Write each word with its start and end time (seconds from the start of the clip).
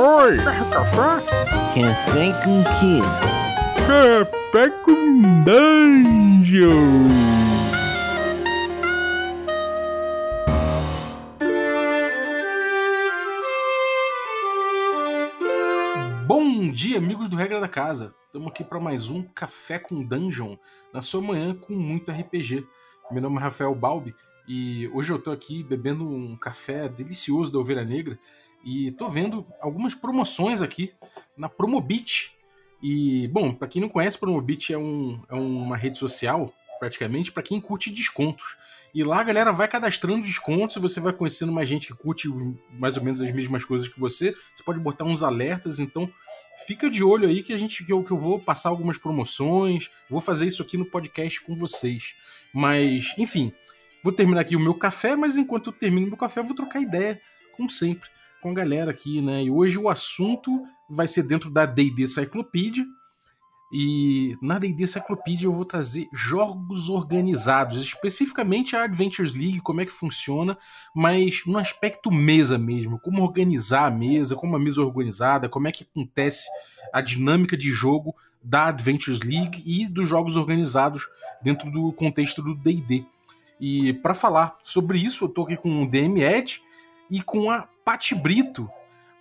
Oi! 0.00 0.36
Café? 0.36 1.26
Café 1.74 2.32
com 2.44 2.62
quê? 2.78 3.00
Café 3.84 4.70
com 4.84 5.42
Dungeon! 5.42 6.68
Bom 16.28 16.70
dia, 16.70 16.98
amigos 16.98 17.28
do 17.28 17.34
Regra 17.34 17.58
da 17.58 17.66
Casa. 17.66 18.14
Estamos 18.26 18.46
aqui 18.46 18.62
para 18.62 18.78
mais 18.78 19.10
um 19.10 19.24
Café 19.24 19.80
com 19.80 20.04
Dungeon, 20.04 20.56
na 20.94 21.02
sua 21.02 21.20
manhã 21.20 21.56
com 21.56 21.72
muito 21.72 22.12
RPG. 22.12 22.64
Meu 23.10 23.20
nome 23.20 23.38
é 23.38 23.40
Rafael 23.40 23.74
Balbi 23.74 24.14
e 24.46 24.88
hoje 24.94 25.12
eu 25.12 25.18
tô 25.18 25.30
aqui 25.30 25.62
bebendo 25.62 26.08
um 26.08 26.34
café 26.34 26.88
delicioso 26.88 27.52
da 27.52 27.58
Ovelha 27.58 27.84
Negra 27.84 28.18
e 28.64 28.90
tô 28.92 29.08
vendo 29.08 29.44
algumas 29.60 29.94
promoções 29.94 30.60
aqui 30.60 30.92
na 31.36 31.48
Promobit. 31.48 32.32
E, 32.82 33.28
bom, 33.28 33.52
para 33.52 33.68
quem 33.68 33.82
não 33.82 33.88
conhece, 33.88 34.18
Promobit 34.18 34.72
é, 34.72 34.78
um, 34.78 35.20
é 35.28 35.34
uma 35.34 35.76
rede 35.76 35.98
social, 35.98 36.52
praticamente, 36.78 37.32
para 37.32 37.42
quem 37.42 37.60
curte 37.60 37.90
descontos. 37.90 38.56
E 38.94 39.04
lá 39.04 39.20
a 39.20 39.24
galera 39.24 39.52
vai 39.52 39.68
cadastrando 39.68 40.22
descontos 40.22 40.76
e 40.76 40.80
você 40.80 41.00
vai 41.00 41.12
conhecendo 41.12 41.52
mais 41.52 41.68
gente 41.68 41.86
que 41.86 41.94
curte 41.94 42.28
mais 42.70 42.96
ou 42.96 43.02
menos 43.02 43.20
as 43.20 43.30
mesmas 43.34 43.64
coisas 43.64 43.86
que 43.86 44.00
você. 44.00 44.34
Você 44.54 44.62
pode 44.62 44.80
botar 44.80 45.04
uns 45.04 45.22
alertas, 45.22 45.78
então 45.78 46.10
fica 46.66 46.88
de 46.88 47.04
olho 47.04 47.28
aí 47.28 47.42
que 47.42 47.52
a 47.52 47.58
gente 47.58 47.84
que 47.84 47.92
eu, 47.92 48.02
que 48.02 48.10
eu 48.10 48.16
vou 48.16 48.40
passar 48.40 48.70
algumas 48.70 48.96
promoções, 48.96 49.90
vou 50.08 50.20
fazer 50.20 50.46
isso 50.46 50.62
aqui 50.62 50.76
no 50.76 50.86
podcast 50.86 51.40
com 51.42 51.54
vocês. 51.54 52.14
Mas, 52.52 53.14
enfim, 53.18 53.52
vou 54.02 54.12
terminar 54.12 54.40
aqui 54.40 54.56
o 54.56 54.60
meu 54.60 54.74
café, 54.74 55.14
mas 55.14 55.36
enquanto 55.36 55.68
eu 55.68 55.72
termino 55.72 56.06
meu 56.06 56.16
café, 56.16 56.40
eu 56.40 56.44
vou 56.44 56.56
trocar 56.56 56.80
ideia, 56.80 57.20
como 57.52 57.68
sempre, 57.68 58.08
com 58.42 58.50
a 58.50 58.54
galera 58.54 58.90
aqui, 58.90 59.20
né? 59.20 59.44
E 59.44 59.50
hoje 59.50 59.78
o 59.78 59.88
assunto 59.88 60.62
vai 60.88 61.06
ser 61.06 61.22
dentro 61.22 61.50
da 61.50 61.66
D&D 61.66 62.06
Cyclopedia. 62.08 62.84
E 63.70 64.34
na 64.40 64.58
D&D 64.58 64.86
Cyclopedia 64.86 65.46
eu 65.46 65.52
vou 65.52 65.64
trazer 65.64 66.08
jogos 66.12 66.88
organizados, 66.88 67.80
especificamente 67.82 68.74
a 68.74 68.84
Adventures 68.84 69.34
League, 69.34 69.60
como 69.60 69.82
é 69.82 69.84
que 69.84 69.92
funciona, 69.92 70.56
mas 70.94 71.42
no 71.46 71.58
aspecto 71.58 72.10
mesa 72.10 72.56
mesmo, 72.56 72.98
como 72.98 73.22
organizar 73.22 73.86
a 73.86 73.90
mesa, 73.90 74.34
como 74.34 74.56
a 74.56 74.58
mesa 74.58 74.80
é 74.80 74.84
organizada, 74.84 75.50
como 75.50 75.68
é 75.68 75.72
que 75.72 75.84
acontece 75.84 76.48
a 76.94 77.02
dinâmica 77.02 77.58
de 77.58 77.70
jogo 77.70 78.14
da 78.42 78.68
Adventures 78.68 79.20
League 79.20 79.62
e 79.66 79.86
dos 79.86 80.08
jogos 80.08 80.36
organizados 80.36 81.06
dentro 81.42 81.70
do 81.70 81.92
contexto 81.92 82.40
do 82.40 82.54
D&D. 82.54 83.04
E 83.60 83.92
para 83.94 84.14
falar 84.14 84.56
sobre 84.62 84.98
isso, 84.98 85.26
eu 85.26 85.28
tô 85.28 85.42
aqui 85.42 85.56
com 85.56 85.82
o 85.82 85.90
DM 85.90 86.22
Ed 86.22 86.62
e 87.10 87.22
com 87.22 87.50
a 87.50 87.68
Pati 87.88 88.14
Brito 88.14 88.70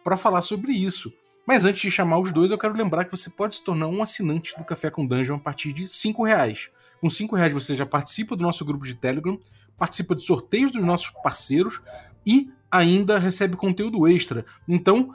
para 0.03 0.17
falar 0.17 0.41
sobre 0.41 0.73
isso. 0.73 1.13
Mas 1.47 1.63
antes 1.63 1.83
de 1.83 1.89
chamar 1.89 2.19
os 2.19 2.33
dois, 2.33 2.51
eu 2.51 2.57
quero 2.57 2.75
lembrar 2.75 3.05
que 3.05 3.11
você 3.15 3.29
pode 3.29 3.55
se 3.55 3.63
tornar 3.63 3.87
um 3.87 4.03
assinante 4.03 4.53
do 4.57 4.65
Café 4.65 4.89
com 4.89 5.05
Dungeon 5.05 5.37
a 5.37 5.39
partir 5.39 5.71
de 5.71 5.83
R$ 5.83 6.25
reais. 6.25 6.69
Com 6.99 7.07
R$ 7.07 7.37
reais 7.37 7.53
você 7.53 7.73
já 7.77 7.85
participa 7.85 8.35
do 8.35 8.43
nosso 8.43 8.65
grupo 8.65 8.85
de 8.85 8.93
Telegram, 8.93 9.39
participa 9.77 10.13
de 10.13 10.21
sorteios 10.21 10.69
dos 10.69 10.83
nossos 10.83 11.11
parceiros 11.23 11.79
e 12.25 12.51
ainda 12.69 13.17
recebe 13.17 13.55
conteúdo 13.55 14.05
extra. 14.05 14.45
Então, 14.67 15.13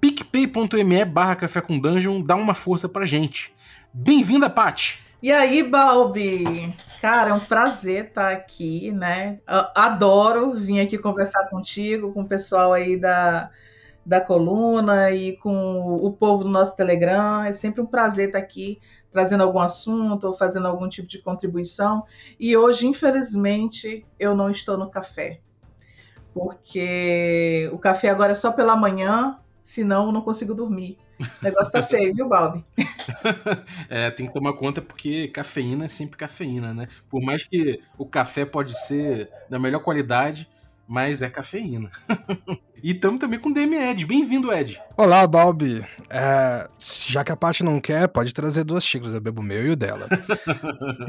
picpay.me 0.00 1.04
barra 1.04 1.36
Café 1.36 1.60
com 1.60 1.78
Dungeon 1.78 2.20
dá 2.20 2.34
uma 2.34 2.54
força 2.54 2.88
pra 2.88 3.06
gente. 3.06 3.54
Bem-vinda, 3.94 4.50
Paty! 4.50 4.98
E 5.22 5.30
aí, 5.30 5.62
Balbi? 5.62 6.74
Cara, 6.98 7.30
é 7.30 7.34
um 7.34 7.40
prazer 7.40 8.06
estar 8.06 8.32
aqui, 8.32 8.90
né? 8.90 9.38
Adoro 9.46 10.54
vir 10.54 10.80
aqui 10.80 10.96
conversar 10.96 11.46
contigo, 11.50 12.10
com 12.14 12.22
o 12.22 12.26
pessoal 12.26 12.72
aí 12.72 12.98
da, 12.98 13.50
da 14.04 14.18
coluna 14.18 15.10
e 15.10 15.36
com 15.36 15.94
o 16.02 16.10
povo 16.10 16.44
do 16.44 16.48
nosso 16.48 16.74
Telegram. 16.74 17.44
É 17.44 17.52
sempre 17.52 17.82
um 17.82 17.86
prazer 17.86 18.28
estar 18.28 18.38
aqui 18.38 18.80
trazendo 19.12 19.42
algum 19.42 19.58
assunto 19.58 20.26
ou 20.26 20.34
fazendo 20.34 20.66
algum 20.66 20.88
tipo 20.88 21.06
de 21.06 21.18
contribuição. 21.18 22.02
E 22.38 22.56
hoje, 22.56 22.86
infelizmente, 22.86 24.06
eu 24.18 24.34
não 24.34 24.50
estou 24.50 24.78
no 24.78 24.88
café. 24.88 25.40
Porque 26.32 27.68
o 27.74 27.78
café 27.78 28.08
agora 28.08 28.32
é 28.32 28.34
só 28.34 28.52
pela 28.52 28.74
manhã, 28.74 29.38
senão 29.70 30.06
eu 30.06 30.12
não 30.12 30.20
consigo 30.20 30.52
dormir. 30.52 30.98
O 31.20 31.44
negócio 31.44 31.72
tá 31.72 31.82
feio, 31.82 32.12
viu, 32.12 32.28
Balbi? 32.28 32.64
é, 33.88 34.10
tem 34.10 34.26
que 34.26 34.32
tomar 34.32 34.52
conta 34.54 34.82
porque 34.82 35.28
cafeína 35.28 35.84
é 35.84 35.88
sempre 35.88 36.16
cafeína, 36.16 36.74
né? 36.74 36.88
Por 37.08 37.22
mais 37.22 37.44
que 37.44 37.80
o 37.96 38.04
café 38.04 38.44
pode 38.44 38.76
ser 38.86 39.30
da 39.48 39.58
melhor 39.58 39.80
qualidade, 39.80 40.48
mas 40.88 41.22
é 41.22 41.30
cafeína. 41.30 41.88
e 42.82 42.90
estamos 42.90 43.20
também 43.20 43.38
com 43.38 43.50
o 43.50 43.54
DM 43.54 43.76
Ed. 43.76 44.04
Bem-vindo, 44.06 44.52
Ed. 44.52 44.80
Olá, 44.96 45.24
Balbi. 45.24 45.84
É, 46.08 46.68
já 47.06 47.22
que 47.22 47.30
a 47.30 47.36
Paty 47.36 47.62
não 47.62 47.80
quer, 47.80 48.08
pode 48.08 48.34
trazer 48.34 48.64
duas 48.64 48.84
xícaras. 48.84 49.14
Eu 49.14 49.20
bebo 49.20 49.40
o 49.40 49.44
meu 49.44 49.66
e 49.66 49.70
o 49.70 49.76
dela. 49.76 50.08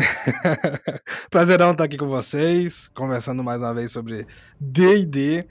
Prazerão 1.31 1.72
estar 1.72 1.85
aqui 1.85 1.97
com 1.97 2.07
vocês, 2.07 2.89
conversando 2.89 3.43
mais 3.43 3.59
uma 3.63 3.73
vez 3.73 3.91
sobre 3.91 4.28
D&D. 4.59 5.47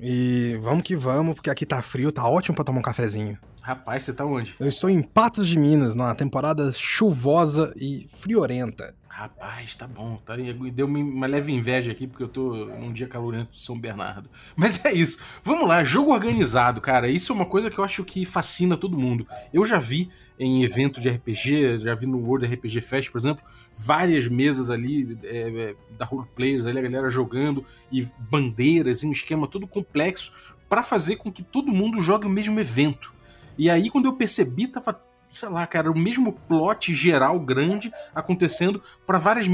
E 0.00 0.58
vamos 0.62 0.82
que 0.82 0.96
vamos, 0.96 1.34
porque 1.34 1.50
aqui 1.50 1.66
tá 1.66 1.82
frio, 1.82 2.12
tá 2.12 2.26
ótimo 2.26 2.54
para 2.54 2.64
tomar 2.64 2.80
um 2.80 2.82
cafezinho. 2.82 3.38
Rapaz, 3.60 4.02
você 4.02 4.12
tá 4.12 4.24
onde? 4.24 4.54
Eu 4.58 4.68
estou 4.68 4.90
em 4.90 5.00
Patos 5.00 5.46
de 5.46 5.56
Minas, 5.56 5.94
numa 5.94 6.14
temporada 6.14 6.72
chuvosa 6.72 7.72
e 7.76 8.08
friorenta. 8.18 8.94
Rapaz, 9.14 9.76
tá 9.76 9.86
bom. 9.86 10.16
Tá, 10.24 10.34
deu 10.72 10.86
uma 10.86 11.26
leve 11.26 11.52
inveja 11.52 11.92
aqui, 11.92 12.06
porque 12.06 12.24
eu 12.24 12.28
tô 12.28 12.64
num 12.64 12.90
dia 12.90 13.06
calorento 13.06 13.52
de 13.52 13.60
São 13.60 13.78
Bernardo. 13.78 14.30
Mas 14.56 14.82
é 14.86 14.92
isso. 14.94 15.18
Vamos 15.44 15.68
lá, 15.68 15.84
jogo 15.84 16.14
organizado, 16.14 16.80
cara. 16.80 17.06
Isso 17.06 17.30
é 17.30 17.34
uma 17.36 17.44
coisa 17.44 17.70
que 17.70 17.78
eu 17.78 17.84
acho 17.84 18.02
que 18.04 18.24
fascina 18.24 18.74
todo 18.74 18.96
mundo. 18.96 19.26
Eu 19.52 19.66
já 19.66 19.78
vi 19.78 20.10
em 20.38 20.64
evento 20.64 20.98
de 20.98 21.10
RPG, 21.10 21.80
já 21.80 21.94
vi 21.94 22.06
no 22.06 22.24
World 22.24 22.46
RPG 22.46 22.80
Fest, 22.80 23.10
por 23.10 23.18
exemplo, 23.18 23.44
várias 23.74 24.28
mesas 24.28 24.70
ali 24.70 25.18
é, 25.24 25.36
é, 25.36 25.76
da 25.98 26.06
Role 26.06 26.26
Players, 26.34 26.64
ali 26.64 26.78
a 26.78 26.82
galera 26.82 27.10
jogando, 27.10 27.66
e 27.92 28.08
bandeiras, 28.30 29.02
e 29.02 29.06
um 29.06 29.12
esquema 29.12 29.46
todo 29.46 29.66
complexo 29.66 30.32
para 30.70 30.82
fazer 30.82 31.16
com 31.16 31.30
que 31.30 31.42
todo 31.42 31.70
mundo 31.70 32.00
jogue 32.00 32.26
o 32.26 32.30
mesmo 32.30 32.58
evento. 32.58 33.12
E 33.58 33.68
aí, 33.68 33.90
quando 33.90 34.06
eu 34.06 34.14
percebi, 34.14 34.66
tava 34.66 34.98
sei 35.32 35.48
lá, 35.48 35.66
cara, 35.66 35.90
o 35.90 35.98
mesmo 35.98 36.32
plot 36.32 36.94
geral 36.94 37.40
grande 37.40 37.90
acontecendo 38.14 38.82
para 39.06 39.18
várias 39.18 39.46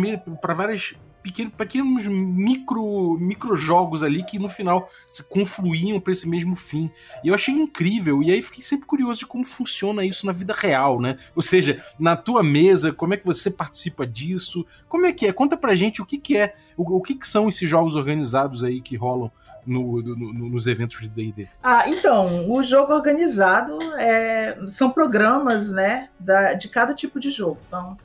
para 0.43 0.53
várias 0.53 0.95
pequenos, 1.23 1.53
pequenos 1.55 2.07
micro, 2.07 3.17
micro 3.19 3.57
jogos 3.57 4.03
ali 4.03 4.23
que 4.23 4.39
no 4.39 4.49
final 4.49 4.89
se 5.07 5.23
confluíam 5.23 6.01
para 6.01 6.13
esse 6.13 6.29
mesmo 6.29 6.57
fim. 6.57 6.91
E 7.23 7.29
eu 7.29 7.35
achei 7.35 7.55
incrível, 7.55 8.23
e 8.23 8.31
aí 8.31 8.43
fiquei 8.43 8.63
sempre 8.63 8.87
curioso 8.87 9.21
de 9.21 9.27
como 9.27 9.45
funciona 9.45 10.05
isso 10.05 10.27
na 10.27 10.33
vida 10.33 10.55
real, 10.57 11.01
né? 11.01 11.17
Ou 11.35 11.43
seja, 11.43 11.83
na 11.99 12.17
tua 12.17 12.43
mesa, 12.43 12.93
como 12.93 13.15
é 13.15 13.17
que 13.17 13.27
você 13.27 13.51
participa 13.51 14.07
disso? 14.07 14.65
Como 14.89 15.07
é 15.07 15.13
que 15.13 15.27
é? 15.27 15.33
Conta 15.33 15.57
pra 15.57 15.75
gente 15.75 16.03
o 16.03 16.07
que, 16.07 16.19
que 16.19 16.37
é, 16.37 16.55
o, 16.77 16.97
o 16.97 17.03
que, 17.03 17.15
que 17.15 17.27
são 17.27 17.49
esses 17.49 17.69
jogos 17.69 17.97
organizados 17.97 18.65
aí 18.65 18.81
que 18.81 18.97
rolam 18.97 19.31
no, 19.67 20.01
no, 20.03 20.33
nos 20.33 20.67
eventos 20.67 21.01
de 21.01 21.09
D&D? 21.09 21.49
Ah, 21.63 21.89
então, 21.89 22.51
o 22.51 22.63
jogo 22.63 22.93
organizado 22.93 23.79
é, 23.99 24.59
são 24.69 24.91
programas, 24.91 25.71
né, 25.71 26.09
da, 26.19 26.55
de 26.55 26.69
cada 26.69 26.95
tipo 26.95 27.21
de 27.21 27.31
jogo. 27.31 27.59
Então, 27.67 27.97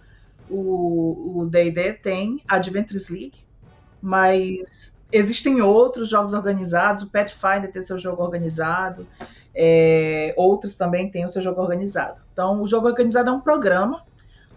o 0.50 1.48
D&D 1.50 1.94
tem 1.94 2.42
Adventures 2.48 3.10
League, 3.10 3.44
mas 4.02 5.00
existem 5.12 5.62
outros 5.62 6.10
jogos 6.10 6.34
organizados, 6.34 7.04
o 7.04 7.10
Pathfinder 7.10 7.72
tem 7.72 7.82
seu 7.82 7.98
jogo 7.98 8.24
organizado, 8.24 9.08
é, 9.56 10.34
outros 10.36 10.76
também 10.76 11.10
têm 11.10 11.26
o 11.26 11.30
seu 11.30 11.42
jogo 11.42 11.62
organizado. 11.62 12.22
Então, 12.34 12.62
o 12.62 12.68
jogo 12.68 12.88
organizado 12.88 13.30
é 13.30 13.32
um 13.32 13.40
programa 13.40 14.04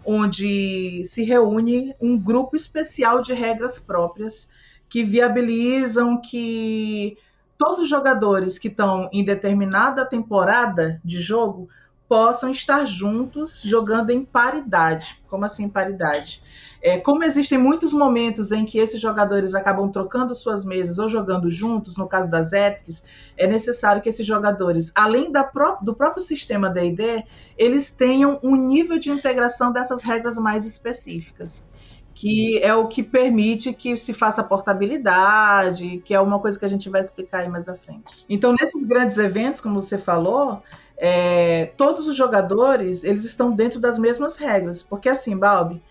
onde 0.03 1.03
se 1.03 1.23
reúne 1.23 1.95
um 2.01 2.17
grupo 2.17 2.55
especial 2.55 3.21
de 3.21 3.33
regras 3.33 3.77
próprias 3.77 4.49
que 4.89 5.03
viabilizam 5.03 6.19
que 6.21 7.17
todos 7.57 7.81
os 7.81 7.89
jogadores 7.89 8.57
que 8.57 8.69
estão 8.69 9.09
em 9.11 9.23
determinada 9.23 10.05
temporada 10.05 11.01
de 11.03 11.19
jogo 11.19 11.69
possam 12.07 12.49
estar 12.51 12.85
juntos 12.85 13.61
jogando 13.61 14.11
em 14.11 14.23
paridade. 14.23 15.21
Como 15.27 15.45
assim 15.45 15.67
paridade? 15.67 16.41
É, 16.81 16.99
como 16.99 17.23
existem 17.23 17.57
muitos 17.57 17.91
momentos 17.91 18.51
em 18.51 18.65
que 18.65 18.77
esses 18.77 19.01
jogadores 19.01 19.55
acabam 19.55 19.89
trocando 19.89 20.33
suas 20.35 20.63
mesas 20.63 20.99
ou 20.99 21.09
jogando 21.09 21.49
juntos, 21.49 21.97
no 21.97 22.07
caso 22.07 22.29
das 22.29 22.53
epics, 22.53 23.03
é 23.35 23.47
necessário 23.47 24.01
que 24.01 24.09
esses 24.09 24.25
jogadores, 24.25 24.91
além 24.95 25.31
pró 25.51 25.77
do 25.81 25.93
próprio 25.93 26.21
sistema 26.21 26.69
D&D, 26.69 27.23
eles 27.57 27.91
tenham 27.91 28.39
um 28.43 28.55
nível 28.55 28.99
de 28.99 29.09
integração 29.09 29.71
dessas 29.71 30.01
regras 30.01 30.37
mais 30.37 30.65
específicas 30.65 31.67
que 32.13 32.57
é 32.63 32.73
o 32.73 32.87
que 32.87 33.03
permite 33.03 33.71
que 33.71 33.95
se 33.95 34.11
faça 34.11 34.43
portabilidade, 34.43 36.01
que 36.03 36.15
é 36.15 36.19
uma 36.19 36.39
coisa 36.39 36.57
que 36.57 36.65
a 36.65 36.67
gente 36.67 36.89
vai 36.89 36.99
explicar 36.99 37.41
aí 37.41 37.47
mais 37.47 37.69
à 37.69 37.75
frente. 37.75 38.25
Então, 38.27 38.55
nesses 38.59 38.83
grandes 38.87 39.19
eventos, 39.19 39.61
como 39.61 39.79
você 39.79 39.99
falou, 39.99 40.63
é, 40.97 41.67
todos 41.77 42.07
os 42.07 42.15
jogadores 42.15 43.03
eles 43.03 43.23
estão 43.23 43.51
dentro 43.51 43.79
das 43.79 43.99
mesmas 43.99 44.35
regras, 44.35 44.81
porque 44.81 45.07
assim, 45.07 45.37
Balbi, 45.37 45.81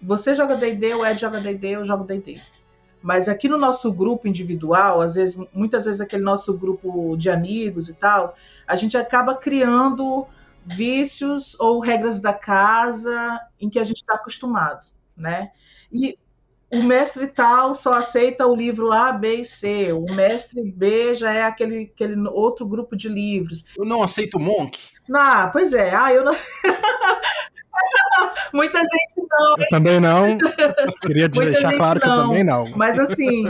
você 0.00 0.34
joga 0.34 0.56
D&D, 0.56 0.94
o 0.94 1.06
Ed 1.06 1.20
joga 1.20 1.40
D&D, 1.40 1.68
eu 1.68 1.84
jogo 1.84 2.04
D&D. 2.04 2.40
Mas 3.02 3.28
aqui 3.28 3.48
no 3.48 3.56
nosso 3.56 3.90
grupo 3.90 4.28
individual, 4.28 5.00
às 5.00 5.14
vezes, 5.14 5.38
muitas 5.52 5.86
vezes 5.86 6.00
aquele 6.00 6.22
nosso 6.22 6.52
grupo 6.56 7.16
de 7.16 7.30
amigos 7.30 7.88
e 7.88 7.94
tal, 7.94 8.36
a 8.66 8.76
gente 8.76 8.96
acaba 8.96 9.34
criando 9.34 10.26
vícios 10.64 11.58
ou 11.58 11.80
regras 11.80 12.20
da 12.20 12.34
casa 12.34 13.40
em 13.58 13.70
que 13.70 13.78
a 13.78 13.84
gente 13.84 13.96
está 13.96 14.14
acostumado, 14.14 14.86
né? 15.16 15.50
E 15.90 16.18
o 16.72 16.82
mestre 16.82 17.26
tal 17.26 17.74
só 17.74 17.94
aceita 17.94 18.46
o 18.46 18.54
livro 18.54 18.92
A, 18.92 19.12
B 19.12 19.36
e 19.36 19.44
C. 19.44 19.92
O 19.92 20.04
mestre 20.12 20.62
B 20.62 21.14
já 21.14 21.32
é 21.32 21.42
aquele, 21.42 21.90
aquele 21.94 22.16
outro 22.28 22.66
grupo 22.66 22.96
de 22.96 23.08
livros. 23.08 23.64
Eu 23.76 23.84
não 23.84 24.02
aceito 24.02 24.38
Monk. 24.38 24.78
Ah, 25.12 25.50
pois 25.52 25.72
é. 25.72 25.94
Ah, 25.94 26.12
eu 26.12 26.24
não. 26.24 26.34
Muita 28.52 28.78
gente 28.78 29.28
não. 29.28 29.54
Eu 29.58 29.68
também 29.68 30.00
não. 30.00 30.38
Queria 31.02 31.28
deixar 31.28 31.76
claro 31.76 32.00
não. 32.00 32.14
que 32.14 32.20
eu 32.20 32.26
também 32.26 32.44
não. 32.44 32.64
Mas 32.76 32.98
assim, 32.98 33.44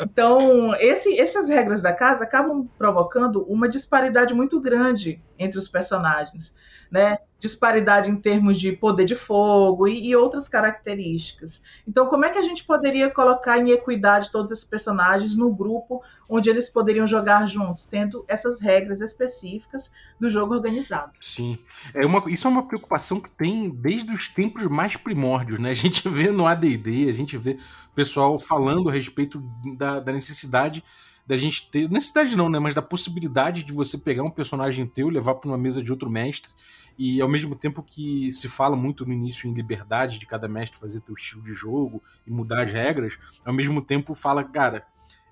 então, 0.00 0.74
esse, 0.76 1.18
essas 1.18 1.48
regras 1.48 1.82
da 1.82 1.92
casa 1.92 2.24
acabam 2.24 2.68
provocando 2.76 3.42
uma 3.44 3.68
disparidade 3.68 4.34
muito 4.34 4.60
grande 4.60 5.22
entre 5.38 5.58
os 5.58 5.68
personagens, 5.68 6.56
né? 6.90 7.18
disparidade 7.40 8.10
em 8.10 8.16
termos 8.16 8.60
de 8.60 8.70
poder 8.70 9.06
de 9.06 9.16
fogo 9.16 9.88
e, 9.88 10.08
e, 10.08 10.14
outras 10.14 10.46
características. 10.46 11.62
Então, 11.88 12.06
como 12.06 12.26
é 12.26 12.30
que 12.30 12.38
a 12.38 12.42
gente 12.42 12.62
poderia 12.64 13.08
colocar 13.10 13.58
em 13.58 13.70
equidade 13.70 14.30
todos 14.30 14.52
esses 14.52 14.64
personagens 14.64 15.34
no 15.34 15.50
grupo 15.50 16.02
onde 16.28 16.50
eles 16.50 16.68
poderiam 16.68 17.06
jogar 17.06 17.46
juntos, 17.46 17.86
tendo 17.86 18.24
essas 18.28 18.60
regras 18.60 19.00
específicas 19.00 19.90
do 20.20 20.28
jogo 20.28 20.54
organizado? 20.54 21.12
Sim, 21.20 21.58
é 21.94 22.04
uma, 22.04 22.22
isso 22.30 22.46
é 22.46 22.50
uma 22.50 22.66
preocupação 22.68 23.18
que 23.18 23.30
tem 23.30 23.70
desde 23.70 24.12
os 24.12 24.28
tempos 24.28 24.64
mais 24.64 24.96
primórdios, 24.96 25.58
né? 25.58 25.70
A 25.70 25.74
gente 25.74 26.06
vê 26.08 26.30
no 26.30 26.46
AD&D, 26.46 27.08
a 27.08 27.14
gente 27.14 27.38
vê 27.38 27.56
o 27.90 27.94
pessoal 27.94 28.38
falando 28.38 28.90
a 28.90 28.92
respeito 28.92 29.42
da, 29.78 29.98
da 29.98 30.12
necessidade 30.12 30.84
da 31.30 31.36
gente 31.36 31.70
ter, 31.70 31.88
necessidade 31.88 32.36
não, 32.36 32.48
né, 32.48 32.58
mas 32.58 32.74
da 32.74 32.82
possibilidade 32.82 33.62
de 33.62 33.72
você 33.72 33.96
pegar 33.96 34.24
um 34.24 34.30
personagem 34.30 34.84
teu, 34.84 35.08
levar 35.08 35.36
para 35.36 35.48
uma 35.48 35.56
mesa 35.56 35.80
de 35.80 35.92
outro 35.92 36.10
mestre 36.10 36.50
e 36.98 37.20
ao 37.20 37.28
mesmo 37.28 37.54
tempo 37.54 37.84
que 37.84 38.32
se 38.32 38.48
fala 38.48 38.74
muito 38.74 39.06
no 39.06 39.12
início 39.12 39.48
em 39.48 39.54
liberdade 39.54 40.18
de 40.18 40.26
cada 40.26 40.48
mestre 40.48 40.76
fazer 40.76 41.00
teu 41.02 41.14
estilo 41.14 41.40
de 41.40 41.52
jogo 41.52 42.02
e 42.26 42.32
mudar 42.32 42.64
as 42.64 42.72
regras, 42.72 43.16
ao 43.44 43.52
mesmo 43.52 43.80
tempo 43.80 44.12
fala, 44.12 44.42
cara, 44.42 44.84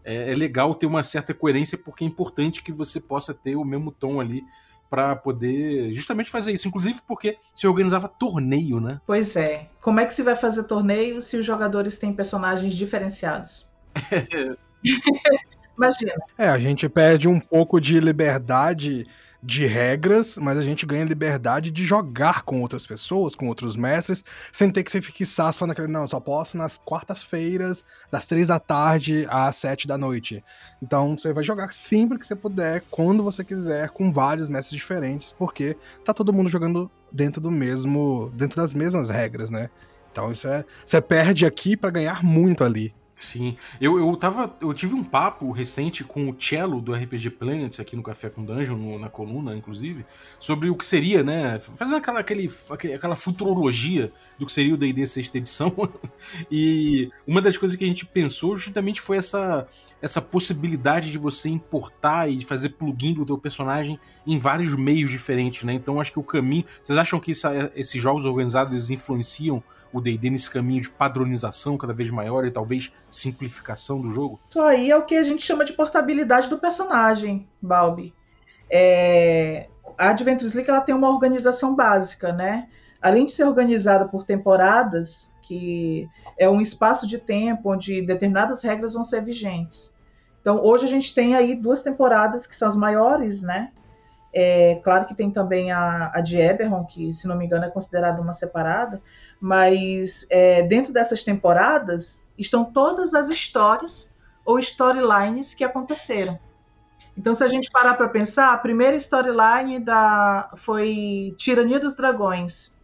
é, 0.05 0.31
é 0.31 0.35
legal 0.37 0.73
ter 0.73 0.87
uma 0.87 1.03
certa 1.03 1.35
coerência 1.35 1.77
porque 1.77 2.05
é 2.05 2.07
importante 2.07 2.63
que 2.63 2.71
você 2.71 3.01
possa 3.01 3.35
ter 3.35 3.57
o 3.57 3.65
mesmo 3.65 3.91
tom 3.91 4.21
ali 4.21 4.45
para 4.89 5.17
poder 5.17 5.93
justamente 5.95 6.31
fazer 6.31 6.53
isso. 6.53 6.69
Inclusive 6.69 7.01
porque 7.09 7.39
se 7.57 7.67
organizava 7.67 8.07
torneio, 8.07 8.79
né? 8.79 9.01
Pois 9.05 9.35
é. 9.35 9.69
Como 9.81 9.99
é 9.99 10.07
que 10.07 10.15
se 10.15 10.23
vai 10.23 10.37
fazer 10.37 10.63
torneio 10.63 11.21
se 11.21 11.37
os 11.37 11.45
jogadores 11.45 11.99
têm 11.99 12.13
personagens 12.13 12.73
diferenciados? 12.77 13.69
Imagina. 15.79 16.13
É, 16.37 16.49
a 16.49 16.59
gente 16.59 16.89
perde 16.89 17.29
um 17.29 17.39
pouco 17.39 17.81
de 17.81 18.01
liberdade 18.01 19.07
de 19.41 19.67
regras, 19.67 20.37
mas 20.37 20.59
a 20.59 20.63
gente 20.63 20.85
ganha 20.85 21.05
liberdade 21.05 21.71
de 21.71 21.85
jogar 21.85 22.43
com 22.43 22.61
outras 22.61 22.85
pessoas, 22.85 23.37
com 23.37 23.47
outros 23.47 23.77
mestres, 23.77 24.25
sem 24.51 24.69
ter 24.71 24.83
que 24.83 24.91
se 24.91 25.01
fixar 25.01 25.53
só 25.55 25.65
naquele. 25.67 25.87
Não, 25.87 26.07
só 26.09 26.19
posso 26.19 26.57
nas 26.57 26.77
quartas-feiras, 26.77 27.85
das 28.11 28.27
três 28.27 28.49
da 28.49 28.59
tarde 28.59 29.27
às 29.31 29.55
sete 29.57 29.87
da 29.87 29.97
noite. 29.97 30.43
Então 30.83 31.17
você 31.17 31.33
vai 31.33 31.45
jogar 31.45 31.73
sempre 31.73 32.19
que 32.19 32.27
você 32.27 32.35
puder, 32.35 32.83
quando 32.91 33.23
você 33.23 33.45
quiser, 33.45 33.91
com 33.91 34.13
vários 34.13 34.49
mestres 34.49 34.79
diferentes, 34.79 35.33
porque 35.33 35.77
tá 36.05 36.13
todo 36.13 36.33
mundo 36.33 36.51
jogando 36.51 36.91
dentro 37.13 37.41
do 37.41 37.51
mesmo. 37.51 38.33
dentro 38.35 38.57
das 38.57 38.75
mesmas 38.75 39.09
regras, 39.09 39.51
né? 39.51 39.71
Então 40.11 40.33
isso 40.33 40.49
é. 40.49 40.65
Você 40.85 41.01
perde 41.01 41.47
aqui 41.47 41.77
para 41.77 41.91
ganhar 41.91 42.25
muito 42.25 42.65
ali. 42.65 42.93
Sim. 43.19 43.57
Eu, 43.81 43.99
eu 43.99 44.17
tava. 44.17 44.57
Eu 44.61 44.73
tive 44.73 44.95
um 44.95 45.03
papo 45.03 45.51
recente 45.51 46.05
com 46.05 46.31
o 46.31 46.37
Cello 46.41 46.81
do 46.81 46.95
RPG 46.95 47.31
Planet, 47.31 47.81
aqui 47.81 47.97
no 47.97 48.03
Café 48.03 48.31
com 48.31 48.45
Dungeon, 48.45 48.77
no, 48.77 48.97
na 48.97 49.09
coluna, 49.09 49.57
inclusive, 49.57 50.07
sobre 50.39 50.71
o 50.71 50.77
que 50.77 50.87
seria, 50.87 51.25
né? 51.25 51.59
Fazendo 51.59 51.97
aquela, 51.97 52.21
aquele, 52.21 52.49
aquela 52.95 53.17
futurologia 53.17 54.13
do 54.39 54.47
que 54.47 54.53
seria 54.53 54.73
o 54.73 54.77
DD 54.77 55.05
sexta 55.05 55.37
edição. 55.37 55.75
e 56.49 57.11
uma 57.27 57.43
das 57.43 57.59
coisas 57.59 57.77
que 57.77 57.85
a 57.85 57.89
gente 57.89 58.07
pensou 58.07 58.57
justamente 58.57 59.01
foi 59.01 59.17
essa, 59.17 59.67
essa 60.01 60.23
possibilidade 60.23 61.11
de 61.11 61.19
você 61.19 61.49
importar 61.49 62.31
e 62.31 62.45
fazer 62.45 62.71
plugin 62.71 63.15
do 63.15 63.27
teu 63.27 63.37
personagem 63.37 63.99
em 64.25 64.39
vários 64.39 64.77
meios 64.77 65.11
diferentes, 65.11 65.65
né? 65.65 65.73
Então 65.73 66.01
acho 66.01 66.13
que 66.13 66.21
o 66.21 66.23
caminho. 66.23 66.65
Vocês 66.81 66.97
acham 66.97 67.19
que 67.19 67.33
esses 67.75 68.01
jogos 68.01 68.25
organizados 68.25 68.93
influenciam 68.93 69.61
o 69.93 70.01
D&D 70.01 70.31
nesse 70.31 70.51
caminho 70.51 70.83
de 70.83 70.91
padronização 70.91 71.77
cada 71.77 71.93
vez 71.93 72.11
maior 72.11 72.45
e 72.45 72.51
talvez 72.51 72.93
simplificação 73.11 74.01
do 74.01 74.11
jogo? 74.11 74.41
Isso 74.49 74.61
aí 74.61 74.91
é 74.91 74.97
o 74.97 75.05
que 75.05 75.17
a 75.17 75.23
gente 75.23 75.43
chama 75.45 75.65
de 75.65 75.73
portabilidade 75.73 76.49
do 76.49 76.59
personagem, 76.59 77.47
Balbi. 77.61 78.15
É... 78.71 79.69
A 79.97 80.11
Adventures 80.11 80.55
League 80.55 80.71
ela 80.71 80.81
tem 80.81 80.95
uma 80.95 81.11
organização 81.11 81.75
básica, 81.75 82.33
né? 82.33 82.69
Além 83.01 83.27
de 83.27 83.33
ser 83.33 83.45
organizada 83.45 84.07
por 84.07 84.25
temporadas, 84.25 85.35
que 85.43 86.09
é 86.39 86.49
um 86.49 86.61
espaço 86.61 87.07
de 87.07 87.19
tempo 87.19 87.73
onde 87.73 88.03
determinadas 88.03 88.63
regras 88.63 88.93
vão 88.93 89.03
ser 89.03 89.23
vigentes. 89.23 89.97
Então, 90.41 90.63
hoje 90.63 90.85
a 90.85 90.89
gente 90.89 91.15
tem 91.15 91.35
aí 91.35 91.55
duas 91.55 91.83
temporadas 91.83 92.47
que 92.47 92.55
são 92.55 92.69
as 92.69 92.77
maiores, 92.77 93.43
né? 93.43 93.73
É, 94.33 94.81
claro 94.85 95.07
que 95.07 95.15
tem 95.15 95.31
também 95.31 95.73
a, 95.73 96.11
a 96.15 96.21
de 96.21 96.39
Eberron, 96.39 96.85
que, 96.85 97.13
se 97.15 97.27
não 97.27 97.37
me 97.37 97.47
engano, 97.47 97.65
é 97.65 97.71
considerada 97.71 98.21
uma 98.21 98.33
separada, 98.33 99.01
mas 99.41 100.27
é, 100.31 100.63
dentro 100.63 100.93
dessas 100.93 101.23
temporadas 101.23 102.31
estão 102.37 102.65
todas 102.65 103.15
as 103.15 103.29
histórias 103.29 104.13
ou 104.45 104.59
storylines 104.59 105.55
que 105.55 105.65
aconteceram. 105.65 106.39
Então, 107.17 107.35
se 107.35 107.43
a 107.43 107.49
gente 107.49 107.71
parar 107.71 107.95
para 107.95 108.09
pensar, 108.09 108.53
a 108.53 108.59
primeira 108.59 108.97
storyline 108.97 109.81
da 109.81 110.51
foi 110.57 111.35
Tirania 111.37 111.81
dos 111.81 111.97
Dragões, 111.97 112.77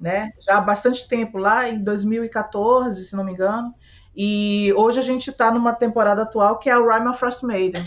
né? 0.00 0.32
Já 0.40 0.58
há 0.58 0.60
bastante 0.60 1.08
tempo, 1.08 1.38
lá 1.38 1.68
em 1.68 1.82
2014, 1.82 3.04
se 3.04 3.16
não 3.16 3.22
me 3.22 3.32
engano. 3.32 3.72
E 4.16 4.72
hoje 4.76 4.98
a 4.98 5.02
gente 5.02 5.30
está 5.30 5.52
numa 5.52 5.72
temporada 5.72 6.22
atual 6.22 6.58
que 6.58 6.68
é 6.68 6.72
a 6.72 6.78
Rime 6.78 7.08
of 7.08 7.18
Frost 7.18 7.44
Maiden. 7.44 7.84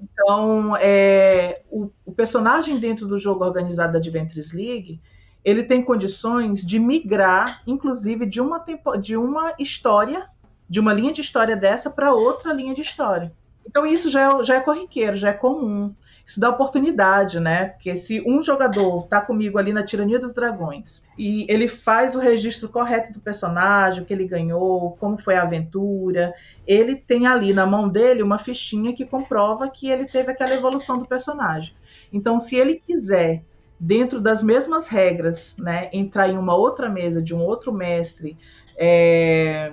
Então, 0.00 0.76
é, 0.76 1.62
o, 1.68 1.90
o, 2.04 2.12
personagem 2.12 2.78
dentro 2.78 3.06
do 3.06 3.18
jogo 3.18 3.44
organizado 3.44 3.92
da 3.92 3.98
Adventures 3.98 4.52
League, 4.52 5.00
ele 5.44 5.62
tem 5.62 5.82
condições 5.82 6.64
de 6.64 6.78
migrar, 6.78 7.62
inclusive, 7.66 8.26
de 8.26 8.40
uma, 8.40 8.60
tempo, 8.60 8.96
de 8.96 9.16
uma 9.16 9.54
história, 9.58 10.26
de 10.68 10.80
uma 10.80 10.92
linha 10.92 11.12
de 11.12 11.20
história 11.20 11.56
dessa 11.56 11.90
para 11.90 12.12
outra 12.12 12.52
linha 12.52 12.74
de 12.74 12.82
história. 12.82 13.32
Então 13.66 13.86
isso 13.86 14.08
já 14.08 14.40
é, 14.40 14.44
já 14.44 14.56
é 14.56 14.60
corriqueiro, 14.60 15.16
já 15.16 15.28
é 15.28 15.32
comum. 15.32 15.94
Isso 16.26 16.40
dá 16.40 16.50
oportunidade, 16.50 17.40
né? 17.40 17.66
Porque 17.66 17.96
se 17.96 18.22
um 18.26 18.42
jogador 18.42 19.06
tá 19.06 19.18
comigo 19.18 19.56
ali 19.56 19.72
na 19.72 19.82
Tirania 19.82 20.18
dos 20.18 20.34
Dragões 20.34 21.02
e 21.16 21.46
ele 21.48 21.68
faz 21.68 22.14
o 22.14 22.18
registro 22.18 22.68
correto 22.68 23.14
do 23.14 23.20
personagem, 23.20 24.02
o 24.02 24.04
que 24.04 24.12
ele 24.12 24.28
ganhou, 24.28 24.94
como 25.00 25.16
foi 25.16 25.36
a 25.36 25.42
aventura, 25.42 26.34
ele 26.66 26.96
tem 26.96 27.26
ali 27.26 27.54
na 27.54 27.64
mão 27.64 27.88
dele 27.88 28.22
uma 28.22 28.38
fichinha 28.38 28.92
que 28.92 29.06
comprova 29.06 29.70
que 29.70 29.88
ele 29.88 30.04
teve 30.04 30.30
aquela 30.30 30.52
evolução 30.52 30.98
do 30.98 31.06
personagem. 31.06 31.74
Então, 32.12 32.38
se 32.38 32.56
ele 32.56 32.74
quiser 32.74 33.42
dentro 33.78 34.20
das 34.20 34.42
mesmas 34.42 34.88
regras, 34.88 35.56
né, 35.58 35.88
entrar 35.92 36.28
em 36.28 36.36
uma 36.36 36.54
outra 36.54 36.88
mesa 36.88 37.22
de 37.22 37.34
um 37.34 37.40
outro 37.40 37.72
mestre, 37.72 38.36
é, 38.76 39.72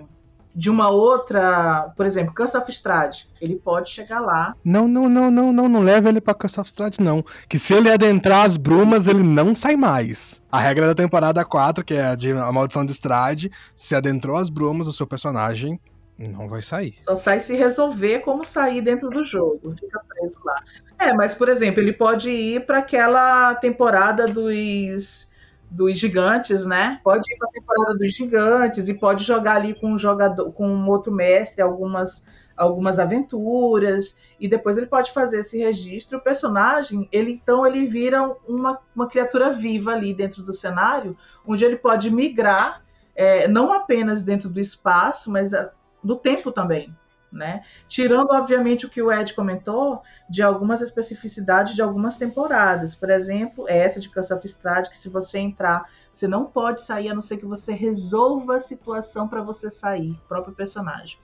de 0.56 0.70
uma 0.70 0.90
outra, 0.90 1.92
por 1.98 2.06
exemplo, 2.06 2.34
Curse 2.34 2.58
of 2.58 2.72
Strade, 2.72 3.28
ele 3.42 3.56
pode 3.56 3.90
chegar 3.90 4.22
lá. 4.22 4.56
Não, 4.64 4.88
não, 4.88 5.10
não, 5.10 5.30
não, 5.30 5.52
não, 5.52 5.68
não 5.68 5.82
leva 5.82 6.08
ele 6.08 6.22
para 6.22 6.34
Curse 6.34 6.60
of 6.60 6.70
Strade 6.70 7.02
não, 7.02 7.24
que 7.50 7.60
se 7.60 7.74
ele 7.74 7.92
adentrar 7.92 8.46
as 8.46 8.56
brumas, 8.56 9.08
ele 9.08 9.22
não 9.22 9.54
sai 9.54 9.76
mais. 9.76 10.42
A 10.50 10.60
regra 10.60 10.88
da 10.88 10.96
temporada 10.96 11.44
4, 11.44 11.84
que 11.84 11.94
é 11.94 12.06
a 12.06 12.16
de 12.16 12.32
a 12.32 12.52
maldição 12.52 12.86
de 12.86 12.94
Strade, 12.94 13.52
se 13.76 13.94
adentrou 13.96 14.38
as 14.38 14.50
brumas, 14.50 14.88
o 14.88 14.94
seu 14.94 15.06
personagem 15.06 15.80
não 16.18 16.48
vai 16.48 16.62
sair. 16.62 16.96
Só 17.00 17.18
sai 17.18 17.42
se 17.42 17.56
resolver 17.56 18.20
como 18.20 18.46
sair 18.46 18.82
dentro 18.82 19.10
do 19.10 19.26
jogo. 19.26 19.76
Fica 19.78 20.00
preso 20.08 20.40
lá. 20.46 20.56
É, 21.00 21.14
mas 21.14 21.36
por 21.36 21.50
exemplo, 21.50 21.82
ele 21.82 21.94
pode 21.94 22.30
ir 22.32 22.66
para 22.66 22.80
aquela 22.80 23.56
temporada 23.56 24.26
dos 24.28 25.34
dos 25.70 25.98
gigantes, 25.98 26.66
né? 26.66 27.00
Pode 27.04 27.32
ir 27.32 27.38
para 27.38 27.50
a 27.50 27.52
temporada 27.52 27.98
dos 27.98 28.14
gigantes 28.14 28.88
e 28.88 28.94
pode 28.94 29.24
jogar 29.24 29.58
ali 29.58 29.74
com 29.74 29.94
um 29.94 29.98
jogador, 29.98 30.52
com 30.54 30.68
um 30.68 30.90
outro 30.90 31.12
mestre 31.12 31.62
algumas 31.62 32.28
algumas 32.56 33.00
aventuras 33.00 34.18
e 34.40 34.48
depois 34.48 34.78
ele 34.78 34.86
pode 34.88 35.12
fazer 35.12 35.40
esse 35.40 35.58
registro. 35.58 36.18
O 36.18 36.22
personagem, 36.22 37.10
ele 37.12 37.32
então 37.32 37.68
ele 37.68 37.86
vira 37.86 38.24
uma, 38.48 38.80
uma 38.96 39.10
criatura 39.10 39.52
viva 39.52 39.92
ali 39.92 40.14
dentro 40.14 40.42
do 40.42 40.54
cenário, 40.54 41.18
onde 41.46 41.66
ele 41.66 41.76
pode 41.76 42.10
migrar 42.10 42.82
é, 43.14 43.48
não 43.48 43.74
apenas 43.74 44.24
dentro 44.24 44.50
do 44.50 44.62
espaço, 44.62 45.32
mas 45.32 45.54
a, 45.54 45.72
do 46.04 46.16
tempo 46.16 46.52
também 46.52 46.96
né? 47.36 47.64
Tirando, 47.88 48.32
obviamente, 48.32 48.86
o 48.86 48.90
que 48.90 49.02
o 49.02 49.12
Ed 49.12 49.34
comentou 49.34 50.02
de 50.30 50.42
algumas 50.42 50.82
especificidades 50.82 51.76
de 51.76 51.82
algumas 51.82 52.16
temporadas. 52.16 52.96
Por 52.96 53.10
exemplo, 53.10 53.66
essa 53.68 54.00
de 54.00 54.10
Curse 54.10 54.34
of 54.34 54.48
Strahd, 54.48 54.90
que 54.90 54.98
se 54.98 55.10
você 55.10 55.40
entrar, 55.40 55.90
você 56.12 56.28
não 56.28 56.46
pode 56.46 56.82
sair, 56.82 57.10
a 57.10 57.14
não 57.14 57.22
ser 57.22 57.38
que 57.38 57.46
você 57.46 57.74
resolva 57.74 58.56
a 58.56 58.60
situação 58.60 59.28
para 59.28 59.42
você 59.42 59.70
sair, 59.70 60.18
próprio 60.28 60.56
personagem. 60.56 61.18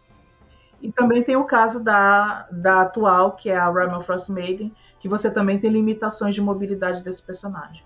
E 0.81 0.91
também 0.91 1.23
tem 1.23 1.35
o 1.35 1.45
caso 1.45 1.83
da, 1.83 2.47
da 2.51 2.81
atual, 2.81 3.35
que 3.35 3.49
é 3.49 3.57
a 3.57 3.69
of 3.69 4.05
Frost 4.05 4.29
Maiden, 4.29 4.75
que 4.99 5.07
você 5.07 5.31
também 5.31 5.59
tem 5.59 5.71
limitações 5.71 6.35
de 6.35 6.41
mobilidade 6.41 7.03
desse 7.03 7.23
personagem. 7.23 7.83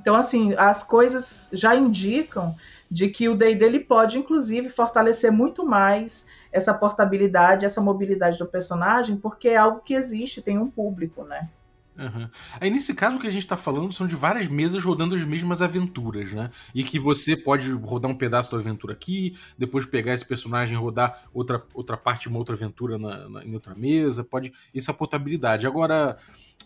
Então, 0.00 0.16
assim, 0.16 0.54
as 0.54 0.82
coisas 0.82 1.48
já 1.52 1.76
indicam 1.76 2.56
de 2.90 3.08
que 3.08 3.28
o 3.28 3.36
D&D 3.36 3.80
pode, 3.80 4.18
inclusive, 4.18 4.68
fortalecer 4.68 5.32
muito 5.32 5.64
mais 5.64 6.26
essa 6.52 6.74
portabilidade, 6.74 7.64
essa 7.64 7.80
mobilidade 7.80 8.38
do 8.38 8.46
personagem, 8.46 9.16
porque 9.16 9.48
é 9.48 9.56
algo 9.56 9.80
que 9.80 9.94
existe, 9.94 10.42
tem 10.42 10.58
um 10.58 10.70
público, 10.70 11.24
né? 11.24 11.48
Uhum. 11.96 12.26
Aí 12.58 12.70
nesse 12.70 12.94
caso 12.94 13.18
que 13.18 13.26
a 13.26 13.30
gente 13.30 13.46
tá 13.46 13.56
falando 13.56 13.92
são 13.92 14.06
de 14.06 14.16
várias 14.16 14.48
mesas 14.48 14.82
rodando 14.82 15.14
as 15.14 15.24
mesmas 15.24 15.60
aventuras, 15.60 16.32
né? 16.32 16.50
E 16.74 16.82
que 16.82 16.98
você 16.98 17.36
pode 17.36 17.70
rodar 17.72 18.10
um 18.10 18.16
pedaço 18.16 18.50
da 18.50 18.58
aventura 18.58 18.94
aqui, 18.94 19.36
depois 19.58 19.84
pegar 19.84 20.14
esse 20.14 20.26
personagem 20.26 20.74
e 20.74 20.80
rodar 20.80 21.24
outra, 21.34 21.62
outra 21.74 21.96
parte, 21.96 22.28
uma 22.28 22.38
outra 22.38 22.54
aventura 22.54 22.98
na, 22.98 23.28
na, 23.28 23.44
em 23.44 23.52
outra 23.54 23.74
mesa, 23.74 24.24
pode. 24.24 24.52
Isso 24.72 24.90
é 24.90 24.92
a 24.92 24.96
portabilidade. 24.96 25.66
Agora, 25.66 26.16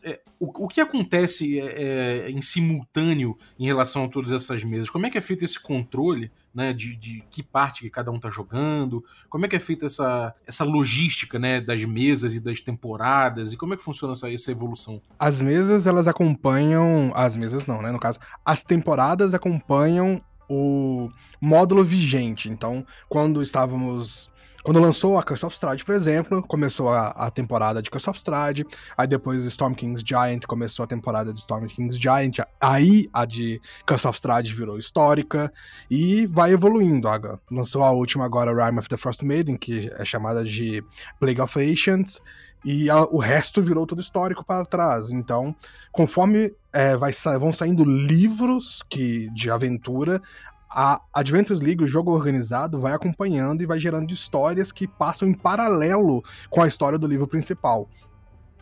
é, 0.06 0.20
o, 0.38 0.64
o, 0.64 0.68
que 0.68 0.80
acontece 0.80 1.58
é, 1.58 2.26
é, 2.26 2.30
em 2.30 2.40
simultâneo 2.40 3.36
em 3.58 3.66
relação 3.66 4.04
a 4.04 4.08
todas 4.08 4.30
essas 4.30 4.62
mesas? 4.62 4.88
Como 4.88 5.04
é 5.04 5.10
que 5.10 5.18
é 5.18 5.20
feito 5.20 5.44
esse 5.44 5.58
controle 5.58 6.30
né, 6.54 6.72
de, 6.72 6.94
de 6.94 7.24
que 7.28 7.42
parte 7.42 7.80
que 7.80 7.90
cada 7.90 8.12
um 8.12 8.16
está 8.16 8.30
jogando? 8.30 9.04
Como 9.28 9.44
é 9.44 9.48
que 9.48 9.56
é 9.56 9.58
feita 9.58 9.86
essa, 9.86 10.32
essa 10.46 10.64
logística 10.64 11.40
né, 11.40 11.60
das 11.60 11.84
mesas 11.84 12.36
e 12.36 12.40
das 12.40 12.60
temporadas? 12.60 13.52
E 13.52 13.56
como 13.56 13.74
é 13.74 13.76
que 13.76 13.82
funciona 13.82 14.12
essa, 14.12 14.32
essa 14.32 14.52
evolução? 14.52 15.02
As 15.18 15.40
mesas, 15.40 15.88
elas 15.88 16.06
acompanham. 16.06 17.10
As 17.12 17.34
mesas 17.34 17.66
não, 17.66 17.82
né? 17.82 17.90
No 17.90 17.98
caso, 17.98 18.20
as 18.44 18.62
temporadas 18.62 19.34
acompanham 19.34 20.22
o 20.48 21.10
módulo 21.40 21.84
vigente. 21.84 22.48
Então, 22.48 22.86
quando 23.08 23.42
estávamos 23.42 24.30
quando 24.66 24.80
lançou 24.80 25.16
a 25.16 25.22
Curse 25.22 25.46
of 25.46 25.54
Strahd, 25.54 25.84
por 25.84 25.94
exemplo, 25.94 26.42
começou 26.42 26.88
a, 26.88 27.10
a 27.10 27.30
temporada 27.30 27.80
de 27.80 27.88
Curse 27.88 28.10
of 28.10 28.18
Strahd, 28.18 28.66
aí 28.96 29.06
depois 29.06 29.44
Storm 29.44 29.74
King's 29.74 30.02
Giant 30.04 30.40
começou 30.44 30.82
a 30.82 30.88
temporada 30.88 31.32
de 31.32 31.38
Storm 31.38 31.68
King's 31.68 31.96
Giant, 31.96 32.38
aí 32.60 33.08
a 33.12 33.24
de 33.24 33.60
Curse 33.86 34.08
of 34.08 34.16
Strahd 34.16 34.52
virou 34.52 34.76
histórica 34.76 35.52
e 35.88 36.26
vai 36.26 36.50
evoluindo. 36.50 37.06
Lançou 37.48 37.84
a 37.84 37.92
última 37.92 38.24
agora, 38.24 38.66
Rime 38.66 38.80
of 38.80 38.88
the 38.88 38.96
Frost 38.96 39.22
Maiden, 39.22 39.56
que 39.56 39.88
é 39.96 40.04
chamada 40.04 40.42
de 40.44 40.82
Plague 41.20 41.40
of 41.40 41.56
Ancients, 41.60 42.20
e 42.64 42.90
a, 42.90 43.04
o 43.04 43.18
resto 43.18 43.62
virou 43.62 43.86
tudo 43.86 44.00
histórico 44.00 44.44
para 44.44 44.66
trás. 44.66 45.10
Então, 45.10 45.54
conforme 45.92 46.52
é, 46.72 46.96
vai, 46.96 47.12
vão 47.38 47.52
saindo 47.52 47.84
livros 47.84 48.82
que 48.88 49.30
de 49.30 49.48
aventura, 49.48 50.20
a 50.68 51.00
Adventures 51.12 51.60
League, 51.60 51.82
o 51.82 51.86
jogo 51.86 52.12
organizado, 52.12 52.80
vai 52.80 52.92
acompanhando 52.92 53.62
e 53.62 53.66
vai 53.66 53.78
gerando 53.78 54.12
histórias 54.12 54.72
que 54.72 54.86
passam 54.86 55.28
em 55.28 55.34
paralelo 55.34 56.22
com 56.50 56.62
a 56.62 56.68
história 56.68 56.98
do 56.98 57.06
livro 57.06 57.26
principal. 57.26 57.88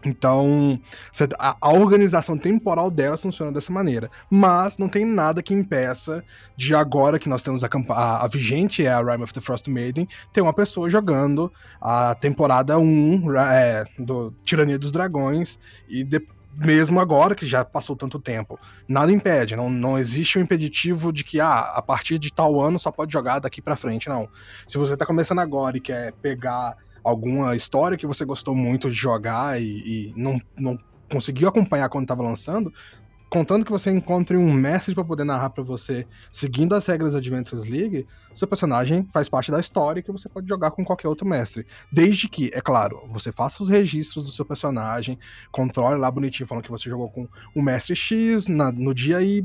Então, 0.05 0.79
a, 1.39 1.73
organização 1.73 2.37
temporal 2.37 2.91
delas 2.91 3.23
funciona 3.23 3.51
dessa 3.51 3.73
maneira. 3.73 4.11
Mas 4.31 4.77
não 4.77 4.89
tem 4.89 5.05
nada 5.05 5.43
que 5.43 5.55
impeça 5.55 6.23
de 6.57 6.75
agora 6.75 7.19
que 7.19 7.29
nós 7.29 7.43
temos 7.43 7.65
a, 7.65 7.69
a, 7.89 8.25
a 8.25 8.29
vigente, 8.29 8.85
é 8.85 8.93
a 8.93 9.01
Rime 9.01 9.25
of 9.25 9.33
the 9.33 9.41
Frost 9.41 9.67
Maiden, 9.69 10.07
ter 10.33 10.43
uma 10.43 10.53
pessoa 10.53 10.91
jogando 10.91 11.51
a 11.81 12.15
temporada 12.15 12.79
1 12.79 13.35
é, 13.41 13.85
do 13.99 14.33
Tirania 14.45 14.79
dos 14.79 14.93
Dragões 14.93 15.59
e 15.89 16.05
de, 16.05 16.21
mesmo 16.57 17.01
agora 17.01 17.35
que 17.35 17.47
já 17.47 17.65
passou 17.65 17.97
tanto 17.97 18.19
tempo. 18.21 18.59
Nada 18.89 19.13
impede, 19.13 19.57
não, 19.57 19.69
não 19.69 19.99
existe 19.99 20.39
um 20.39 20.43
impeditivo 20.43 21.13
de 21.13 21.25
que 21.25 21.41
ah, 21.41 21.61
a 21.75 21.83
partir 21.83 22.19
de 22.19 22.33
tal 22.33 22.61
ano 22.61 22.79
só 22.79 22.91
pode 22.91 23.13
jogar 23.13 23.39
daqui 23.39 23.61
para 23.61 23.77
frente, 23.77 24.09
não. 24.09 24.29
Se 24.67 24.79
você 24.79 24.97
tá 24.97 25.07
começando 25.07 25.41
agora 25.41 25.77
e 25.77 25.81
quer 25.81 26.13
pegar 26.15 26.77
alguma 27.03 27.55
história 27.55 27.99
que 27.99 28.07
você 28.07 28.25
gostou 28.25 28.55
muito 28.55 28.89
de 28.89 28.97
jogar 28.97 29.61
e, 29.61 29.67
e 29.67 30.15
não, 30.17 30.41
não 30.59 30.79
conseguiu 31.11 31.49
acompanhar 31.49 31.89
quando 31.89 32.05
estava 32.05 32.23
lançando, 32.23 32.73
contando 33.35 33.65
que 33.65 33.73
você 33.73 33.91
encontre 33.91 34.37
um 34.37 34.53
mestre 34.53 34.95
para 34.95 35.03
poder 35.03 35.25
narrar 35.25 35.51
para 35.51 35.65
você, 35.65 36.07
seguindo 36.31 36.73
as 36.73 36.87
regras 36.87 37.15
da 37.15 37.19
Adventures 37.19 37.69
League, 37.69 38.07
seu 38.33 38.47
personagem 38.47 39.09
faz 39.13 39.29
parte 39.29 39.51
da 39.51 39.59
história 39.59 40.01
que 40.01 40.13
você 40.13 40.29
pode 40.29 40.47
jogar 40.47 40.71
com 40.71 40.85
qualquer 40.85 41.09
outro 41.09 41.27
mestre. 41.27 41.67
Desde 41.91 42.29
que, 42.29 42.53
é 42.55 42.61
claro, 42.61 43.03
você 43.11 43.33
faça 43.33 43.61
os 43.61 43.69
registros 43.69 44.23
do 44.23 44.31
seu 44.31 44.45
personagem, 44.45 45.19
controle 45.51 46.01
lá 46.01 46.09
bonitinho, 46.13 46.47
falando 46.47 46.63
que 46.63 46.71
você 46.71 46.89
jogou 46.89 47.11
com 47.11 47.27
o 47.57 47.61
mestre 47.61 47.97
X 47.97 48.47
na, 48.47 48.71
no 48.71 48.95
dia 48.95 49.21
Y, 49.21 49.45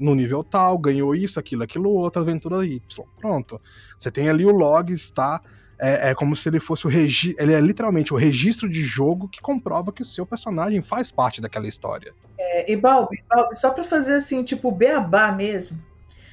no 0.00 0.16
nível 0.16 0.42
tal, 0.42 0.76
ganhou 0.76 1.14
isso, 1.14 1.38
aquilo, 1.38 1.62
aquilo 1.62 1.90
outro, 1.90 2.20
aventura 2.20 2.66
Y. 2.66 2.80
Pronto. 3.20 3.60
Você 3.96 4.10
tem 4.10 4.28
ali 4.28 4.44
o 4.44 4.50
log, 4.50 4.92
está 4.92 5.40
é, 5.82 6.10
é, 6.10 6.14
como 6.14 6.36
se 6.36 6.48
ele 6.48 6.60
fosse 6.60 6.86
o 6.86 6.88
registro. 6.88 7.42
Ele 7.42 7.52
é 7.52 7.60
literalmente 7.60 8.14
o 8.14 8.16
registro 8.16 8.68
de 8.68 8.84
jogo 8.84 9.28
que 9.28 9.40
comprova 9.40 9.92
que 9.92 10.00
o 10.00 10.04
seu 10.04 10.24
personagem 10.24 10.80
faz 10.80 11.10
parte 11.10 11.40
daquela 11.40 11.66
história. 11.66 12.14
É, 12.38 12.70
e 12.70 12.76
Balbi, 12.76 13.24
só 13.52 13.70
para 13.70 13.82
fazer 13.82 14.14
assim, 14.14 14.44
tipo, 14.44 14.70
beabá 14.70 15.32
mesmo. 15.32 15.82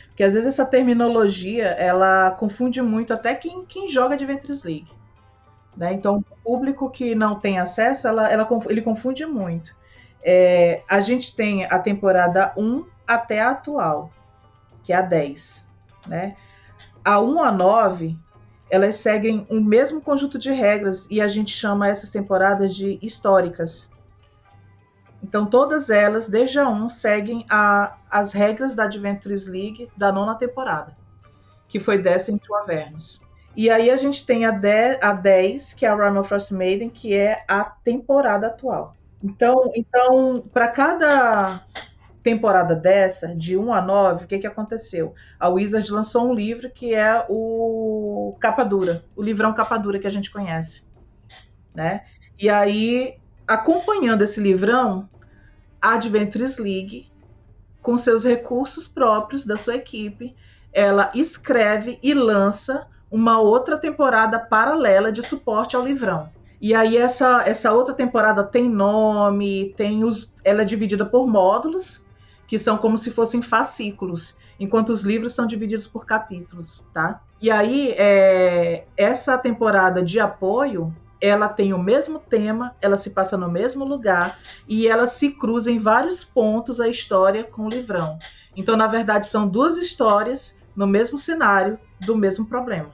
Porque 0.09 0.23
às 0.23 0.35
vezes 0.35 0.49
essa 0.49 0.65
terminologia 0.65 1.65
ela 1.65 2.29
confunde 2.31 2.79
muito 2.79 3.11
até 3.11 3.33
quem, 3.33 3.65
quem 3.65 3.87
joga 3.87 4.13
Adventures 4.13 4.63
League. 4.63 4.91
Né? 5.75 5.93
Então, 5.93 6.23
o 6.29 6.35
público 6.43 6.87
que 6.91 7.15
não 7.15 7.39
tem 7.39 7.57
acesso, 7.57 8.07
ela, 8.07 8.31
ela, 8.31 8.47
ele 8.67 8.83
confunde 8.83 9.25
muito. 9.25 9.75
É, 10.21 10.83
a 10.87 11.01
gente 11.01 11.35
tem 11.35 11.65
a 11.65 11.79
temporada 11.79 12.53
1 12.55 12.85
até 13.07 13.41
a 13.41 13.51
atual, 13.51 14.11
que 14.83 14.93
é 14.93 14.97
a 14.97 15.01
10. 15.01 15.67
Né? 16.07 16.35
A 17.03 17.19
1 17.19 17.43
a 17.43 17.51
9 17.51 18.28
elas 18.69 18.95
seguem 18.97 19.45
o 19.49 19.59
mesmo 19.59 20.01
conjunto 20.01 20.37
de 20.37 20.51
regras 20.51 21.07
e 21.09 21.19
a 21.19 21.27
gente 21.27 21.55
chama 21.55 21.87
essas 21.87 22.09
temporadas 22.09 22.75
de 22.75 22.99
históricas. 23.01 23.91
Então, 25.21 25.45
todas 25.45 25.89
elas, 25.89 26.29
desde 26.29 26.59
a 26.59 26.69
1, 26.69 26.89
seguem 26.89 27.45
a, 27.49 27.97
as 28.09 28.31
regras 28.31 28.73
da 28.73 28.83
Adventures 28.83 29.47
League 29.47 29.89
da 29.97 30.11
nona 30.11 30.35
temporada, 30.35 30.95
que 31.67 31.79
foi 31.79 31.97
Descent 31.97 32.41
to 32.41 32.55
Avernus. 32.55 33.27
E 33.55 33.69
aí 33.69 33.89
a 33.89 33.97
gente 33.97 34.25
tem 34.25 34.45
a, 34.45 34.51
de, 34.51 34.97
a 35.01 35.11
10, 35.11 35.73
que 35.73 35.85
é 35.85 35.89
a 35.89 35.95
Realm 35.95 36.17
of 36.17 36.29
Frost 36.29 36.51
Maiden, 36.51 36.89
que 36.89 37.13
é 37.13 37.43
a 37.47 37.63
temporada 37.63 38.47
atual. 38.47 38.93
Então, 39.21 39.71
então 39.75 40.43
para 40.53 40.69
cada 40.69 41.61
temporada 42.29 42.75
dessa, 42.75 43.35
de 43.35 43.57
1 43.57 43.73
a 43.73 43.81
9, 43.81 44.25
o 44.25 44.27
que, 44.27 44.37
que 44.37 44.45
aconteceu? 44.45 45.15
A 45.39 45.49
Wizard 45.49 45.91
lançou 45.91 46.29
um 46.29 46.33
livro 46.33 46.69
que 46.69 46.93
é 46.93 47.25
o 47.27 48.37
Capa 48.39 48.63
Dura, 48.63 49.03
o 49.15 49.23
livrão 49.23 49.53
Capa 49.53 49.77
Dura 49.77 49.97
que 49.97 50.05
a 50.05 50.11
gente 50.11 50.29
conhece. 50.29 50.87
Né? 51.73 52.03
E 52.37 52.47
aí, 52.47 53.15
acompanhando 53.47 54.21
esse 54.21 54.39
livrão, 54.39 55.09
a 55.81 55.93
Adventures 55.93 56.59
League, 56.59 57.11
com 57.81 57.97
seus 57.97 58.23
recursos 58.23 58.87
próprios 58.87 59.43
da 59.45 59.57
sua 59.57 59.75
equipe, 59.75 60.35
ela 60.71 61.11
escreve 61.15 61.97
e 62.03 62.13
lança 62.13 62.87
uma 63.09 63.39
outra 63.39 63.75
temporada 63.75 64.37
paralela 64.37 65.11
de 65.11 65.23
suporte 65.23 65.75
ao 65.75 65.83
livrão. 65.83 66.29
E 66.61 66.75
aí 66.75 66.95
essa, 66.95 67.41
essa 67.47 67.71
outra 67.71 67.95
temporada 67.95 68.43
tem 68.43 68.69
nome, 68.69 69.73
tem 69.75 70.03
os, 70.03 70.31
ela 70.43 70.61
é 70.61 70.65
dividida 70.65 71.05
por 71.05 71.25
módulos 71.25 72.07
que 72.49 72.57
são 72.57 72.79
como 72.79 72.97
se 72.97 73.11
fossem 73.11 73.43
fascículos, 73.43 74.35
enquanto 74.59 74.89
os 74.89 75.03
livros 75.03 75.33
são 75.33 75.45
divididos 75.45 75.85
por 75.85 76.03
capítulos, 76.03 76.83
tá? 76.91 77.21
E 77.39 77.51
aí, 77.51 77.91
é, 77.95 78.85
essa 78.97 79.37
temporada 79.37 80.01
de 80.01 80.19
apoio, 80.19 80.91
ela 81.21 81.47
tem 81.47 81.73
o 81.73 81.77
mesmo 81.77 82.17
tema, 82.17 82.75
ela 82.81 82.97
se 82.97 83.11
passa 83.11 83.37
no 83.37 83.51
mesmo 83.51 83.85
lugar 83.85 84.39
e 84.67 84.87
ela 84.87 85.05
se 85.05 85.29
cruza 85.29 85.71
em 85.71 85.77
vários 85.77 86.23
pontos 86.23 86.81
a 86.81 86.87
história 86.87 87.43
com 87.43 87.67
o 87.67 87.69
livrão. 87.69 88.17
Então, 88.57 88.75
na 88.75 88.87
verdade, 88.87 89.27
são 89.27 89.47
duas 89.47 89.77
histórias 89.77 90.59
no 90.75 90.87
mesmo 90.87 91.19
cenário 91.19 91.77
do 91.99 92.17
mesmo 92.17 92.47
problema, 92.47 92.89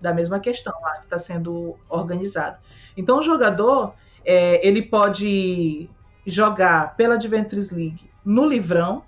da 0.00 0.14
mesma 0.14 0.40
questão 0.40 0.72
lá 0.80 0.94
que 0.94 1.04
está 1.04 1.18
sendo 1.18 1.76
organizada. 1.90 2.58
Então, 2.96 3.18
o 3.18 3.22
jogador 3.22 3.92
é, 4.24 4.66
ele 4.66 4.80
pode 4.80 5.90
jogar 6.26 6.96
pela 6.96 7.16
Adventures 7.16 7.70
League 7.70 8.13
no 8.24 8.46
livrão. 8.46 9.04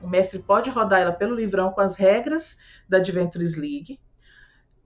O 0.00 0.08
mestre 0.08 0.38
pode 0.38 0.70
rodar 0.70 1.00
ela 1.00 1.12
pelo 1.12 1.34
livrão 1.34 1.70
com 1.70 1.80
as 1.80 1.96
regras 1.96 2.58
da 2.88 2.98
Adventures 2.98 3.56
League. 3.56 3.98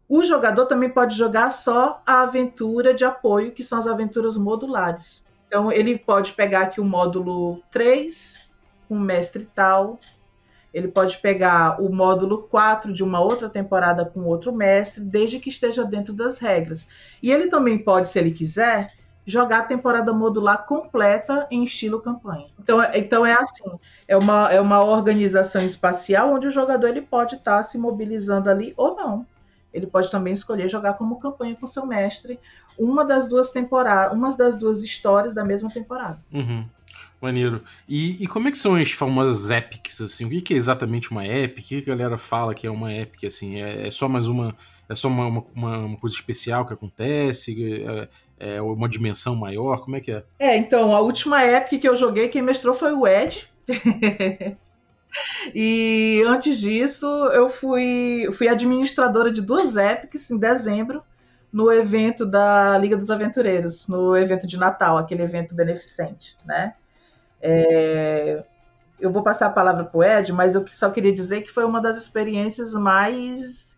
O 0.08 0.22
jogador 0.22 0.66
também 0.66 0.90
pode 0.90 1.16
jogar 1.16 1.50
só 1.50 2.02
a 2.06 2.22
aventura 2.22 2.92
de 2.92 3.04
apoio, 3.04 3.52
que 3.52 3.64
são 3.64 3.78
as 3.78 3.86
aventuras 3.86 4.36
modulares. 4.36 5.26
Então, 5.46 5.70
ele 5.70 5.98
pode 5.98 6.32
pegar 6.32 6.62
aqui 6.62 6.80
o 6.80 6.84
módulo 6.84 7.62
3, 7.70 8.40
com 8.88 8.98
mestre 8.98 9.46
tal, 9.54 9.98
Ele 10.72 10.88
pode 10.88 11.18
pegar 11.18 11.80
o 11.82 11.94
módulo 11.94 12.42
4 12.44 12.92
de 12.92 13.04
uma 13.04 13.20
outra 13.20 13.48
temporada 13.48 14.04
com 14.06 14.24
outro 14.24 14.52
mestre, 14.54 15.02
desde 15.02 15.38
que 15.38 15.50
esteja 15.50 15.84
dentro 15.84 16.14
das 16.14 16.38
regras. 16.38 16.88
E 17.22 17.30
ele 17.30 17.48
também 17.48 17.78
pode, 17.78 18.08
se 18.08 18.18
ele 18.18 18.30
quiser, 18.30 18.92
jogar 19.24 19.58
a 19.58 19.64
temporada 19.64 20.12
modular 20.12 20.66
completa 20.66 21.46
em 21.50 21.62
estilo 21.62 22.00
campanha. 22.00 22.46
Então, 22.58 22.82
é, 22.82 22.98
então 22.98 23.24
é 23.24 23.34
assim, 23.34 23.64
é 24.08 24.16
uma, 24.16 24.52
é 24.52 24.60
uma 24.60 24.82
organização 24.82 25.64
espacial 25.64 26.34
onde 26.34 26.48
o 26.48 26.50
jogador 26.50 26.88
ele 26.88 27.02
pode 27.02 27.36
estar 27.36 27.58
tá 27.58 27.62
se 27.62 27.78
mobilizando 27.78 28.50
ali 28.50 28.74
ou 28.76 28.96
não. 28.96 29.26
Ele 29.72 29.86
pode 29.86 30.10
também 30.10 30.32
escolher 30.32 30.68
jogar 30.68 30.94
como 30.94 31.18
campanha 31.18 31.56
com 31.56 31.66
seu 31.66 31.86
mestre 31.86 32.38
uma 32.78 33.04
das 33.04 33.28
duas 33.28 33.50
temporadas, 33.50 34.16
uma 34.16 34.34
das 34.36 34.56
duas 34.58 34.82
histórias 34.82 35.34
da 35.34 35.44
mesma 35.44 35.70
temporada. 35.70 36.18
Uhum. 36.32 36.64
Maneiro. 37.20 37.62
E, 37.88 38.22
e, 38.22 38.26
como 38.26 38.48
é 38.48 38.50
que 38.50 38.58
são 38.58 38.74
as 38.74 38.90
famosas 38.90 39.48
epics, 39.48 40.00
assim? 40.00 40.24
O 40.24 40.42
que 40.42 40.54
é 40.54 40.56
exatamente 40.56 41.10
uma 41.10 41.26
epic? 41.26 41.64
O 41.64 41.68
que 41.68 41.90
a 41.90 41.94
galera 41.94 42.18
fala 42.18 42.52
que 42.52 42.66
é 42.66 42.70
uma 42.70 42.92
epic, 42.92 43.24
assim? 43.24 43.60
É, 43.60 43.86
é 43.86 43.90
só 43.90 44.08
mais 44.08 44.26
uma... 44.26 44.56
É 44.88 44.94
só 44.94 45.08
uma, 45.08 45.28
uma, 45.54 45.78
uma, 45.78 45.96
coisa 45.96 46.16
especial 46.16 46.66
que 46.66 46.74
acontece? 46.74 47.84
É, 47.86 48.08
é, 48.42 48.60
uma 48.60 48.88
dimensão 48.88 49.36
maior? 49.36 49.82
Como 49.82 49.94
é 49.94 50.00
que 50.00 50.10
é? 50.10 50.24
É, 50.36 50.56
então, 50.56 50.92
a 50.92 50.98
última 50.98 51.46
epic 51.46 51.80
que 51.80 51.88
eu 51.88 51.94
joguei, 51.94 52.28
quem 52.28 52.42
mestrou 52.42 52.74
foi 52.74 52.92
o 52.92 53.06
Ed. 53.06 53.48
e 55.54 56.20
antes 56.26 56.58
disso, 56.58 57.06
eu 57.06 57.48
fui, 57.48 58.28
fui 58.32 58.48
administradora 58.48 59.32
de 59.32 59.40
duas 59.40 59.76
epics 59.76 60.28
em 60.32 60.38
dezembro 60.38 61.04
no 61.52 61.70
evento 61.70 62.26
da 62.26 62.76
Liga 62.78 62.96
dos 62.96 63.10
Aventureiros, 63.10 63.86
no 63.86 64.16
evento 64.16 64.44
de 64.44 64.58
Natal, 64.58 64.98
aquele 64.98 65.22
evento 65.22 65.54
beneficente, 65.54 66.36
né? 66.44 66.74
É, 67.40 68.42
eu 68.98 69.12
vou 69.12 69.22
passar 69.22 69.46
a 69.46 69.50
palavra 69.50 69.84
para 69.84 69.98
o 69.98 70.02
Ed, 70.02 70.32
mas 70.32 70.56
eu 70.56 70.66
só 70.68 70.90
queria 70.90 71.12
dizer 71.12 71.42
que 71.42 71.50
foi 71.50 71.64
uma 71.64 71.80
das 71.80 71.96
experiências 71.96 72.74
mais 72.74 73.71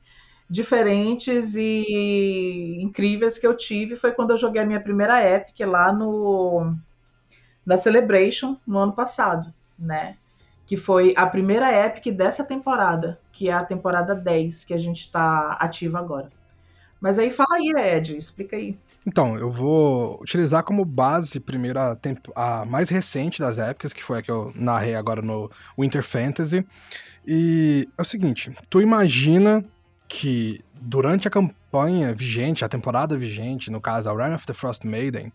diferentes 0.48 1.54
e 1.56 2.78
incríveis 2.80 3.38
que 3.38 3.46
eu 3.46 3.56
tive 3.56 3.96
foi 3.96 4.12
quando 4.12 4.30
eu 4.30 4.36
joguei 4.36 4.62
a 4.62 4.66
minha 4.66 4.80
primeira 4.80 5.22
Epic 5.28 5.60
lá 5.60 5.92
no 5.92 6.74
na 7.64 7.76
Celebration 7.76 8.56
no 8.66 8.78
ano 8.78 8.92
passado, 8.92 9.52
né? 9.78 10.16
Que 10.66 10.76
foi 10.76 11.14
a 11.16 11.26
primeira 11.26 11.86
Epic 11.86 12.14
dessa 12.14 12.44
temporada, 12.44 13.18
que 13.32 13.48
é 13.48 13.52
a 13.52 13.64
temporada 13.64 14.14
10 14.14 14.64
que 14.64 14.74
a 14.74 14.78
gente 14.78 15.00
está 15.00 15.52
ativa 15.52 15.98
agora. 15.98 16.30
Mas 17.00 17.18
aí 17.18 17.30
fala 17.30 17.56
aí, 17.56 17.72
Ed, 17.76 18.16
explica 18.16 18.56
aí. 18.56 18.76
Então, 19.06 19.36
eu 19.36 19.50
vou 19.50 20.18
utilizar 20.22 20.62
como 20.62 20.84
base 20.84 21.38
primeiro 21.38 21.78
a, 21.78 21.98
a, 22.34 22.64
mais 22.64 22.88
recente 22.88 23.40
das 23.40 23.58
épocas, 23.58 23.92
que 23.92 24.02
foi 24.02 24.18
a 24.18 24.22
que 24.22 24.30
eu 24.30 24.50
narrei 24.54 24.94
agora 24.94 25.20
no 25.20 25.50
Winter 25.78 26.02
Fantasy. 26.02 26.66
E 27.26 27.86
é 27.98 28.02
o 28.02 28.04
seguinte, 28.04 28.54
tu 28.70 28.80
imagina 28.80 29.62
que 30.16 30.64
durante 30.80 31.26
a 31.26 31.30
campanha 31.30 32.14
vigente, 32.14 32.64
a 32.64 32.68
temporada 32.68 33.18
vigente, 33.18 33.68
no 33.68 33.80
caso 33.80 34.08
a 34.08 34.12
Run 34.12 34.36
of 34.36 34.46
the 34.46 34.54
Frost 34.54 34.86
Maiden, 34.86 35.32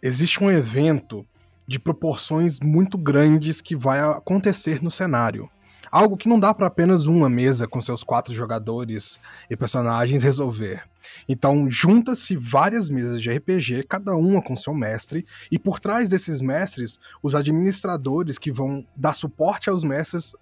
existe 0.00 0.42
um 0.44 0.48
evento 0.48 1.26
de 1.66 1.80
proporções 1.80 2.60
muito 2.60 2.96
grandes 2.96 3.60
que 3.60 3.74
vai 3.74 3.98
acontecer 3.98 4.80
no 4.80 4.92
cenário. 4.92 5.50
Algo 5.90 6.16
que 6.16 6.28
não 6.28 6.38
dá 6.38 6.54
para 6.54 6.68
apenas 6.68 7.06
uma 7.06 7.28
mesa 7.28 7.66
com 7.66 7.80
seus 7.80 8.04
quatro 8.04 8.32
jogadores 8.32 9.18
e 9.50 9.56
personagens 9.56 10.22
resolver. 10.22 10.84
Então, 11.28 11.68
junta-se 11.68 12.36
várias 12.36 12.88
mesas 12.88 13.20
de 13.20 13.30
RPG, 13.30 13.86
cada 13.88 14.14
uma 14.14 14.40
com 14.40 14.54
seu 14.54 14.72
mestre, 14.72 15.26
e 15.50 15.58
por 15.58 15.80
trás 15.80 16.08
desses 16.08 16.40
mestres, 16.40 17.00
os 17.20 17.34
administradores 17.34 18.38
que 18.38 18.52
vão 18.52 18.86
dar 18.94 19.14
suporte 19.14 19.68
aos 19.68 19.82
mestres 19.82 20.32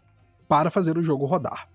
para 0.46 0.70
fazer 0.70 0.98
o 0.98 1.02
jogo 1.02 1.24
rodar. 1.24 1.66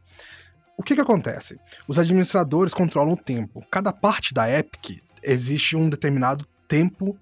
O 0.79 0.81
que, 0.81 0.95
que 0.95 1.01
acontece? 1.01 1.59
Os 1.89 1.99
administradores 1.99 2.73
controlam 2.73 3.13
o 3.13 3.17
tempo. 3.17 3.61
Cada 3.69 3.91
parte 3.91 4.33
da 4.33 4.49
Epic 4.49 5.01
existe 5.21 5.75
um 5.75 5.89
determinado 5.89 6.47
tempo 6.69 7.19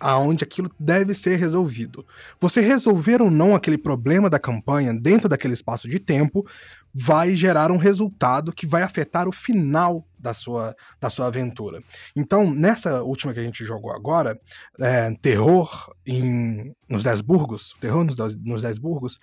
aonde 0.00 0.42
aquilo 0.42 0.70
deve 0.80 1.14
ser 1.14 1.36
resolvido. 1.36 2.02
Você 2.40 2.62
resolver 2.62 3.20
ou 3.20 3.30
não 3.30 3.54
aquele 3.54 3.76
problema 3.76 4.30
da 4.30 4.38
campanha 4.38 4.94
dentro 4.94 5.28
daquele 5.28 5.52
espaço 5.52 5.86
de 5.86 5.98
tempo 5.98 6.46
vai 6.94 7.36
gerar 7.36 7.70
um 7.70 7.76
resultado 7.76 8.54
que 8.54 8.66
vai 8.66 8.82
afetar 8.82 9.28
o 9.28 9.32
final 9.32 10.02
da 10.18 10.32
sua, 10.32 10.74
da 10.98 11.10
sua 11.10 11.26
aventura. 11.26 11.82
Então, 12.16 12.54
nessa 12.54 13.02
última 13.02 13.34
que 13.34 13.40
a 13.40 13.44
gente 13.44 13.66
jogou 13.66 13.92
agora, 13.92 14.40
é, 14.80 15.14
Terror 15.20 15.94
em, 16.06 16.74
nos 16.88 17.02
Dez 17.02 17.20
Burgos, 17.20 17.74
Terror 17.78 18.02
nos, 18.02 18.16
nos 18.36 18.62
Dez 18.62 18.78
Burgos, 18.78 19.16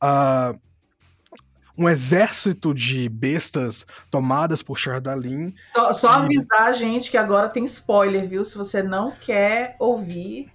uh, 0.00 0.56
um 1.76 1.88
exército 1.88 2.72
de 2.72 3.08
bestas 3.08 3.84
tomadas 4.10 4.62
por 4.62 4.78
Chardalin. 4.78 5.54
Só, 5.72 5.92
só 5.92 6.08
e... 6.12 6.24
avisar 6.24 6.62
a 6.62 6.72
gente 6.72 7.10
que 7.10 7.16
agora 7.16 7.48
tem 7.48 7.64
spoiler, 7.64 8.28
viu? 8.28 8.44
Se 8.44 8.56
você 8.56 8.82
não 8.82 9.10
quer 9.10 9.76
ouvir, 9.78 10.52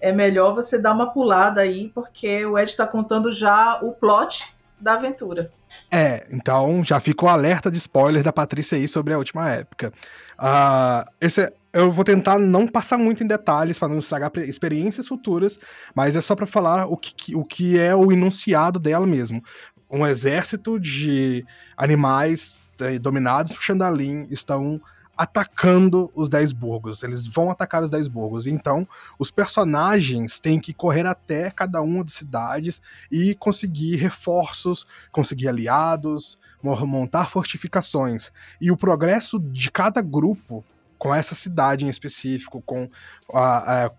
é 0.00 0.12
melhor 0.12 0.54
você 0.54 0.78
dar 0.78 0.92
uma 0.92 1.12
pulada 1.12 1.60
aí, 1.60 1.90
porque 1.94 2.44
o 2.46 2.58
Ed 2.58 2.70
está 2.70 2.86
contando 2.86 3.32
já 3.32 3.80
o 3.82 3.92
plot 3.92 4.54
da 4.80 4.94
aventura. 4.94 5.50
É, 5.90 6.26
então 6.30 6.82
já 6.82 6.98
fica 6.98 7.24
o 7.24 7.28
alerta 7.28 7.70
de 7.70 7.76
spoiler 7.76 8.22
da 8.22 8.32
Patrícia 8.32 8.76
aí 8.76 8.88
sobre 8.88 9.12
a 9.12 9.18
última 9.18 9.50
época. 9.50 9.92
Uh, 10.38 11.08
esse 11.20 11.42
é, 11.42 11.52
eu 11.72 11.92
vou 11.92 12.02
tentar 12.02 12.38
não 12.38 12.66
passar 12.66 12.98
muito 12.98 13.22
em 13.22 13.26
detalhes 13.26 13.78
para 13.78 13.88
não 13.88 13.98
estragar 13.98 14.32
experiências 14.38 15.06
futuras, 15.06 15.60
mas 15.94 16.16
é 16.16 16.20
só 16.20 16.34
para 16.34 16.46
falar 16.46 16.86
o 16.86 16.96
que, 16.96 17.36
o 17.36 17.44
que 17.44 17.78
é 17.78 17.94
o 17.94 18.10
enunciado 18.10 18.80
dela 18.80 19.06
mesmo 19.06 19.42
um 19.90 20.06
exército 20.06 20.78
de 20.78 21.44
animais 21.76 22.70
eh, 22.80 22.98
dominados 22.98 23.52
por 23.52 23.62
Chandalin 23.62 24.26
estão 24.30 24.80
atacando 25.20 26.10
os 26.14 26.30
Dez 26.30 26.50
Burgos. 26.50 27.02
Eles 27.02 27.26
vão 27.26 27.50
atacar 27.50 27.82
os 27.82 27.90
Dez 27.90 28.08
Burgos. 28.08 28.46
Então, 28.46 28.88
os 29.18 29.30
personagens 29.30 30.40
têm 30.40 30.58
que 30.58 30.72
correr 30.72 31.04
até 31.04 31.50
cada 31.50 31.82
uma 31.82 32.02
das 32.02 32.14
cidades 32.14 32.80
e 33.12 33.34
conseguir 33.34 33.96
reforços, 33.96 34.86
conseguir 35.12 35.48
aliados, 35.48 36.38
montar 36.62 37.28
fortificações. 37.28 38.32
E 38.58 38.70
o 38.70 38.78
progresso 38.78 39.38
de 39.38 39.70
cada 39.70 40.00
grupo 40.00 40.64
com 40.98 41.14
essa 41.14 41.34
cidade 41.34 41.84
em 41.84 41.88
específico, 41.88 42.62
com 42.64 42.88
a, 43.32 43.86
a 43.86 43.90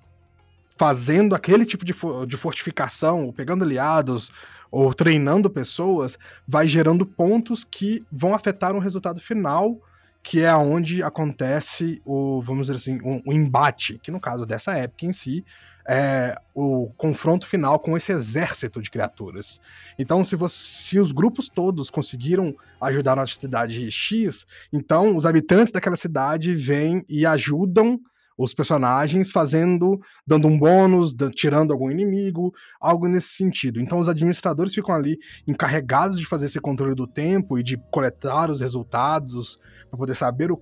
fazendo 0.78 1.36
aquele 1.36 1.66
tipo 1.66 1.86
de, 1.86 1.94
de 2.28 2.38
fortificação, 2.38 3.26
ou 3.26 3.34
pegando 3.34 3.64
aliados, 3.64 4.32
ou 4.72 4.94
treinando 4.94 5.50
pessoas, 5.50 6.18
vai 6.48 6.68
gerando 6.68 7.06
pontos 7.06 7.64
que 7.64 8.06
vão 8.12 8.34
afetar 8.34 8.76
um 8.76 8.80
resultado 8.80 9.20
final, 9.20 9.80
que 10.24 10.42
é 10.42 10.56
onde 10.56 11.04
acontece 11.04 12.02
o, 12.06 12.42
vamos 12.42 12.68
dizer 12.68 12.78
assim, 12.78 13.00
o 13.26 13.34
embate, 13.34 14.00
que 14.02 14.12
no 14.12 14.20
caso 14.20 14.46
dessa 14.46 14.74
época 14.74 15.06
em 15.06 15.14
si, 15.14 15.44
é 15.88 16.36
o 16.54 16.92
confronto 16.96 17.48
final 17.48 17.80
com 17.80 17.98
esse 17.98 18.12
exército 18.12 18.82
de 18.82 18.92
criaturas. 18.92 19.60
Então, 19.98 20.24
se, 20.24 20.36
você, 20.36 20.56
se 20.56 21.00
os 21.00 21.12
grupos 21.12 21.50
todos 21.50 21.90
conseguiram 21.90 22.56
ajudar 22.80 23.16
na 23.16 23.26
cidade 23.26 23.90
X, 23.90 24.46
então 24.72 25.18
os 25.18 25.26
habitantes 25.26 25.72
daquela 25.72 25.98
cidade 25.98 26.56
vêm 26.56 27.04
e 27.10 27.26
ajudam 27.26 28.00
os 28.44 28.54
personagens 28.54 29.32
fazendo, 29.32 30.00
dando 30.26 30.48
um 30.48 30.58
bônus, 30.58 31.16
tirando 31.36 31.72
algum 31.72 31.92
inimigo, 31.92 32.54
algo 32.80 33.08
nesse 33.08 33.36
sentido. 33.36 33.80
Então 33.80 34.00
os 34.00 34.10
administradores 34.10 34.74
ficam 34.74 34.96
ali 34.96 35.18
encarregados 35.48 36.18
de 36.18 36.26
fazer 36.26 36.48
esse 36.48 36.60
controle 36.60 36.96
do 36.96 37.08
tempo 37.08 37.58
e 37.58 37.64
de 37.64 37.78
coletar 37.92 38.50
os 38.50 38.62
resultados 38.62 39.60
para 39.90 39.98
poder 39.98 40.16
saber 40.16 40.52
o, 40.52 40.62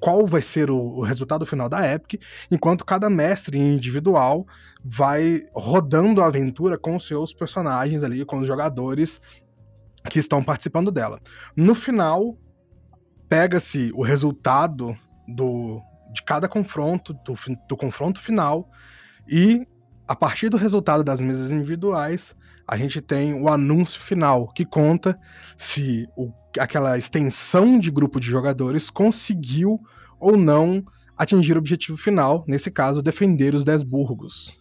qual 0.00 0.26
vai 0.26 0.42
ser 0.42 0.70
o, 0.70 1.00
resultado 1.00 1.44
final 1.44 1.68
da 1.68 1.92
Epic, 1.92 2.22
enquanto 2.50 2.84
cada 2.84 3.10
mestre 3.10 3.58
individual 3.58 4.46
vai 4.84 5.42
rodando 5.52 6.22
a 6.22 6.26
aventura 6.26 6.78
com 6.78 6.96
os 6.96 7.06
seus 7.06 7.32
personagens 7.32 8.02
ali, 8.02 8.24
com 8.24 8.38
os 8.38 8.46
jogadores 8.46 9.20
que 10.10 10.18
estão 10.18 10.42
participando 10.42 10.90
dela. 10.90 11.20
No 11.56 11.74
final, 11.74 12.36
pega-se 13.28 13.90
o 13.94 14.02
resultado 14.02 14.96
do, 15.26 15.82
de 16.12 16.22
cada 16.22 16.48
confronto, 16.48 17.12
do, 17.12 17.34
do 17.68 17.76
confronto 17.76 18.20
final, 18.20 18.70
e 19.28 19.66
a 20.06 20.16
partir 20.16 20.48
do 20.48 20.56
resultado 20.56 21.04
das 21.04 21.20
mesas 21.20 21.50
individuais, 21.50 22.34
a 22.66 22.76
gente 22.76 23.00
tem 23.00 23.34
o 23.34 23.48
anúncio 23.48 24.00
final, 24.00 24.52
que 24.52 24.64
conta 24.64 25.18
se 25.56 26.08
o, 26.16 26.32
aquela 26.58 26.98
extensão 26.98 27.78
de 27.78 27.90
grupo 27.90 28.20
de 28.20 28.26
jogadores 28.26 28.90
conseguiu 28.90 29.80
ou 30.18 30.36
não 30.36 30.84
atingir 31.16 31.56
o 31.56 31.58
objetivo 31.58 31.96
final, 31.96 32.44
nesse 32.46 32.70
caso, 32.70 33.02
defender 33.02 33.54
os 33.54 33.64
10 33.64 33.82
burgos. 33.82 34.57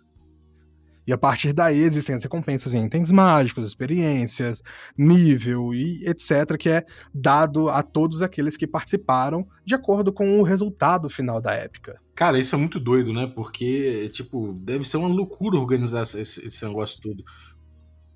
E 1.07 1.13
a 1.13 1.17
partir 1.17 1.53
daí 1.53 1.79
existem 1.79 2.13
as 2.13 2.21
recompensas 2.21 2.73
em 2.73 2.85
itens 2.85 3.09
mágicos, 3.11 3.65
experiências, 3.65 4.61
nível 4.97 5.73
e 5.73 6.05
etc., 6.05 6.57
que 6.59 6.67
é 6.67 6.83
dado 7.13 7.69
a 7.69 7.81
todos 7.81 8.21
aqueles 8.21 8.57
que 8.57 8.67
participaram 8.67 9.47
de 9.65 9.73
acordo 9.73 10.11
com 10.11 10.37
o 10.37 10.43
resultado 10.43 11.09
final 11.09 11.39
da 11.39 11.53
épica. 11.53 11.97
Cara, 12.13 12.37
isso 12.37 12.55
é 12.55 12.57
muito 12.57 12.77
doido, 12.77 13.13
né? 13.13 13.31
Porque, 13.33 14.09
tipo, 14.09 14.53
deve 14.53 14.85
ser 14.85 14.97
uma 14.97 15.07
loucura 15.07 15.57
organizar 15.57 16.01
esse, 16.01 16.19
esse 16.19 16.65
negócio 16.65 16.99
tudo. 16.99 17.23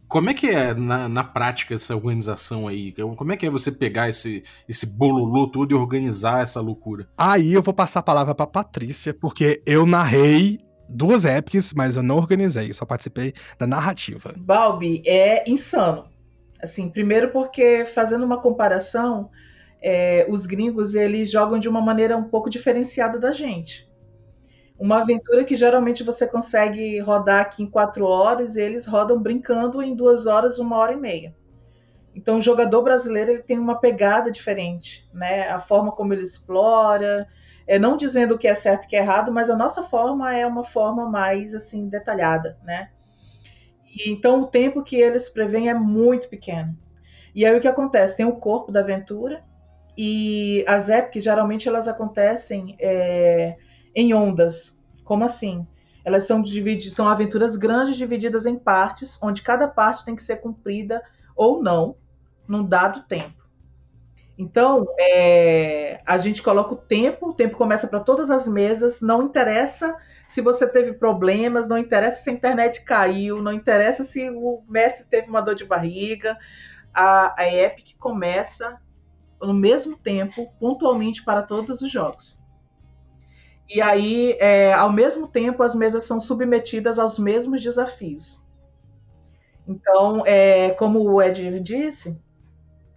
como 0.07 0.29
é 0.29 0.33
que 0.33 0.47
é 0.47 0.73
na, 0.73 1.07
na 1.07 1.23
prática 1.23 1.75
essa 1.75 1.95
organização 1.95 2.67
aí? 2.67 2.91
Como 2.91 3.31
é 3.31 3.37
que 3.37 3.45
é 3.45 3.49
você 3.49 3.71
pegar 3.71 4.09
esse, 4.09 4.43
esse 4.67 4.85
bololô 4.97 5.47
todo 5.47 5.71
e 5.71 5.75
organizar 5.75 6.41
essa 6.41 6.59
loucura? 6.59 7.07
Aí 7.17 7.53
eu 7.53 7.61
vou 7.61 7.73
passar 7.73 8.01
a 8.01 8.03
palavra 8.03 8.35
pra 8.35 8.45
Patrícia, 8.45 9.13
porque 9.13 9.61
eu 9.65 9.85
narrei 9.85 10.59
duas 10.91 11.25
epics, 11.25 11.73
mas 11.73 11.95
eu 11.95 12.03
não 12.03 12.17
organizei, 12.17 12.73
só 12.73 12.85
participei 12.85 13.33
da 13.57 13.65
narrativa. 13.65 14.31
Balbi, 14.37 15.01
é 15.05 15.49
insano. 15.49 16.09
Assim, 16.61 16.89
primeiro 16.89 17.31
porque 17.31 17.85
fazendo 17.85 18.23
uma 18.23 18.39
comparação, 18.39 19.29
é, 19.81 20.25
os 20.29 20.45
gringos 20.45 20.93
eles 20.93 21.31
jogam 21.31 21.57
de 21.57 21.67
uma 21.67 21.81
maneira 21.81 22.15
um 22.15 22.25
pouco 22.25 22.49
diferenciada 22.49 23.17
da 23.17 23.31
gente. 23.31 23.89
Uma 24.77 25.01
aventura 25.01 25.43
que 25.43 25.55
geralmente 25.55 26.03
você 26.03 26.27
consegue 26.27 26.99
rodar 26.99 27.41
aqui 27.41 27.63
em 27.63 27.69
quatro 27.69 28.05
horas, 28.05 28.55
eles 28.55 28.85
rodam 28.85 29.19
brincando 29.19 29.81
em 29.81 29.95
duas 29.95 30.25
horas, 30.27 30.59
uma 30.59 30.77
hora 30.77 30.93
e 30.93 30.97
meia. 30.97 31.35
Então 32.15 32.37
o 32.37 32.41
jogador 32.41 32.81
brasileiro 32.81 33.31
ele 33.31 33.43
tem 33.43 33.57
uma 33.57 33.79
pegada 33.79 34.31
diferente, 34.31 35.07
né? 35.13 35.49
A 35.49 35.59
forma 35.59 35.91
como 35.91 36.13
ele 36.13 36.23
explora, 36.23 37.27
é, 37.71 37.79
não 37.79 37.95
dizendo 37.95 38.35
o 38.35 38.37
que 38.37 38.49
é 38.49 38.53
certo 38.53 38.83
e 38.83 38.85
o 38.85 38.89
que 38.89 38.97
é 38.97 38.99
errado, 38.99 39.31
mas 39.31 39.49
a 39.49 39.55
nossa 39.55 39.81
forma 39.81 40.35
é 40.35 40.45
uma 40.45 40.65
forma 40.65 41.09
mais 41.09 41.55
assim 41.55 41.87
detalhada, 41.87 42.57
né? 42.65 42.89
E, 43.95 44.11
então 44.11 44.41
o 44.41 44.47
tempo 44.47 44.83
que 44.83 44.97
eles 44.97 45.29
preveem 45.29 45.69
é 45.69 45.73
muito 45.73 46.27
pequeno. 46.27 46.77
E 47.33 47.45
aí 47.45 47.57
o 47.57 47.61
que 47.61 47.69
acontece? 47.69 48.17
Tem 48.17 48.25
o 48.25 48.35
corpo 48.35 48.73
da 48.73 48.81
aventura 48.81 49.41
e 49.97 50.65
as 50.67 50.89
epics 50.89 51.23
geralmente 51.23 51.69
elas 51.69 51.87
acontecem 51.87 52.75
é, 52.77 53.55
em 53.95 54.13
ondas. 54.13 54.77
Como 55.05 55.23
assim? 55.23 55.65
Elas 56.03 56.25
são 56.25 56.43
são 56.91 57.07
aventuras 57.07 57.55
grandes 57.55 57.95
divididas 57.95 58.45
em 58.45 58.59
partes, 58.59 59.17
onde 59.23 59.41
cada 59.41 59.65
parte 59.65 60.03
tem 60.03 60.13
que 60.13 60.23
ser 60.23 60.41
cumprida 60.41 61.01
ou 61.37 61.63
não 61.63 61.95
num 62.45 62.65
dado 62.65 63.03
tempo. 63.03 63.40
Então, 64.37 64.85
é, 64.99 66.01
a 66.05 66.17
gente 66.17 66.41
coloca 66.41 66.73
o 66.73 66.77
tempo, 66.77 67.29
o 67.29 67.33
tempo 67.33 67.57
começa 67.57 67.87
para 67.87 67.99
todas 67.99 68.31
as 68.31 68.47
mesas, 68.47 69.01
não 69.01 69.23
interessa 69.23 69.95
se 70.27 70.41
você 70.41 70.65
teve 70.65 70.93
problemas, 70.93 71.67
não 71.67 71.77
interessa 71.77 72.23
se 72.23 72.29
a 72.29 72.33
internet 72.33 72.83
caiu, 72.83 73.41
não 73.41 73.51
interessa 73.51 74.03
se 74.03 74.29
o 74.29 74.63
mestre 74.67 75.05
teve 75.05 75.27
uma 75.29 75.41
dor 75.41 75.55
de 75.55 75.65
barriga, 75.65 76.37
a, 76.93 77.41
a 77.41 77.53
Epic 77.53 77.97
começa 77.99 78.79
no 79.41 79.53
mesmo 79.53 79.97
tempo, 79.97 80.53
pontualmente 80.59 81.23
para 81.23 81.41
todos 81.41 81.81
os 81.81 81.91
jogos. 81.91 82.41
E 83.69 83.81
aí, 83.81 84.37
é, 84.39 84.73
ao 84.73 84.91
mesmo 84.91 85.27
tempo, 85.27 85.63
as 85.63 85.75
mesas 85.75 86.03
são 86.03 86.19
submetidas 86.19 86.99
aos 86.99 87.17
mesmos 87.17 87.61
desafios. 87.61 88.45
Então, 89.67 90.25
é, 90.25 90.71
como 90.71 90.99
o 90.99 91.21
Ed 91.21 91.59
disse, 91.59 92.21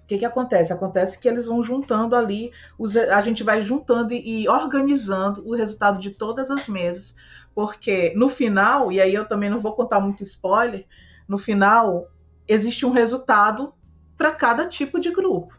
o 0.05 0.07
que, 0.07 0.19
que 0.19 0.25
acontece? 0.27 0.71
Acontece 0.71 1.19
que 1.19 1.27
eles 1.27 1.47
vão 1.47 1.62
juntando 1.62 2.14
ali, 2.14 2.53
os, 2.79 2.95
a 2.95 3.23
gente 3.23 3.43
vai 3.43 3.62
juntando 3.62 4.12
e, 4.12 4.43
e 4.43 4.49
organizando 4.49 5.43
o 5.49 5.57
resultado 5.57 5.99
de 5.99 6.11
todas 6.11 6.51
as 6.51 6.69
mesas, 6.69 7.17
porque 7.55 8.12
no 8.14 8.29
final, 8.29 8.93
e 8.93 9.01
aí 9.01 9.14
eu 9.14 9.27
também 9.27 9.49
não 9.49 9.61
vou 9.61 9.73
contar 9.73 10.01
muito 10.01 10.23
spoiler, 10.23 10.85
no 11.27 11.38
final 11.38 12.07
existe 12.47 12.85
um 12.85 12.90
resultado 12.90 13.73
para 14.14 14.31
cada 14.33 14.69
tipo 14.69 15.01
de 15.01 15.11
grupo. 15.11 15.59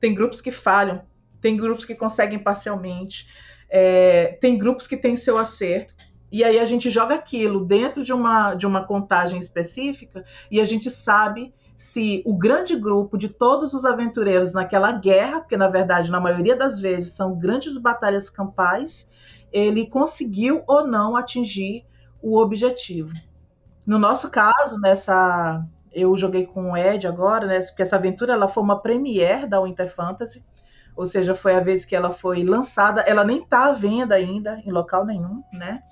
Tem 0.00 0.14
grupos 0.14 0.40
que 0.40 0.50
falham, 0.50 1.02
tem 1.38 1.54
grupos 1.54 1.84
que 1.84 1.94
conseguem 1.94 2.38
parcialmente, 2.38 3.28
é, 3.68 4.38
tem 4.40 4.56
grupos 4.56 4.86
que 4.86 4.96
têm 4.96 5.16
seu 5.16 5.36
acerto. 5.36 5.94
E 6.30 6.42
aí 6.42 6.58
a 6.58 6.64
gente 6.64 6.88
joga 6.88 7.14
aquilo 7.14 7.62
dentro 7.62 8.02
de 8.02 8.14
uma, 8.14 8.54
de 8.54 8.66
uma 8.66 8.86
contagem 8.86 9.38
específica 9.38 10.24
e 10.50 10.62
a 10.62 10.64
gente 10.64 10.90
sabe 10.90 11.52
se 11.82 12.22
o 12.24 12.34
grande 12.34 12.76
grupo 12.76 13.18
de 13.18 13.28
todos 13.28 13.74
os 13.74 13.84
aventureiros 13.84 14.54
naquela 14.54 14.92
guerra, 14.92 15.40
porque 15.40 15.56
na 15.56 15.68
verdade, 15.68 16.10
na 16.10 16.20
maioria 16.20 16.56
das 16.56 16.78
vezes, 16.78 17.12
são 17.12 17.36
grandes 17.36 17.76
batalhas 17.76 18.30
campais, 18.30 19.12
ele 19.52 19.86
conseguiu 19.86 20.62
ou 20.66 20.86
não 20.86 21.16
atingir 21.16 21.84
o 22.22 22.38
objetivo. 22.38 23.12
No 23.84 23.98
nosso 23.98 24.30
caso, 24.30 24.80
nessa 24.80 25.64
eu 25.92 26.16
joguei 26.16 26.46
com 26.46 26.72
o 26.72 26.76
Ed 26.76 27.06
agora, 27.06 27.46
né, 27.46 27.60
porque 27.60 27.82
essa 27.82 27.96
aventura 27.96 28.32
ela 28.32 28.48
foi 28.48 28.62
uma 28.62 28.80
premiere 28.80 29.46
da 29.46 29.60
Winter 29.60 29.92
Fantasy, 29.92 30.46
ou 30.96 31.04
seja, 31.04 31.34
foi 31.34 31.54
a 31.54 31.60
vez 31.60 31.84
que 31.84 31.94
ela 31.94 32.10
foi 32.10 32.42
lançada, 32.44 33.02
ela 33.02 33.24
nem 33.24 33.42
está 33.42 33.66
à 33.66 33.72
venda 33.72 34.14
ainda 34.14 34.62
em 34.64 34.70
local 34.70 35.04
nenhum, 35.04 35.42
né? 35.52 35.82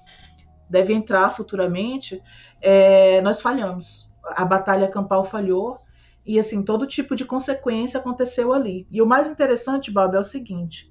Deve 0.69 0.93
entrar 0.95 1.31
futuramente. 1.31 2.23
É, 2.61 3.21
nós 3.23 3.41
falhamos 3.41 4.10
a 4.25 4.45
batalha 4.45 4.89
campal 4.89 5.25
falhou 5.25 5.79
e 6.25 6.39
assim 6.39 6.63
todo 6.63 6.87
tipo 6.87 7.17
de 7.17 7.25
consequência 7.25 7.99
aconteceu 7.99 8.53
ali. 8.53 8.87
E 8.91 9.01
o 9.01 9.07
mais 9.07 9.29
interessante, 9.29 9.91
Bob, 9.91 10.15
é 10.15 10.21
o 10.21 10.25
seguinte, 10.25 10.91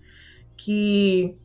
que 0.58 1.38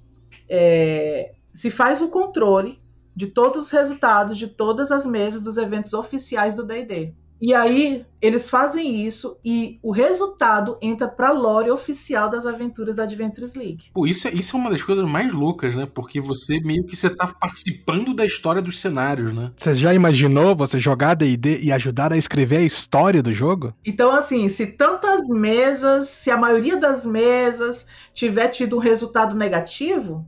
é, 0.49 1.35
se 1.53 1.71
faz 1.71 2.03
o 2.03 2.09
controle 2.09 2.81
de 3.15 3.29
todos 3.29 3.67
os 3.67 3.71
resultados 3.71 4.37
de 4.37 4.49
todas 4.49 4.91
as 4.91 5.07
mesas 5.07 5.43
dos 5.43 5.57
eventos 5.57 5.95
oficiais 5.95 6.57
do 6.57 6.65
D&D. 6.65 7.15
E 7.47 7.53
aí 7.53 8.07
eles 8.23 8.49
fazem 8.49 9.07
isso 9.07 9.39
e 9.45 9.79
o 9.83 9.91
resultado 9.91 10.79
entra 10.81 11.07
pra 11.07 11.31
lore 11.31 11.71
oficial 11.71 12.31
das 12.31 12.47
aventuras 12.47 12.97
da 12.97 13.03
Adventures 13.03 13.55
League. 13.55 13.91
Pô, 13.93 14.07
isso 14.07 14.27
é, 14.27 14.31
isso 14.33 14.57
é 14.57 14.59
uma 14.59 14.71
das 14.71 14.83
coisas 14.83 15.07
mais 15.07 15.31
loucas, 15.31 15.77
né? 15.77 15.85
Porque 15.85 16.23
você 16.23 16.59
meio 16.61 16.87
que 16.87 16.97
você 16.97 17.11
tá 17.11 17.27
participando 17.39 18.15
da 18.15 18.25
história 18.25 18.63
dos 18.63 18.81
cenários, 18.81 19.35
né? 19.35 19.53
Você 19.55 19.75
já 19.75 19.93
imaginou 19.93 20.57
você 20.57 20.79
jogar 20.79 21.13
D&D 21.13 21.61
e 21.63 21.71
ajudar 21.71 22.15
a 22.15 22.17
escrever 22.17 22.57
a 22.57 22.63
história 22.63 23.23
do 23.23 23.35
jogo? 23.35 23.75
Então, 23.85 24.11
assim, 24.11 24.49
se 24.49 24.69
tantas 24.69 25.29
mesas, 25.29 26.09
se 26.09 26.31
a 26.31 26.39
maioria 26.39 26.79
das 26.79 27.05
mesas 27.05 27.87
tiver 28.15 28.49
tido 28.49 28.77
um 28.77 28.81
resultado 28.81 29.37
negativo, 29.37 30.27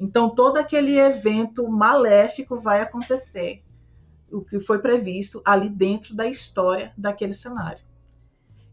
então 0.00 0.34
todo 0.34 0.56
aquele 0.56 0.98
evento 0.98 1.68
maléfico 1.68 2.58
vai 2.58 2.80
acontecer 2.80 3.62
o 4.30 4.42
que 4.42 4.60
foi 4.60 4.78
previsto 4.78 5.42
ali 5.44 5.68
dentro 5.68 6.14
da 6.14 6.26
história 6.26 6.92
daquele 6.96 7.34
cenário. 7.34 7.80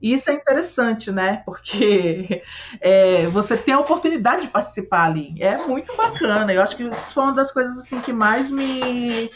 E 0.01 0.13
isso 0.13 0.29
é 0.29 0.33
interessante, 0.33 1.11
né? 1.11 1.41
Porque 1.45 2.43
é, 2.79 3.27
você 3.27 3.57
tem 3.57 3.73
a 3.73 3.79
oportunidade 3.79 4.43
de 4.43 4.49
participar 4.49 5.05
ali. 5.05 5.35
É 5.39 5.57
muito 5.65 5.95
bacana. 5.95 6.53
Eu 6.53 6.61
acho 6.61 6.75
que 6.75 6.83
isso 6.83 7.13
foi 7.13 7.23
uma 7.23 7.33
das 7.33 7.51
coisas 7.51 7.77
assim 7.77 7.99
que 8.01 8.13
mais 8.13 8.51
me, 8.51 9.29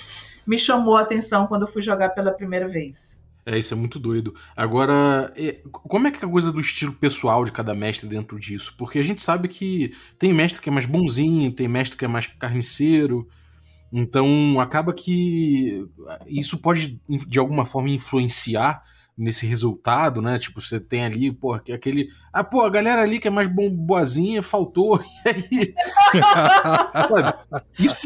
me 0.45 0.57
chamou 0.57 0.97
a 0.97 1.01
atenção 1.01 1.47
quando 1.47 1.63
eu 1.63 1.71
fui 1.71 1.81
jogar 1.81 2.09
pela 2.09 2.31
primeira 2.31 2.67
vez. 2.67 3.23
É, 3.45 3.57
isso 3.57 3.73
é 3.73 3.77
muito 3.77 3.97
doido. 3.97 4.35
Agora, 4.55 5.33
como 5.71 6.07
é 6.07 6.11
que 6.11 6.23
é 6.23 6.27
a 6.27 6.31
coisa 6.31 6.51
do 6.51 6.59
estilo 6.59 6.93
pessoal 6.93 7.43
de 7.43 7.51
cada 7.51 7.73
mestre 7.73 8.07
dentro 8.07 8.39
disso? 8.39 8.75
Porque 8.77 8.99
a 8.99 9.03
gente 9.03 9.21
sabe 9.21 9.47
que 9.47 9.91
tem 10.19 10.31
mestre 10.31 10.61
que 10.61 10.69
é 10.69 10.71
mais 10.71 10.85
bonzinho, 10.85 11.51
tem 11.51 11.67
mestre 11.67 11.97
que 11.97 12.05
é 12.05 12.07
mais 12.07 12.27
carniceiro, 12.27 13.27
então 13.91 14.59
acaba 14.59 14.93
que 14.93 15.85
isso 16.27 16.59
pode 16.59 16.99
de 17.07 17.39
alguma 17.39 17.65
forma 17.65 17.89
influenciar 17.89 18.83
nesse 19.19 19.45
resultado, 19.45 20.21
né? 20.21 20.39
Tipo, 20.39 20.61
você 20.61 20.79
tem 20.79 21.03
ali, 21.03 21.29
pô, 21.29 21.53
aquele. 21.53 22.07
Ah, 22.31 22.43
pô, 22.43 22.61
a 22.61 22.69
galera 22.69 23.01
ali 23.01 23.19
que 23.19 23.27
é 23.27 23.31
mais 23.31 23.49
bom, 23.49 23.69
boazinha 23.69 24.41
faltou. 24.41 24.97
E 25.25 25.29
aí. 25.29 25.73
Sabe? 27.05 27.37
Isso, 27.77 27.97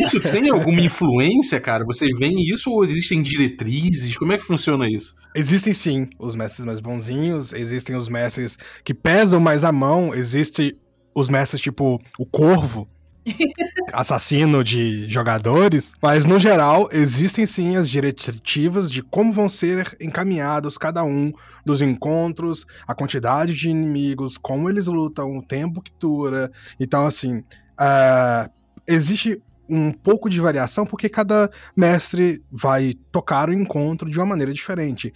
isso 0.00 0.20
tem 0.20 0.50
alguma 0.50 0.80
influência, 0.80 1.60
cara? 1.60 1.84
Vocês 1.84 2.18
veem 2.18 2.44
isso 2.52 2.70
ou 2.70 2.84
existem 2.84 3.22
diretrizes? 3.22 4.16
Como 4.16 4.32
é 4.32 4.38
que 4.38 4.44
funciona 4.44 4.90
isso? 4.90 5.14
Existem 5.34 5.72
sim 5.72 6.08
os 6.18 6.34
mestres 6.34 6.64
mais 6.64 6.80
bonzinhos, 6.80 7.52
existem 7.52 7.94
os 7.94 8.08
mestres 8.08 8.58
que 8.84 8.92
pesam 8.92 9.38
mais 9.38 9.62
a 9.62 9.70
mão, 9.70 10.12
existe 10.12 10.76
os 11.14 11.28
mestres 11.28 11.60
tipo 11.60 12.00
o 12.18 12.26
Corvo, 12.26 12.88
assassino 13.92 14.62
de 14.62 15.08
jogadores, 15.08 15.94
mas 16.00 16.26
no 16.26 16.38
geral 16.38 16.88
existem 16.92 17.46
sim 17.46 17.76
as 17.76 17.88
diretivas 17.88 18.90
de 18.90 19.02
como 19.02 19.32
vão 19.32 19.48
ser 19.48 19.96
encaminhados 20.00 20.76
cada 20.76 21.02
um 21.04 21.32
dos 21.64 21.80
encontros, 21.80 22.66
a 22.86 22.94
quantidade 22.94 23.54
de 23.54 23.68
inimigos, 23.68 24.36
como 24.36 24.68
eles 24.68 24.86
lutam, 24.86 25.38
o 25.38 25.42
tempo 25.42 25.80
que 25.80 25.92
dura. 25.98 26.50
Então, 26.78 27.06
assim, 27.06 27.38
uh, 27.38 28.50
existe 28.86 29.40
um 29.68 29.92
pouco 29.92 30.28
de 30.28 30.40
variação 30.40 30.84
porque 30.84 31.08
cada 31.08 31.50
mestre 31.74 32.42
vai 32.52 32.94
tocar 33.10 33.48
o 33.48 33.52
encontro 33.52 34.10
de 34.10 34.18
uma 34.18 34.26
maneira 34.26 34.52
diferente 34.52 35.12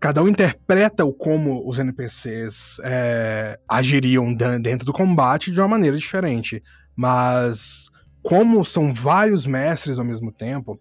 cada 0.00 0.22
um 0.22 0.28
interpreta 0.28 1.04
o 1.04 1.12
como 1.12 1.68
os 1.68 1.78
NPCs 1.78 2.80
é, 2.84 3.58
agiriam 3.68 4.32
dentro 4.32 4.86
do 4.86 4.92
combate 4.92 5.50
de 5.50 5.58
uma 5.58 5.68
maneira 5.68 5.96
diferente. 5.96 6.62
Mas 6.98 7.92
como 8.24 8.64
são 8.64 8.92
vários 8.92 9.46
mestres 9.46 10.00
ao 10.00 10.04
mesmo 10.04 10.32
tempo 10.32 10.80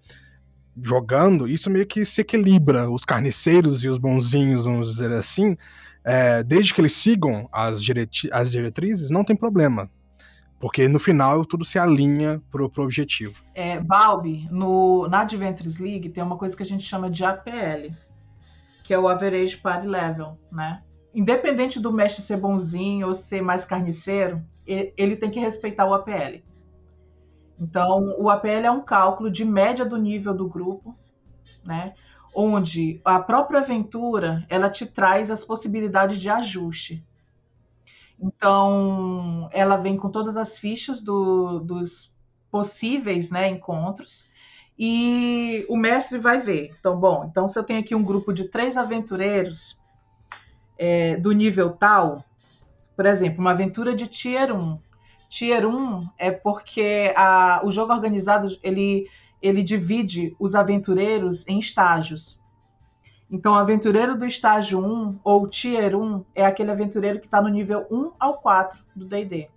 jogando, 0.75 1.47
isso 1.47 1.69
meio 1.69 1.86
que 1.86 2.03
se 2.03 2.21
equilibra. 2.21 2.89
Os 2.89 3.06
carniceiros 3.06 3.84
e 3.84 3.88
os 3.88 3.99
bonzinhos, 3.99 4.65
vamos 4.65 4.89
dizer 4.89 5.12
assim, 5.12 5.56
é, 6.03 6.41
desde 6.41 6.73
que 6.73 6.82
eles 6.82 6.93
sigam 6.93 7.47
as, 7.51 7.84
direti 7.84 8.30
as 8.34 8.49
diretrizes, 8.49 9.12
não 9.12 9.23
tem 9.23 9.36
problema. 9.36 9.91
Porque 10.60 10.88
no 10.88 10.97
final 10.97 11.45
tudo 11.45 11.63
se 11.63 11.77
alinha 11.77 12.41
pro, 12.49 12.67
pro 12.67 12.82
objetivo. 12.82 13.43
É, 13.53 13.80
Balbi, 13.80 14.47
no, 14.49 15.08
na 15.08 15.19
Adventures 15.19 15.77
League 15.77 16.10
tem 16.10 16.23
uma 16.23 16.36
coisa 16.36 16.58
que 16.58 16.63
a 16.63 16.65
gente 16.65 16.84
chama 16.84 17.12
de 17.12 17.23
APL, 17.23 17.93
que 18.84 18.91
é 18.91 18.97
o 18.97 19.08
Average 19.08 19.58
Party 19.58 19.86
Level, 19.86 20.36
né? 20.51 20.82
Independente 21.13 21.80
do 21.80 21.93
mestre 21.93 22.23
ser 22.23 22.38
bonzinho 22.38 23.08
ou 23.08 23.13
ser 23.13 23.43
mais 23.43 23.65
carniceiro, 23.65 24.43
ele 24.67 25.15
tem 25.15 25.32
que 25.32 25.39
respeitar 25.39 25.86
o 25.86 25.93
APL. 25.93 26.41
Então, 27.60 28.15
o 28.19 28.30
APL 28.30 28.65
é 28.65 28.71
um 28.71 28.82
cálculo 28.82 29.32
de 29.32 29.43
média 29.43 29.86
do 29.86 29.97
nível 29.97 30.34
do 30.34 30.47
grupo, 30.47 30.95
né? 31.63 31.93
Onde 32.36 33.01
a 33.03 33.19
própria 33.19 33.62
aventura 33.62 34.45
ela 34.49 34.69
te 34.69 34.86
traz 34.86 35.32
as 35.32 35.43
possibilidades 35.43 36.19
de 36.19 36.30
ajuste. 36.30 37.03
Então, 38.19 39.49
ela 39.51 39.77
vem 39.77 39.97
com 39.97 40.10
todas 40.10 40.38
as 40.38 40.58
fichas 40.58 41.01
do, 41.01 41.60
dos 41.60 42.13
possíveis 42.51 43.32
né, 43.32 43.47
encontros 43.47 44.32
e 44.77 45.65
o 45.67 45.77
mestre 45.77 46.17
vai 46.17 46.39
ver. 46.39 46.75
Então, 46.80 46.99
bom, 46.99 47.27
então 47.30 47.47
se 47.47 47.58
eu 47.58 47.63
tenho 47.63 47.80
aqui 47.80 47.95
um 47.95 48.03
grupo 48.03 48.34
de 48.34 48.45
três 48.45 48.77
aventureiros 48.77 49.82
é, 50.77 51.17
do 51.17 51.32
nível 51.32 51.71
tal, 51.71 52.23
por 52.97 53.05
exemplo, 53.05 53.39
uma 53.39 53.51
aventura 53.51 53.93
de 53.95 54.07
Tier 54.07 54.51
1. 54.51 54.79
Tier 55.29 55.67
1 55.67 56.10
é 56.17 56.31
porque 56.31 57.13
a, 57.15 57.62
o 57.63 57.71
jogo 57.71 57.93
organizado 57.93 58.57
ele, 58.63 59.07
ele 59.39 59.62
divide 59.62 60.36
os 60.39 60.55
aventureiros 60.55 61.47
em 61.47 61.60
estágios. 61.60 62.41
Então, 63.29 63.53
o 63.53 63.55
aventureiro 63.55 64.17
do 64.17 64.25
estágio 64.25 64.83
1 64.83 65.19
ou 65.23 65.47
Tier 65.47 65.95
1 65.95 66.25
é 66.33 66.43
aquele 66.43 66.71
aventureiro 66.71 67.19
que 67.19 67.27
está 67.27 67.39
no 67.39 67.49
nível 67.49 67.86
1 67.91 68.13
ao 68.19 68.39
4 68.39 68.79
do 68.95 69.05
DD. 69.05 69.47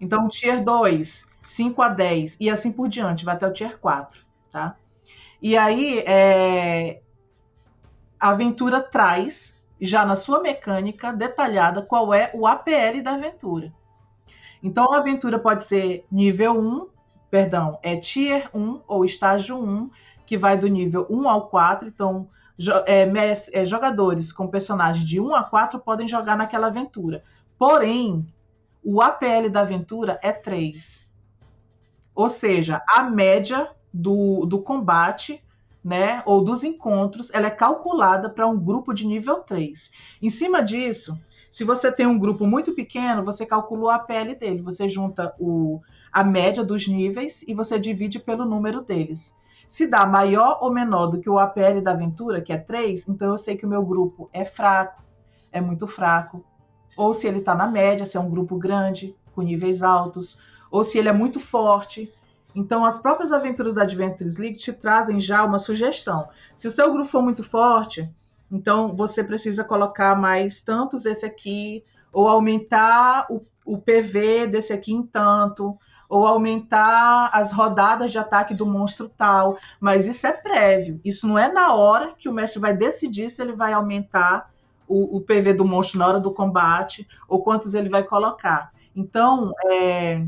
Então, 0.00 0.26
Tier 0.26 0.64
2, 0.64 1.30
5 1.42 1.82
a 1.82 1.88
10 1.90 2.38
e 2.40 2.48
assim 2.48 2.72
por 2.72 2.88
diante, 2.88 3.26
vai 3.26 3.34
até 3.34 3.46
o 3.46 3.52
Tier 3.52 3.78
4. 3.78 4.22
Tá? 4.50 4.74
E 5.42 5.54
aí, 5.54 5.98
é... 5.98 7.02
a 8.18 8.30
aventura 8.30 8.80
traz, 8.80 9.57
já 9.80 10.04
na 10.04 10.16
sua 10.16 10.40
mecânica 10.40 11.12
detalhada, 11.12 11.82
qual 11.82 12.12
é 12.12 12.30
o 12.34 12.46
APL 12.46 13.02
da 13.02 13.14
aventura. 13.14 13.72
Então, 14.62 14.92
a 14.92 14.98
aventura 14.98 15.38
pode 15.38 15.64
ser 15.64 16.04
nível 16.10 16.58
1, 16.58 16.88
perdão, 17.30 17.78
é 17.82 17.96
Tier 17.96 18.50
1 18.52 18.80
ou 18.88 19.04
estágio 19.04 19.56
1, 19.56 19.90
que 20.26 20.36
vai 20.36 20.58
do 20.58 20.66
nível 20.66 21.06
1 21.08 21.28
ao 21.28 21.48
4. 21.48 21.88
Então, 21.88 22.28
é, 22.86 23.08
é, 23.52 23.64
jogadores 23.64 24.32
com 24.32 24.48
personagens 24.48 25.06
de 25.06 25.20
1 25.20 25.34
a 25.34 25.44
4 25.44 25.78
podem 25.78 26.08
jogar 26.08 26.36
naquela 26.36 26.66
aventura. 26.66 27.22
Porém, 27.56 28.26
o 28.84 29.00
APL 29.00 29.48
da 29.50 29.60
aventura 29.60 30.18
é 30.22 30.32
3. 30.32 31.08
Ou 32.14 32.28
seja, 32.28 32.82
a 32.88 33.04
média 33.04 33.70
do, 33.94 34.44
do 34.44 34.60
combate, 34.60 35.42
né, 35.88 36.22
ou 36.26 36.44
dos 36.44 36.64
encontros, 36.64 37.32
ela 37.32 37.46
é 37.46 37.50
calculada 37.50 38.28
para 38.28 38.46
um 38.46 38.58
grupo 38.58 38.92
de 38.92 39.06
nível 39.06 39.36
3. 39.36 39.90
Em 40.20 40.28
cima 40.28 40.62
disso, 40.62 41.18
se 41.50 41.64
você 41.64 41.90
tem 41.90 42.06
um 42.06 42.18
grupo 42.18 42.46
muito 42.46 42.74
pequeno, 42.74 43.24
você 43.24 43.46
calcula 43.46 43.84
o 43.84 43.88
APL 43.88 44.34
dele. 44.38 44.60
Você 44.60 44.86
junta 44.86 45.34
o, 45.40 45.80
a 46.12 46.22
média 46.22 46.62
dos 46.62 46.86
níveis 46.86 47.42
e 47.48 47.54
você 47.54 47.78
divide 47.78 48.18
pelo 48.18 48.44
número 48.44 48.82
deles. 48.82 49.34
Se 49.66 49.86
dá 49.86 50.04
maior 50.04 50.58
ou 50.60 50.70
menor 50.70 51.06
do 51.06 51.20
que 51.20 51.30
o 51.30 51.38
APL 51.38 51.80
da 51.82 51.92
aventura, 51.92 52.42
que 52.42 52.52
é 52.52 52.58
3, 52.58 53.08
então 53.08 53.28
eu 53.28 53.38
sei 53.38 53.56
que 53.56 53.64
o 53.64 53.68
meu 53.68 53.82
grupo 53.82 54.28
é 54.30 54.44
fraco, 54.44 55.02
é 55.50 55.58
muito 55.58 55.86
fraco. 55.86 56.44
Ou 56.98 57.14
se 57.14 57.26
ele 57.26 57.38
está 57.38 57.54
na 57.54 57.66
média, 57.66 58.04
se 58.04 58.18
é 58.18 58.20
um 58.20 58.28
grupo 58.28 58.58
grande, 58.58 59.16
com 59.34 59.40
níveis 59.40 59.82
altos, 59.82 60.38
ou 60.70 60.84
se 60.84 60.98
ele 60.98 61.08
é 61.08 61.12
muito 61.14 61.40
forte. 61.40 62.12
Então, 62.54 62.84
as 62.84 62.98
próprias 62.98 63.32
aventuras 63.32 63.74
da 63.74 63.82
Adventures 63.82 64.36
League 64.36 64.58
te 64.58 64.72
trazem 64.72 65.20
já 65.20 65.44
uma 65.44 65.58
sugestão. 65.58 66.28
Se 66.56 66.66
o 66.66 66.70
seu 66.70 66.92
grupo 66.92 67.08
for 67.08 67.22
muito 67.22 67.44
forte, 67.44 68.10
então 68.50 68.94
você 68.96 69.22
precisa 69.22 69.62
colocar 69.62 70.16
mais 70.16 70.62
tantos 70.62 71.02
desse 71.02 71.26
aqui, 71.26 71.84
ou 72.12 72.26
aumentar 72.26 73.26
o, 73.30 73.42
o 73.64 73.78
PV 73.78 74.46
desse 74.46 74.72
aqui 74.72 74.92
em 74.92 75.02
tanto, 75.02 75.78
ou 76.08 76.26
aumentar 76.26 77.30
as 77.32 77.52
rodadas 77.52 78.10
de 78.10 78.18
ataque 78.18 78.54
do 78.54 78.64
monstro 78.64 79.10
tal, 79.10 79.58
mas 79.78 80.06
isso 80.06 80.26
é 80.26 80.32
prévio. 80.32 81.00
Isso 81.04 81.28
não 81.28 81.38
é 81.38 81.52
na 81.52 81.74
hora 81.74 82.14
que 82.18 82.28
o 82.28 82.32
mestre 82.32 82.60
vai 82.60 82.74
decidir 82.74 83.28
se 83.28 83.42
ele 83.42 83.52
vai 83.52 83.74
aumentar 83.74 84.50
o, 84.88 85.18
o 85.18 85.20
PV 85.20 85.52
do 85.52 85.66
monstro 85.66 85.98
na 85.98 86.06
hora 86.06 86.20
do 86.20 86.32
combate 86.32 87.06
ou 87.28 87.42
quantos 87.42 87.74
ele 87.74 87.90
vai 87.90 88.02
colocar. 88.02 88.72
Então, 88.96 89.52
é, 89.66 90.24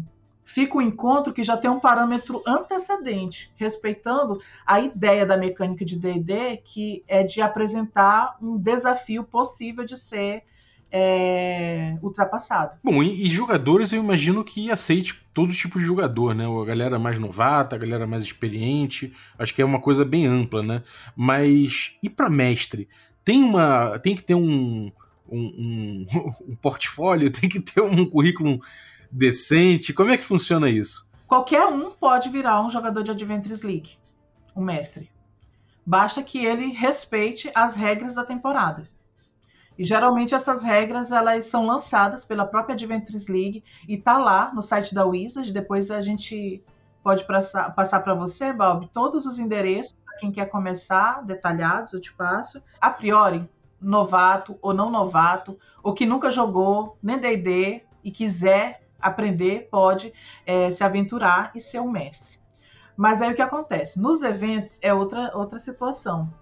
fica 0.52 0.78
o 0.78 0.82
encontro 0.82 1.32
que 1.32 1.44
já 1.44 1.56
tem 1.56 1.70
um 1.70 1.78
parâmetro 1.78 2.42
antecedente, 2.44 3.52
respeitando 3.56 4.40
a 4.66 4.80
ideia 4.80 5.24
da 5.24 5.36
mecânica 5.36 5.84
de 5.84 5.96
D&D, 5.96 6.56
que 6.64 7.04
é 7.06 7.22
de 7.22 7.40
apresentar 7.40 8.36
um 8.42 8.58
desafio 8.58 9.22
possível 9.22 9.84
de 9.84 9.96
ser 9.96 10.42
é, 10.90 11.96
ultrapassado. 12.02 12.76
Bom, 12.82 13.00
e, 13.00 13.28
e, 13.28 13.30
jogadores 13.30 13.92
eu 13.92 14.02
imagino 14.02 14.42
que 14.42 14.72
aceite 14.72 15.24
todo 15.32 15.52
tipo 15.52 15.78
de 15.78 15.84
jogador, 15.84 16.34
né? 16.34 16.44
A 16.44 16.64
galera 16.64 16.98
mais 16.98 17.16
novata, 17.16 17.76
a 17.76 17.78
galera 17.78 18.08
mais 18.08 18.24
experiente. 18.24 19.12
Acho 19.38 19.54
que 19.54 19.62
é 19.62 19.64
uma 19.64 19.80
coisa 19.80 20.04
bem 20.04 20.26
ampla, 20.26 20.64
né? 20.64 20.82
Mas 21.14 21.96
e 22.02 22.10
para 22.10 22.28
mestre? 22.28 22.88
Tem 23.24 23.40
uma, 23.40 24.00
tem 24.00 24.16
que 24.16 24.22
ter 24.24 24.34
um, 24.34 24.90
um, 25.28 25.38
um, 25.38 26.06
um 26.48 26.56
portfólio, 26.56 27.30
tem 27.30 27.48
que 27.48 27.60
ter 27.60 27.80
um 27.80 28.04
currículo 28.04 28.58
decente. 29.10 29.92
Como 29.92 30.10
é 30.10 30.16
que 30.16 30.24
funciona 30.24 30.68
isso? 30.68 31.10
Qualquer 31.26 31.66
um 31.66 31.90
pode 31.90 32.28
virar 32.28 32.60
um 32.60 32.70
jogador 32.70 33.02
de 33.02 33.10
Adventures 33.10 33.62
League, 33.62 33.98
um 34.54 34.62
mestre. 34.62 35.10
Basta 35.86 36.22
que 36.22 36.44
ele 36.44 36.72
respeite 36.72 37.50
as 37.54 37.76
regras 37.76 38.14
da 38.14 38.24
temporada. 38.24 38.88
E 39.78 39.84
geralmente 39.84 40.34
essas 40.34 40.62
regras 40.62 41.10
elas 41.10 41.46
são 41.46 41.64
lançadas 41.66 42.24
pela 42.24 42.44
própria 42.44 42.74
Adventures 42.74 43.28
League 43.28 43.64
e 43.88 43.96
tá 43.96 44.18
lá 44.18 44.52
no 44.52 44.60
site 44.60 44.94
da 44.94 45.06
Wizard. 45.06 45.52
Depois 45.52 45.90
a 45.90 46.02
gente 46.02 46.62
pode 47.02 47.24
passar, 47.24 48.00
para 48.00 48.14
você, 48.14 48.52
Bob, 48.52 48.90
todos 48.92 49.24
os 49.24 49.38
endereços 49.38 49.94
para 50.04 50.18
quem 50.18 50.30
quer 50.30 50.50
começar, 50.50 51.24
detalhados, 51.24 51.92
eu 51.92 52.00
te 52.00 52.12
passo. 52.12 52.62
A 52.78 52.90
priori, 52.90 53.48
novato 53.80 54.58
ou 54.60 54.74
não 54.74 54.90
novato, 54.90 55.58
ou 55.82 55.94
que 55.94 56.04
nunca 56.04 56.30
jogou 56.30 56.98
nem 57.02 57.18
D&D 57.18 57.82
e 58.04 58.10
quiser 58.10 58.82
aprender, 59.00 59.68
pode 59.70 60.12
é, 60.46 60.70
se 60.70 60.84
aventurar 60.84 61.52
e 61.54 61.60
ser 61.60 61.80
um 61.80 61.90
mestre. 61.90 62.38
Mas 62.96 63.22
aí 63.22 63.32
o 63.32 63.34
que 63.34 63.42
acontece? 63.42 64.00
Nos 64.00 64.22
eventos 64.22 64.78
é 64.82 64.92
outra, 64.92 65.30
outra 65.34 65.58
situação. 65.58 66.32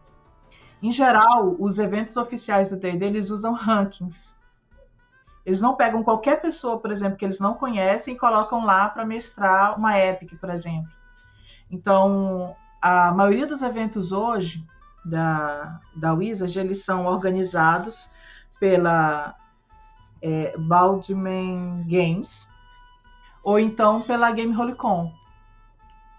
Em 0.82 0.92
geral, 0.92 1.56
os 1.58 1.78
eventos 1.78 2.16
oficiais 2.16 2.70
do 2.70 2.76
D&D 2.76 3.04
eles 3.04 3.30
usam 3.30 3.52
rankings. 3.52 4.36
Eles 5.44 5.60
não 5.60 5.74
pegam 5.74 6.02
qualquer 6.02 6.40
pessoa, 6.40 6.78
por 6.78 6.90
exemplo, 6.90 7.16
que 7.16 7.24
eles 7.24 7.40
não 7.40 7.54
conhecem 7.54 8.14
e 8.14 8.18
colocam 8.18 8.64
lá 8.64 8.88
para 8.88 9.04
mestrar 9.04 9.78
uma 9.78 9.98
Epic, 9.98 10.38
por 10.38 10.50
exemplo. 10.50 10.90
Então, 11.70 12.54
a 12.82 13.12
maioria 13.12 13.46
dos 13.46 13.62
eventos 13.62 14.12
hoje 14.12 14.64
da, 15.04 15.80
da 15.96 16.12
Wizard, 16.12 16.58
eles 16.58 16.84
são 16.84 17.06
organizados 17.06 18.12
pela 18.60 19.34
é, 20.20 20.56
Baldman 20.58 21.84
Games 21.86 22.47
ou 23.42 23.58
então 23.58 24.00
pela 24.02 24.30
Game 24.30 24.56
Holicon. 24.56 25.12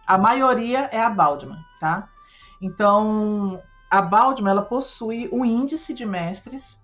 A 0.05 0.17
maioria 0.17 0.89
é 0.91 0.99
a 0.99 1.09
Baldman, 1.09 1.59
tá? 1.79 2.09
Então, 2.61 3.61
a 3.89 4.01
Baldman 4.01 4.51
ela 4.51 4.61
possui 4.61 5.29
um 5.31 5.45
índice 5.45 5.93
de 5.93 6.05
mestres 6.05 6.81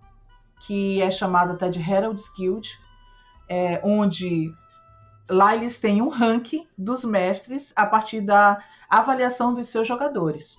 que 0.60 1.02
é 1.02 1.12
chamado 1.12 1.54
até 1.54 1.70
de 1.70 1.80
Herald's 1.80 2.32
Guild, 2.36 2.80
é, 3.48 3.82
onde 3.84 4.52
lá 5.30 5.56
eles 5.56 5.80
têm 5.80 6.02
um 6.02 6.10
ranking 6.10 6.68
dos 6.78 7.04
mestres 7.04 7.74
a 7.76 7.86
partir 7.86 8.22
da 8.22 8.64
avaliação 8.90 9.54
dos 9.54 9.68
seus 9.68 9.88
jogadores. 9.88 10.58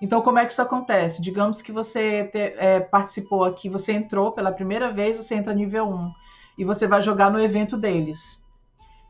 Então, 0.00 0.20
como 0.20 0.38
é 0.38 0.44
que 0.44 0.52
isso 0.52 0.62
acontece? 0.62 1.22
Digamos 1.22 1.62
que 1.62 1.70
você 1.70 2.24
te, 2.24 2.38
é, 2.56 2.80
participou 2.80 3.44
aqui, 3.44 3.68
você 3.68 3.92
entrou 3.92 4.32
pela 4.32 4.50
primeira 4.50 4.90
vez, 4.90 5.16
você 5.16 5.34
entra 5.34 5.54
nível 5.54 5.88
1 5.88 6.12
e 6.56 6.64
você 6.64 6.86
vai 6.86 7.02
jogar 7.02 7.30
no 7.30 7.40
evento 7.40 7.76
deles. 7.76 8.42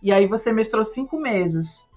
E 0.03 0.13
aí 0.13 0.27
você 0.27 0.53
mestrou 0.53 0.85
cinco 0.85 1.19
meses 1.19 1.91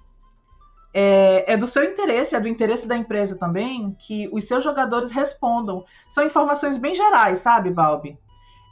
é, 0.97 1.53
é, 1.53 1.57
do 1.57 1.67
seu 1.67 1.83
interesse, 1.83 2.37
é 2.37 2.39
do 2.39 2.47
interesse 2.47 2.87
da 2.87 2.95
empresa 2.95 3.37
também, 3.37 3.93
que 3.99 4.29
os 4.31 4.45
seus 4.45 4.63
jogadores 4.63 5.11
respondam. 5.11 5.83
São 6.07 6.25
informações 6.25 6.77
bem 6.77 6.95
gerais, 6.95 7.39
sabe, 7.39 7.69
Balbi? 7.69 8.17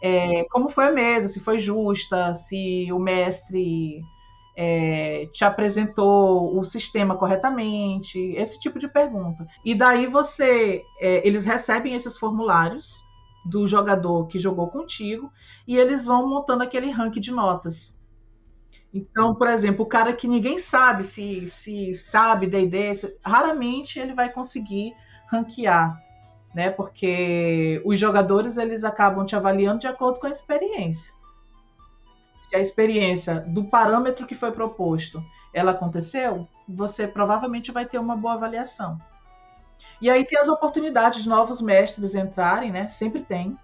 É, 0.02 0.46
como 0.50 0.70
foi 0.70 0.88
a 0.88 0.92
mesa, 0.92 1.28
se 1.28 1.42
foi 1.42 1.60
justa, 1.60 2.34
se 2.34 2.88
o 2.94 2.98
mestre 3.00 4.02
é, 4.56 5.28
te 5.34 5.44
apresentou 5.44 6.58
o 6.58 6.64
sistema 6.64 7.18
corretamente, 7.18 8.18
esse 8.38 8.58
tipo 8.58 8.80
de 8.80 8.88
pergunta. 8.88 9.46
E 9.66 9.76
daí 9.76 10.08
você, 10.08 10.82
é, 11.02 11.28
eles 11.28 11.44
recebem 11.44 11.94
esses 11.94 12.18
formulários 12.18 13.03
do 13.46 13.68
jogador 13.68 14.28
que 14.28 14.40
jogou 14.40 14.70
contigo 14.70 15.32
e 15.68 15.78
eles 15.78 16.06
vão 16.06 16.28
montando 16.30 16.64
aquele 16.64 16.90
ranking 16.92 17.20
de 17.22 17.32
notas 17.32 18.00
Então, 18.94 19.34
por 19.36 19.48
exemplo, 19.48 19.84
o 19.84 19.88
cara 19.90 20.14
que 20.14 20.28
ninguém 20.28 20.58
sabe 20.60 21.04
se, 21.04 21.48
se 21.50 21.94
sabe 21.94 22.48
se- 22.96 23.18
raramente 23.26 24.00
ele 24.00 24.14
vai 24.14 24.32
conseguir 24.32 24.94
ranquear, 25.32 26.00
né? 26.54 26.70
Porque 26.70 27.82
os 27.86 28.00
jogadores 28.00 28.58
eles 28.58 28.84
acabam 28.84 29.26
te 29.26 29.36
avaliando 29.36 29.80
de 29.82 29.88
acordo 29.88 30.20
com 30.20 30.28
a 30.28 30.32
experiência. 30.32 31.14
Se 32.48 32.56
a 32.56 32.60
experiência 32.60 33.42
do 33.42 33.66
parâmetro 33.66 34.26
que 34.28 34.36
foi 34.36 34.52
proposto, 34.52 35.22
ela 35.54 35.72
aconteceu, 35.72 36.48
você 36.68 37.06
provavelmente 37.08 37.72
vai 37.72 37.86
ter 37.86 37.98
uma 38.00 38.16
boa 38.16 38.36
avaliação. 38.36 38.98
E 40.02 40.10
aí 40.10 40.26
tem 40.26 40.39
as 40.39 40.50
oportunidades 40.50 41.24
de 41.24 41.30
novos 41.30 41.62
mestres 41.62 42.15
entrarem, 42.15 42.72
né? 42.72 42.88
Sempre 42.88 43.22
tem 43.22 43.58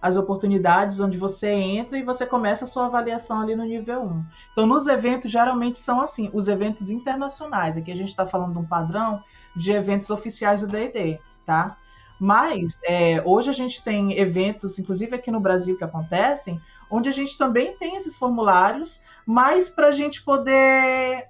as 0.00 0.16
oportunidades 0.16 0.98
onde 0.98 1.18
você 1.18 1.50
entra 1.50 1.98
e 1.98 2.02
você 2.02 2.24
começa 2.26 2.64
a 2.64 2.68
sua 2.68 2.86
avaliação 2.86 3.40
ali 3.40 3.54
no 3.54 3.64
nível 3.64 4.02
1. 4.02 4.24
Então, 4.52 4.66
nos 4.66 4.86
eventos, 4.86 5.30
geralmente 5.30 5.78
são 5.78 6.00
assim, 6.00 6.30
os 6.32 6.48
eventos 6.48 6.90
internacionais. 6.90 7.76
Aqui 7.76 7.92
a 7.92 7.96
gente 7.96 8.08
está 8.08 8.26
falando 8.26 8.52
de 8.52 8.58
um 8.58 8.66
padrão 8.66 9.22
de 9.54 9.72
eventos 9.72 10.08
oficiais 10.08 10.62
do 10.62 10.66
D&D, 10.66 11.20
tá? 11.44 11.76
Mas, 12.18 12.80
é, 12.84 13.22
hoje 13.24 13.50
a 13.50 13.52
gente 13.52 13.82
tem 13.82 14.18
eventos, 14.18 14.78
inclusive 14.78 15.14
aqui 15.14 15.30
no 15.30 15.40
Brasil, 15.40 15.76
que 15.76 15.84
acontecem, 15.84 16.60
onde 16.90 17.08
a 17.08 17.12
gente 17.12 17.36
também 17.36 17.76
tem 17.76 17.96
esses 17.96 18.16
formulários, 18.16 19.02
mas 19.26 19.68
para 19.68 19.88
a 19.88 19.92
gente 19.92 20.22
poder, 20.22 21.28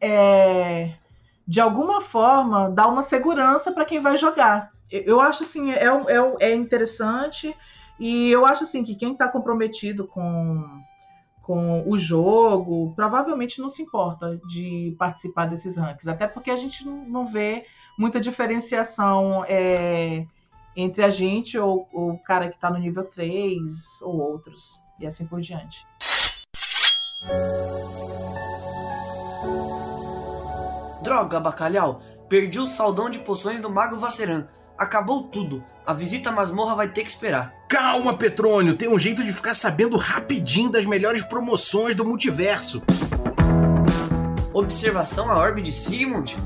é, 0.00 0.94
de 1.48 1.62
alguma 1.62 2.02
forma, 2.02 2.70
dar 2.70 2.88
uma 2.88 3.02
segurança 3.02 3.72
para 3.72 3.86
quem 3.86 4.00
vai 4.00 4.18
jogar. 4.18 4.70
Eu- 4.90 5.18
acho 5.18 5.44
assim, 5.44 5.70
é, 5.70 5.86
é, 5.86 6.50
é 6.50 6.54
interessante 6.54 7.56
e 7.98 8.30
eu 8.30 8.44
acho 8.44 8.64
assim 8.64 8.84
que 8.84 8.94
quem 8.94 9.12
está 9.12 9.26
comprometido 9.26 10.06
com, 10.06 10.62
com 11.42 11.84
o 11.88 11.98
jogo 11.98 12.92
provavelmente 12.94 13.60
não 13.62 13.70
se 13.70 13.80
importa 13.82 14.38
de 14.46 14.94
participar 14.98 15.46
desses 15.46 15.78
rankings, 15.78 16.08
até 16.08 16.28
porque 16.28 16.50
a 16.50 16.56
gente 16.56 16.86
não 16.86 17.26
vê 17.26 17.64
muita 17.98 18.20
diferenciação 18.20 19.42
é, 19.48 20.26
entre 20.76 21.02
a 21.02 21.08
gente 21.10 21.58
ou 21.58 21.88
o 21.92 22.18
cara 22.18 22.48
que 22.48 22.56
está 22.56 22.70
no 22.70 22.78
nível 22.78 23.04
3 23.04 24.02
ou 24.02 24.20
outros, 24.20 24.82
e 25.00 25.06
assim 25.06 25.26
por 25.26 25.40
diante. 25.40 25.86
Droga, 31.02 31.38
bacalhau. 31.38 32.02
Perdi 32.28 32.58
o 32.58 32.66
saldão 32.66 33.08
de 33.08 33.18
poções 33.18 33.60
do 33.60 33.70
Mago 33.70 33.96
Vaceran. 33.96 34.46
Acabou 34.76 35.24
tudo. 35.24 35.64
A 35.86 35.92
visita 35.94 36.30
à 36.30 36.32
masmorra 36.32 36.74
vai 36.74 36.88
ter 36.88 37.02
que 37.02 37.08
esperar. 37.08 37.54
Calma, 37.68 38.14
Petrônio, 38.14 38.74
tem 38.74 38.88
um 38.88 38.98
jeito 38.98 39.24
de 39.24 39.32
ficar 39.32 39.54
sabendo 39.54 39.96
rapidinho 39.96 40.70
das 40.70 40.84
melhores 40.84 41.22
promoções 41.22 41.94
do 41.94 42.04
multiverso. 42.04 42.82
Observação 44.52 45.30
à 45.30 45.38
orbe 45.38 45.62
de 45.62 45.72
Sigmund? 45.72 46.36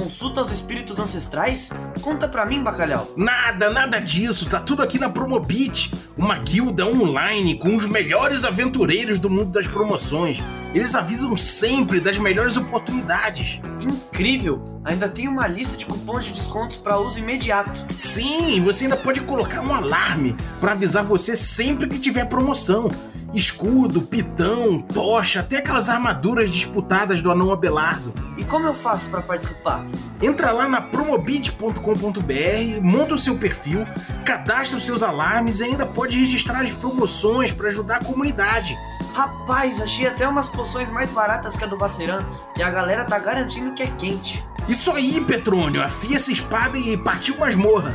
Consulta 0.00 0.40
aos 0.40 0.50
espíritos 0.50 0.98
ancestrais? 0.98 1.68
Conta 2.00 2.26
pra 2.26 2.46
mim, 2.46 2.62
bacalhau. 2.62 3.12
Nada, 3.18 3.68
nada 3.68 4.00
disso, 4.00 4.48
tá 4.48 4.58
tudo 4.58 4.82
aqui 4.82 4.98
na 4.98 5.10
Promobit, 5.10 5.92
uma 6.16 6.38
guilda 6.38 6.86
online 6.86 7.56
com 7.56 7.76
os 7.76 7.84
melhores 7.84 8.42
aventureiros 8.42 9.18
do 9.18 9.28
mundo 9.28 9.50
das 9.50 9.66
promoções. 9.66 10.42
Eles 10.72 10.94
avisam 10.94 11.36
sempre 11.36 12.00
das 12.00 12.16
melhores 12.16 12.56
oportunidades. 12.56 13.60
Incrível! 13.78 14.80
Ainda 14.84 15.06
tem 15.06 15.28
uma 15.28 15.46
lista 15.46 15.76
de 15.76 15.84
cupons 15.84 16.24
de 16.24 16.32
descontos 16.32 16.78
para 16.78 16.98
uso 16.98 17.18
imediato. 17.18 17.84
Sim, 17.98 18.58
você 18.62 18.84
ainda 18.84 18.96
pode 18.96 19.20
colocar 19.20 19.60
um 19.60 19.74
alarme 19.74 20.34
para 20.58 20.72
avisar 20.72 21.04
você 21.04 21.36
sempre 21.36 21.86
que 21.86 21.98
tiver 21.98 22.24
promoção. 22.24 22.90
Escudo, 23.32 24.02
pitão, 24.02 24.80
tocha, 24.80 25.40
até 25.40 25.58
aquelas 25.58 25.88
armaduras 25.88 26.50
disputadas 26.50 27.22
do 27.22 27.30
anão 27.30 27.52
Abelardo. 27.52 28.12
E 28.36 28.44
como 28.44 28.66
eu 28.66 28.74
faço 28.74 29.08
para 29.08 29.22
participar? 29.22 29.84
Entra 30.20 30.50
lá 30.50 30.68
na 30.68 30.80
promobit.com.br, 30.80 32.80
monta 32.82 33.14
o 33.14 33.18
seu 33.18 33.38
perfil, 33.38 33.86
cadastra 34.24 34.76
os 34.76 34.84
seus 34.84 35.02
alarmes 35.02 35.60
e 35.60 35.64
ainda 35.64 35.86
pode 35.86 36.18
registrar 36.18 36.62
as 36.62 36.72
promoções 36.72 37.52
para 37.52 37.68
ajudar 37.68 37.96
a 37.96 38.04
comunidade. 38.04 38.76
Rapaz, 39.14 39.80
achei 39.80 40.06
até 40.06 40.26
umas 40.26 40.48
poções 40.48 40.90
mais 40.90 41.10
baratas 41.10 41.54
que 41.54 41.64
a 41.64 41.66
do 41.66 41.78
Vaceran 41.78 42.24
e 42.56 42.62
a 42.62 42.70
galera 42.70 43.04
tá 43.04 43.18
garantindo 43.18 43.74
que 43.74 43.82
é 43.82 43.86
quente. 43.86 44.44
Isso 44.68 44.90
aí, 44.92 45.20
Petrônio, 45.20 45.82
afia 45.82 46.16
essa 46.16 46.32
espada 46.32 46.78
e 46.78 46.96
partiu 46.96 47.36
masmorra. 47.38 47.94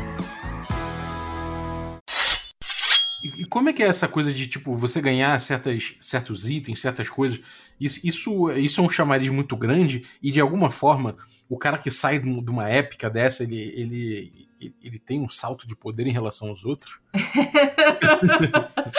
E, 3.46 3.48
como 3.48 3.70
é 3.70 3.74
que 3.74 3.84
é 3.84 3.88
essa 3.88 4.08
coisa 4.08 4.34
de, 4.34 4.48
tipo, 4.48 4.76
você 4.76 5.00
ganhar 5.00 5.40
certas, 5.40 5.94
certos 6.02 6.50
itens, 6.50 6.82
certas 6.82 7.08
coisas? 7.10 7.40
Isso, 7.80 8.00
isso, 8.04 8.52
isso 8.52 8.82
é 8.82 8.84
um 8.84 8.90
chamariz 8.90 9.30
muito 9.30 9.56
grande 9.56 10.04
e, 10.22 10.32
de 10.32 10.42
alguma 10.42 10.72
forma, 10.72 11.16
o 11.50 11.58
cara 11.58 11.78
que 11.78 11.92
sai 11.92 12.20
de 12.20 12.28
uma 12.30 12.70
épica 12.70 13.10
dessa, 13.10 13.44
ele, 13.44 13.60
ele, 13.76 14.48
ele- 14.82 15.00
tem 15.00 15.22
um 15.22 15.30
salto 15.30 15.68
de 15.68 15.76
poder 15.76 16.08
em 16.08 16.12
relação 16.12 16.50
aos 16.50 16.66
outros? 16.66 17.00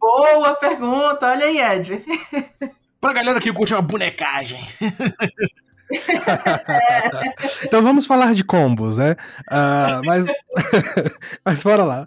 Boa 0.00 0.54
pergunta, 0.56 1.26
olha 1.26 1.46
aí, 1.46 1.58
Ed. 1.58 2.04
Pra 3.00 3.12
galera 3.12 3.40
que 3.40 3.52
curte 3.52 3.72
uma 3.74 3.82
bonecagem. 3.82 4.60
Então 7.64 7.82
vamos 7.82 8.06
falar 8.06 8.34
de 8.34 8.44
combos, 8.44 8.98
né? 8.98 9.16
Ah, 9.50 10.00
mas, 10.04 10.26
mas 11.44 11.62
bora 11.62 11.84
lá. 11.84 12.06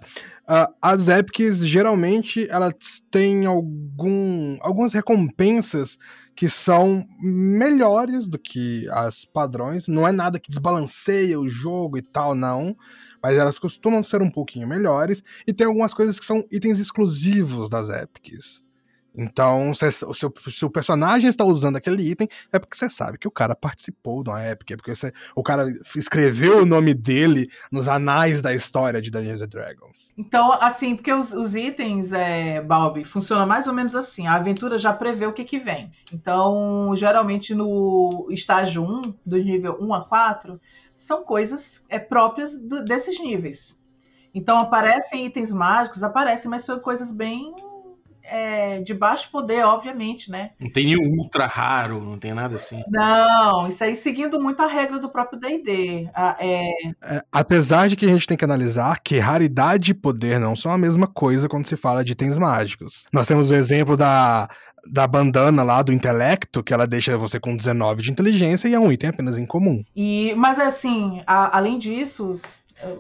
Ah, 0.50 0.72
as 0.82 1.10
epics 1.10 1.58
geralmente 1.66 2.48
elas 2.50 2.74
têm 3.12 3.46
algum, 3.46 4.58
algumas 4.62 4.94
recompensas 4.94 5.98
que 6.34 6.48
são 6.48 7.06
melhores 7.20 8.30
do 8.30 8.40
que 8.40 8.88
as 8.92 9.26
padrões. 9.26 9.90
Não 9.90 10.08
é 10.08 10.12
nada 10.14 10.40
que 10.40 10.50
desbalanceia 10.50 11.38
o 11.38 11.50
jogo 11.50 11.98
e 11.98 12.02
tal, 12.02 12.34
não. 12.34 12.78
Mas 13.22 13.36
elas 13.36 13.60
costumam 13.60 14.02
ser 14.02 14.22
um 14.22 14.32
pouquinho 14.32 14.68
melhores. 14.68 15.22
E 15.46 15.52
tem 15.52 15.68
algumas 15.68 15.94
coisas 15.94 16.18
que 16.18 16.26
são 16.26 16.42
itens 16.50 16.80
exclusivos 16.80 17.70
das 17.70 17.90
epics. 17.90 18.64
Então, 19.17 19.73
se, 19.73 19.91
se 19.91 20.06
se 20.49 20.65
o 20.65 20.69
personagem 20.69 21.27
está 21.30 21.43
usando 21.43 21.75
aquele 21.77 22.03
item, 22.08 22.27
é 22.53 22.60
porque 22.60 22.77
você 22.77 22.88
sabe 22.89 23.17
que 23.17 23.27
o 23.27 23.32
cara 23.32 23.56
participou 23.56 24.23
de 24.23 24.30
uma 24.30 24.41
época, 24.41 24.73
é 24.73 24.77
porque 24.77 24.93
você- 24.95 25.12
o 25.36 25.41
cara 25.41 25.65
escreveu 25.95 26.62
o 26.62 26.65
nome 26.65 26.93
dele 26.93 27.49
nos 27.71 27.88
anais 27.88 28.41
da 28.41 28.53
história 28.53 29.01
de 29.01 29.10
Dungeons 29.10 29.41
and 29.41 29.47
Dragons. 29.47 30.13
Então, 30.17 30.51
assim, 30.53 30.95
porque 30.95 31.12
os, 31.12 31.34
os 31.34 31.56
itens, 31.56 32.13
é, 32.13 32.62
Balbi, 32.62 33.03
funcionam 33.06 33.47
mais 33.47 33.65
ou 33.67 33.73
menos 33.73 33.95
assim. 33.95 34.27
A 34.27 34.36
aventura 34.36 34.77
já 34.77 34.93
prevê 34.93 35.25
o 35.25 35.34
que, 35.34 35.43
que 35.43 35.58
vem. 35.58 35.91
Então, 36.13 36.93
geralmente 36.95 37.56
no 37.56 38.27
estágio 38.30 38.84
1, 38.84 39.01
do 39.25 39.38
nível 39.38 39.77
1 39.82 39.93
a 39.95 40.06
4, 40.06 40.62
são 40.95 41.23
coisas 41.23 41.86
é, 41.89 41.97
próprias 41.97 42.62
do- 42.62 42.84
desses 42.84 43.19
níveis. 43.19 43.80
Então, 44.34 44.58
aparecem 44.60 45.25
itens 45.25 45.51
mágicos, 45.51 46.03
aparecem, 46.03 46.49
mas 46.51 46.63
são 46.63 46.77
coisas 46.80 47.12
bem 47.12 47.56
é, 48.30 48.82
de 48.82 48.94
baixo 48.94 49.30
poder, 49.32 49.63
obviamente, 49.66 50.30
né? 50.30 50.52
Não 50.60 50.72
tem 50.72 50.86
nenhum 50.86 51.18
ultra 51.18 51.46
raro, 51.46 52.04
não 52.04 52.18
tem 52.18 52.34
nada 52.34 52.56
assim. 52.56 52.82
Não, 52.90 53.68
isso 53.68 53.84
aí 53.84 53.96
seguindo 53.96 54.40
muito 54.42 54.62
a 54.62 54.68
regra 54.68 55.00
do 55.00 55.10
próprio 55.10 55.40
D&D. 55.40 56.10
É, 56.40 56.70
É, 57.02 57.22
apesar 57.32 57.88
de 57.90 57.96
que 57.96 58.06
a 58.06 58.10
gente 58.10 58.28
tem 58.28 58.38
que 58.38 58.46
analisar 58.46 59.00
que 59.02 59.18
raridade 59.20 59.92
e 59.92 59.94
poder 59.94 60.40
não 60.40 60.56
são 60.56 60.72
a 60.72 60.78
mesma 60.78 61.08
coisa 61.08 61.48
quando 61.50 61.66
se 61.68 61.76
fala 61.78 62.04
de 62.04 62.12
itens 62.13 62.38
mágicos. 62.38 63.08
Nós 63.13 63.28
temos 63.28 63.50
o 63.52 63.56
exemplo 63.56 63.96
da, 63.98 64.48
da 64.90 65.08
bandana 65.08 65.63
lá 65.63 65.82
do 65.82 65.94
intelecto, 65.94 66.63
que 66.63 66.74
ela 66.74 66.88
deixa 66.88 67.18
você 67.18 67.40
com 67.40 67.56
19 67.56 68.02
de 68.04 68.12
inteligência 68.12 68.68
e 68.68 68.74
é 68.74 68.80
um 68.80 68.92
item 68.92 69.10
apenas 69.10 69.38
incomum. 69.38 69.84
E, 69.96 70.34
mas 70.36 70.60
assim, 70.60 71.22
a- 71.26 71.58
além 71.58 71.78
disso, 71.78 72.40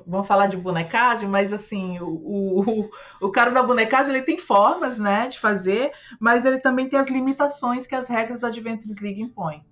vamos 0.05 0.27
falar 0.27 0.47
de 0.47 0.57
bonecagem, 0.57 1.27
mas 1.27 1.53
assim, 1.53 1.99
o, 1.99 2.09
o, 2.09 2.89
o 3.21 3.31
cara 3.31 3.51
da 3.51 3.61
bonecagem 3.61 4.13
ele 4.13 4.23
tem 4.23 4.37
formas, 4.37 4.99
né, 4.99 5.27
de 5.27 5.39
fazer, 5.39 5.91
mas 6.19 6.45
ele 6.45 6.59
também 6.59 6.89
tem 6.89 6.99
as 6.99 7.09
limitações 7.09 7.85
que 7.85 7.95
as 7.95 8.07
regras 8.07 8.41
da 8.41 8.47
Adventures 8.47 8.99
League 8.99 9.21
impõem. 9.21 9.63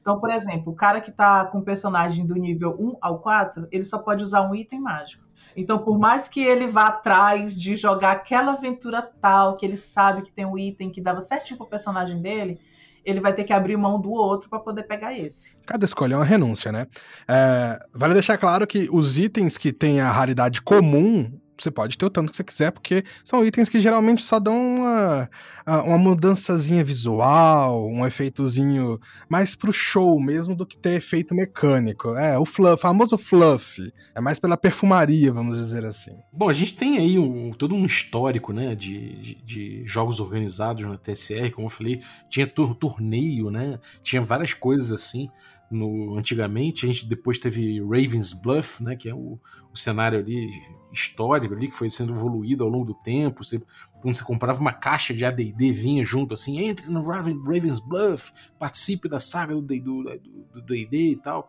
Então, 0.00 0.18
por 0.18 0.30
exemplo, 0.30 0.72
o 0.72 0.76
cara 0.76 1.00
que 1.00 1.12
tá 1.12 1.44
com 1.44 1.62
personagem 1.62 2.26
do 2.26 2.34
nível 2.34 2.76
1 2.78 2.96
ao 3.00 3.20
4, 3.20 3.68
ele 3.70 3.84
só 3.84 3.98
pode 3.98 4.22
usar 4.22 4.42
um 4.42 4.54
item 4.54 4.80
mágico. 4.80 5.24
Então, 5.56 5.78
por 5.78 5.98
mais 5.98 6.28
que 6.28 6.42
ele 6.42 6.66
vá 6.66 6.88
atrás 6.88 7.54
de 7.54 7.76
jogar 7.76 8.12
aquela 8.12 8.52
aventura 8.52 9.02
tal, 9.02 9.56
que 9.56 9.64
ele 9.64 9.76
sabe 9.76 10.22
que 10.22 10.32
tem 10.32 10.46
um 10.46 10.58
item 10.58 10.90
que 10.90 11.00
dava 11.00 11.20
certinho 11.20 11.56
pro 11.56 11.66
personagem 11.66 12.20
dele, 12.20 12.60
ele 13.04 13.20
vai 13.20 13.34
ter 13.34 13.44
que 13.44 13.52
abrir 13.52 13.76
mão 13.76 14.00
do 14.00 14.10
outro 14.10 14.48
para 14.48 14.58
poder 14.58 14.84
pegar 14.84 15.16
esse. 15.16 15.54
Cada 15.66 15.84
escolha 15.84 16.14
é 16.14 16.16
uma 16.16 16.24
renúncia, 16.24 16.70
né? 16.70 16.86
É, 17.28 17.78
vale 17.92 18.14
deixar 18.14 18.38
claro 18.38 18.66
que 18.66 18.88
os 18.90 19.18
itens 19.18 19.58
que 19.58 19.72
têm 19.72 20.00
a 20.00 20.10
raridade 20.10 20.62
comum 20.62 21.30
você 21.62 21.70
pode 21.70 21.96
ter 21.96 22.06
o 22.06 22.10
tanto 22.10 22.30
que 22.30 22.36
você 22.36 22.44
quiser, 22.44 22.72
porque 22.72 23.04
são 23.24 23.44
itens 23.44 23.68
que 23.68 23.80
geralmente 23.80 24.22
só 24.22 24.38
dão 24.38 24.76
uma, 24.76 25.30
uma 25.66 25.98
mudançazinha 25.98 26.82
visual, 26.84 27.88
um 27.88 28.06
efeitozinho 28.06 28.98
mais 29.28 29.54
pro 29.54 29.72
show 29.72 30.20
mesmo 30.20 30.54
do 30.54 30.66
que 30.66 30.76
ter 30.76 30.94
efeito 30.94 31.34
mecânico. 31.34 32.14
É, 32.16 32.38
o 32.38 32.44
fluff, 32.44 32.80
famoso 32.80 33.16
fluff. 33.16 33.92
É 34.14 34.20
mais 34.20 34.38
pela 34.38 34.56
perfumaria, 34.56 35.32
vamos 35.32 35.58
dizer 35.58 35.84
assim. 35.84 36.16
Bom, 36.32 36.48
a 36.48 36.52
gente 36.52 36.74
tem 36.74 36.98
aí 36.98 37.18
um, 37.18 37.52
todo 37.52 37.74
um 37.74 37.84
histórico, 37.84 38.52
né, 38.52 38.74
de, 38.74 39.16
de, 39.16 39.34
de 39.44 39.86
jogos 39.86 40.20
organizados 40.20 40.84
na 40.84 40.96
TSR, 40.96 41.50
como 41.52 41.66
eu 41.66 41.70
falei, 41.70 42.00
tinha 42.28 42.46
torneio, 42.46 43.50
né, 43.50 43.78
tinha 44.02 44.20
várias 44.20 44.54
coisas 44.54 44.92
assim 44.92 45.30
no, 45.74 46.16
antigamente. 46.16 46.86
A 46.86 46.92
gente 46.92 47.06
depois 47.06 47.38
teve 47.38 47.80
Raven's 47.80 48.32
Bluff, 48.32 48.82
né, 48.82 48.96
que 48.96 49.08
é 49.08 49.14
o, 49.14 49.38
o 49.72 49.76
cenário 49.76 50.18
ali 50.18 50.50
histórico 50.92 51.54
ali 51.54 51.68
que 51.68 51.74
foi 51.74 51.90
sendo 51.90 52.12
evoluído 52.12 52.62
ao 52.62 52.70
longo 52.70 52.86
do 52.86 52.94
tempo. 52.94 53.42
Você, 53.42 53.62
quando 54.00 54.14
você 54.14 54.22
comprava 54.22 54.60
uma 54.60 54.72
caixa 54.72 55.14
de 55.14 55.24
AD&D 55.24 55.72
vinha 55.72 56.04
junto 56.04 56.34
assim, 56.34 56.60
entre 56.60 56.86
no 56.86 57.02
Raven, 57.02 57.42
Raven's 57.44 57.80
Bluff, 57.80 58.32
participe 58.58 59.08
da 59.08 59.18
saga 59.18 59.54
do 59.54 59.62
D&D 59.62 61.12
e 61.12 61.16
tal. 61.16 61.48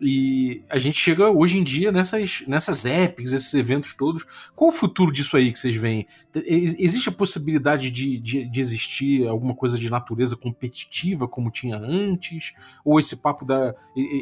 E 0.00 0.62
a 0.68 0.78
gente 0.78 0.98
chega 0.98 1.30
hoje 1.30 1.56
em 1.56 1.62
dia 1.62 1.92
nessas, 1.92 2.42
nessas 2.48 2.84
epics, 2.84 3.32
esses 3.32 3.54
eventos 3.54 3.94
todos. 3.94 4.24
Qual 4.54 4.70
o 4.70 4.72
futuro 4.72 5.12
disso 5.12 5.36
aí 5.36 5.52
que 5.52 5.58
vocês 5.58 5.74
veem? 5.74 6.06
Existe 6.34 7.08
a 7.08 7.12
possibilidade 7.12 7.90
de, 7.90 8.18
de, 8.18 8.44
de, 8.44 8.60
existir 8.60 9.26
alguma 9.26 9.54
coisa 9.54 9.78
de 9.78 9.88
natureza 9.88 10.36
competitiva 10.36 11.28
como 11.28 11.50
tinha 11.50 11.76
antes? 11.76 12.52
Ou 12.84 12.98
esse 12.98 13.16
papo 13.16 13.44
da. 13.44 13.74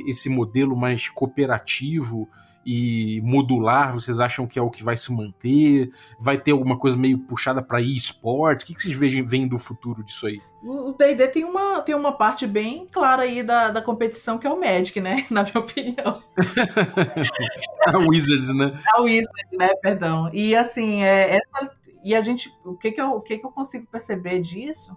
esse 0.06 0.28
modelo 0.28 0.76
mais 0.76 1.08
cooperativo 1.08 2.28
e 2.64 3.20
modular, 3.22 3.92
vocês 3.92 4.20
acham 4.20 4.46
que 4.46 4.58
é 4.58 4.62
o 4.62 4.70
que 4.70 4.82
vai 4.82 4.96
se 4.96 5.12
manter? 5.12 5.90
Vai 6.18 6.38
ter 6.38 6.52
alguma 6.52 6.78
coisa 6.78 6.96
meio 6.96 7.18
puxada 7.18 7.60
para 7.62 7.80
e-sport? 7.80 8.62
O 8.62 8.66
que, 8.66 8.74
vocês 8.74 8.96
veem, 8.96 9.24
veem 9.24 9.48
do 9.48 9.58
futuro 9.58 10.04
disso 10.04 10.26
aí? 10.26 10.40
O 10.62 10.92
D&D 10.92 11.26
tem 11.28 11.44
uma, 11.44 11.82
tem 11.82 11.94
uma 11.94 12.12
parte 12.12 12.46
bem 12.46 12.86
clara 12.86 13.22
aí 13.22 13.42
da, 13.42 13.70
da 13.70 13.82
competição 13.82 14.38
que 14.38 14.46
é 14.46 14.50
o 14.50 14.60
Magic, 14.60 15.00
né? 15.00 15.26
Na 15.30 15.42
minha 15.42 15.58
opinião. 15.58 16.22
a 17.86 17.98
Wizards, 17.98 18.54
né? 18.54 18.80
A 18.94 19.00
Wizards, 19.00 19.58
né? 19.58 19.74
Perdão. 19.82 20.30
E 20.32 20.54
assim, 20.54 21.02
é, 21.02 21.36
essa, 21.36 21.72
e 22.04 22.14
a 22.14 22.20
gente, 22.20 22.54
o 22.64 22.76
que 22.76 22.92
que 22.92 23.00
eu, 23.00 23.10
o 23.10 23.20
que 23.20 23.38
que 23.38 23.46
eu 23.46 23.50
consigo 23.50 23.86
perceber 23.90 24.40
disso 24.40 24.96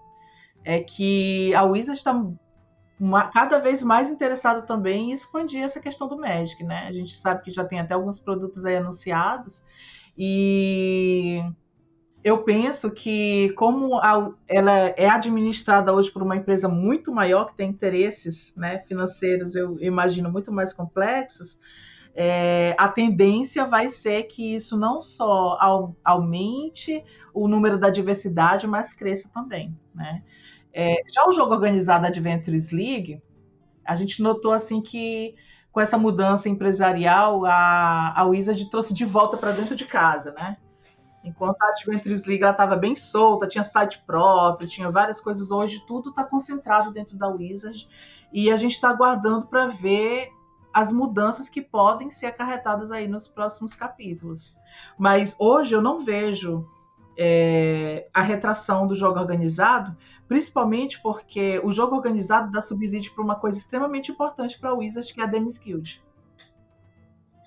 é 0.63 0.79
que 0.79 1.53
a 1.55 1.63
Wizards 1.63 1.99
está 1.99 2.13
uma, 2.99 3.27
cada 3.27 3.59
vez 3.59 3.83
mais 3.83 4.09
interessada 4.09 4.61
também 4.61 5.09
em 5.09 5.11
expandir 5.11 5.63
essa 5.63 5.79
questão 5.79 6.07
do 6.07 6.17
Magic, 6.17 6.63
né? 6.63 6.87
A 6.87 6.93
gente 6.93 7.15
sabe 7.15 7.43
que 7.43 7.51
já 7.51 7.63
tem 7.65 7.79
até 7.79 7.93
alguns 7.93 8.19
produtos 8.19 8.65
aí 8.65 8.77
anunciados 8.77 9.65
e 10.17 11.41
eu 12.23 12.43
penso 12.43 12.89
que 12.91 13.53
como 13.55 13.97
a, 13.99 14.31
ela 14.47 14.71
é 14.97 15.07
administrada 15.07 15.93
hoje 15.93 16.09
por 16.09 16.23
uma 16.23 16.35
empresa 16.35 16.67
muito 16.67 17.11
maior 17.11 17.45
que 17.45 17.55
tem 17.55 17.69
interesses 17.69 18.55
né, 18.55 18.79
financeiros, 18.79 19.55
eu 19.55 19.77
imagino 19.79 20.31
muito 20.31 20.51
mais 20.51 20.73
complexos, 20.73 21.59
é, 22.15 22.73
a 22.79 22.87
tendência 22.87 23.65
vai 23.65 23.89
ser 23.89 24.23
que 24.23 24.55
isso 24.55 24.77
não 24.77 25.01
só 25.01 25.57
aumente 26.03 27.03
o 27.33 27.47
número 27.47 27.77
da 27.77 27.89
diversidade, 27.89 28.65
mas 28.65 28.93
cresça 28.93 29.29
também, 29.33 29.77
né? 29.93 30.23
É, 30.77 31.01
já 31.09 31.25
o 31.25 31.31
jogo 31.31 31.53
organizado 31.53 32.05
Adventures 32.05 32.73
League, 32.73 33.23
a 33.85 33.95
gente 33.95 34.21
notou 34.21 34.51
assim 34.51 34.81
que 34.81 35.33
com 35.71 35.79
essa 35.79 35.97
mudança 35.97 36.49
empresarial, 36.49 37.45
a, 37.45 38.13
a 38.13 38.23
Wizard 38.25 38.69
trouxe 38.69 38.93
de 38.93 39.05
volta 39.05 39.37
para 39.37 39.51
dentro 39.51 39.73
de 39.73 39.85
casa, 39.85 40.33
né? 40.33 40.57
Enquanto 41.23 41.61
a 41.61 41.69
Adventures 41.69 42.25
League 42.25 42.43
estava 42.43 42.75
bem 42.75 42.93
solta, 42.93 43.47
tinha 43.47 43.63
site 43.63 44.03
próprio, 44.05 44.67
tinha 44.67 44.91
várias 44.91 45.21
coisas. 45.21 45.49
Hoje 45.49 45.81
tudo 45.87 46.09
está 46.09 46.25
concentrado 46.25 46.91
dentro 46.91 47.17
da 47.17 47.27
Wizard 47.29 47.87
e 48.33 48.51
a 48.51 48.57
gente 48.57 48.73
está 48.73 48.89
aguardando 48.89 49.47
para 49.47 49.67
ver 49.67 50.29
as 50.73 50.91
mudanças 50.91 51.47
que 51.47 51.61
podem 51.61 52.11
ser 52.11 52.25
acarretadas 52.25 52.91
aí 52.91 53.07
nos 53.07 53.29
próximos 53.29 53.73
capítulos. 53.73 54.57
Mas 54.97 55.35
hoje 55.39 55.73
eu 55.73 55.81
não 55.81 55.99
vejo 55.99 56.67
é, 57.17 58.07
a 58.13 58.21
retração 58.21 58.87
do 58.87 58.95
jogo 58.95 59.19
organizado, 59.19 59.95
principalmente 60.27 61.01
porque 61.01 61.59
o 61.63 61.71
jogo 61.71 61.95
organizado 61.95 62.51
dá 62.51 62.61
subsídio 62.61 63.13
para 63.13 63.23
uma 63.23 63.35
coisa 63.35 63.57
extremamente 63.57 64.11
importante 64.11 64.59
para 64.59 64.71
a 64.71 64.73
Wizard, 64.73 65.13
que 65.13 65.21
é 65.21 65.23
a 65.23 65.27
Demis 65.27 65.57
Guild. 65.57 66.03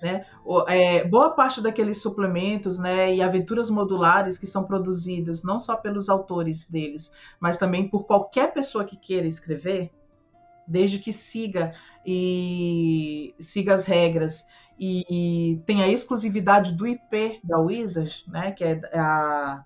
Né? 0.01 0.25
O, 0.45 0.61
é, 0.67 1.03
boa 1.03 1.31
parte 1.31 1.61
daqueles 1.61 2.01
suplementos 2.01 2.79
né, 2.79 3.13
e 3.13 3.21
aventuras 3.21 3.69
modulares 3.69 4.37
que 4.37 4.47
são 4.47 4.63
produzidas 4.63 5.43
não 5.43 5.59
só 5.59 5.75
pelos 5.75 6.09
autores 6.09 6.69
deles, 6.69 7.11
mas 7.39 7.57
também 7.57 7.89
por 7.89 8.05
qualquer 8.05 8.53
pessoa 8.53 8.85
que 8.85 8.95
queira 8.95 9.27
escrever, 9.27 9.91
desde 10.65 10.99
que 10.99 11.11
siga 11.11 11.73
e 12.05 13.35
siga 13.39 13.73
as 13.73 13.85
regras 13.85 14.47
e, 14.79 15.03
e 15.09 15.57
tem 15.65 15.83
a 15.83 15.89
exclusividade 15.89 16.71
do 16.73 16.87
IP 16.87 17.41
da 17.43 17.59
Wizard, 17.59 18.23
né, 18.27 18.53
que 18.53 18.63
é 18.63 18.79
a, 18.93 19.65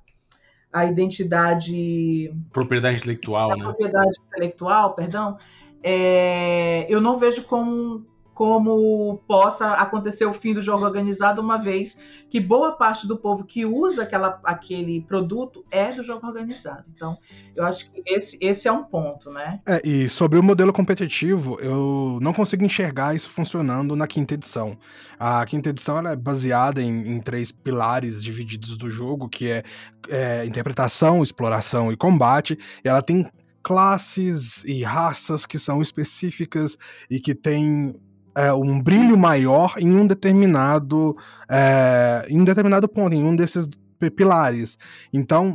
a 0.73 0.85
identidade. 0.85 2.33
Propriedade 2.51 2.97
intelectual, 2.97 3.55
né? 3.55 3.63
Propriedade 3.63 4.19
intelectual, 4.27 4.95
perdão. 4.95 5.37
É, 5.83 6.85
eu 6.89 6.99
não 6.99 7.17
vejo 7.17 7.43
como, 7.43 8.05
como 8.33 9.21
possa 9.27 9.73
acontecer 9.73 10.25
o 10.25 10.33
fim 10.33 10.53
do 10.53 10.61
jogo 10.61 10.83
organizado, 10.83 11.41
uma 11.41 11.57
vez 11.57 11.99
que 12.29 12.39
boa 12.39 12.71
parte 12.71 13.07
do 13.07 13.15
povo 13.15 13.43
que 13.43 13.63
usa 13.63 14.03
aquela, 14.03 14.39
aquele 14.43 15.01
produto 15.01 15.63
é 15.69 15.91
do 15.91 16.01
jogo 16.01 16.25
organizado. 16.25 16.83
Então, 16.95 17.15
eu 17.55 17.63
acho 17.63 17.91
que 17.91 18.01
esse, 18.07 18.37
esse 18.41 18.67
é 18.67 18.71
um 18.71 18.83
ponto, 18.83 19.29
né? 19.29 19.59
É, 19.67 19.87
e 19.87 20.09
sobre 20.09 20.39
o 20.39 20.43
modelo 20.43 20.73
competitivo, 20.73 21.59
eu 21.61 22.17
não 22.21 22.33
consigo 22.33 22.63
enxergar 22.63 23.15
isso 23.15 23.29
funcionando 23.29 23.95
na 23.95 24.07
quinta 24.07 24.33
edição. 24.33 24.75
A 25.19 25.45
quinta 25.45 25.69
edição 25.69 25.99
é 26.07 26.15
baseada 26.15 26.81
em, 26.81 27.13
em, 27.13 27.21
três 27.21 27.51
pilares 27.51 28.23
divididos 28.23 28.77
do 28.77 28.89
jogo, 28.89 29.29
que 29.29 29.51
é, 29.51 29.63
é 30.09 30.45
interpretação, 30.45 31.21
exploração 31.21 31.91
e 31.91 31.97
combate. 31.97 32.57
E 32.83 32.89
ela 32.89 33.03
tem 33.03 33.29
classes 33.61 34.63
e 34.65 34.83
raças 34.83 35.45
que 35.45 35.57
são 35.57 35.81
específicas 35.81 36.77
e 37.09 37.19
que 37.19 37.33
têm 37.33 37.95
é, 38.35 38.53
um 38.53 38.81
brilho 38.81 39.17
maior 39.17 39.75
em 39.77 39.93
um 39.93 40.07
determinado 40.07 41.15
é, 41.49 42.25
em 42.29 42.41
um 42.41 42.45
determinado 42.45 42.87
ponto, 42.87 43.13
em 43.13 43.23
um 43.23 43.35
desses 43.35 43.67
pilares. 44.09 44.77
Então, 45.11 45.53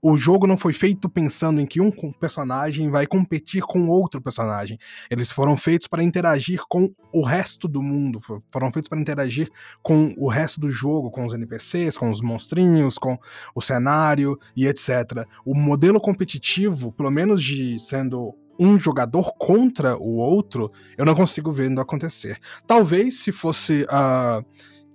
o 0.00 0.16
jogo 0.16 0.46
não 0.46 0.56
foi 0.56 0.72
feito 0.72 1.08
pensando 1.08 1.60
em 1.60 1.66
que 1.66 1.80
um 1.80 1.90
personagem 2.12 2.90
vai 2.90 3.06
competir 3.06 3.62
com 3.62 3.88
outro 3.88 4.20
personagem. 4.20 4.78
Eles 5.10 5.30
foram 5.30 5.56
feitos 5.56 5.88
para 5.88 6.02
interagir 6.02 6.60
com 6.68 6.88
o 7.12 7.22
resto 7.22 7.68
do 7.68 7.82
mundo, 7.82 8.20
foram 8.50 8.70
feitos 8.70 8.88
para 8.88 8.98
interagir 8.98 9.50
com 9.82 10.12
o 10.16 10.28
resto 10.28 10.60
do 10.60 10.70
jogo, 10.70 11.10
com 11.10 11.26
os 11.26 11.34
NPCs, 11.34 11.96
com 11.96 12.10
os 12.10 12.20
monstrinhos, 12.20 12.98
com 12.98 13.18
o 13.54 13.60
cenário 13.60 14.38
e 14.56 14.66
etc. 14.66 15.26
O 15.44 15.54
modelo 15.54 16.00
competitivo, 16.00 16.92
pelo 16.92 17.10
menos 17.10 17.42
de 17.42 17.78
sendo 17.78 18.34
um 18.60 18.78
jogador 18.78 19.32
contra 19.38 19.96
o 19.96 20.16
outro, 20.16 20.70
eu 20.98 21.04
não 21.06 21.14
consigo 21.14 21.50
ver 21.50 21.70
indo 21.70 21.80
acontecer. 21.80 22.38
Talvez 22.66 23.20
se 23.20 23.32
fosse 23.32 23.84
uh, 23.84 24.44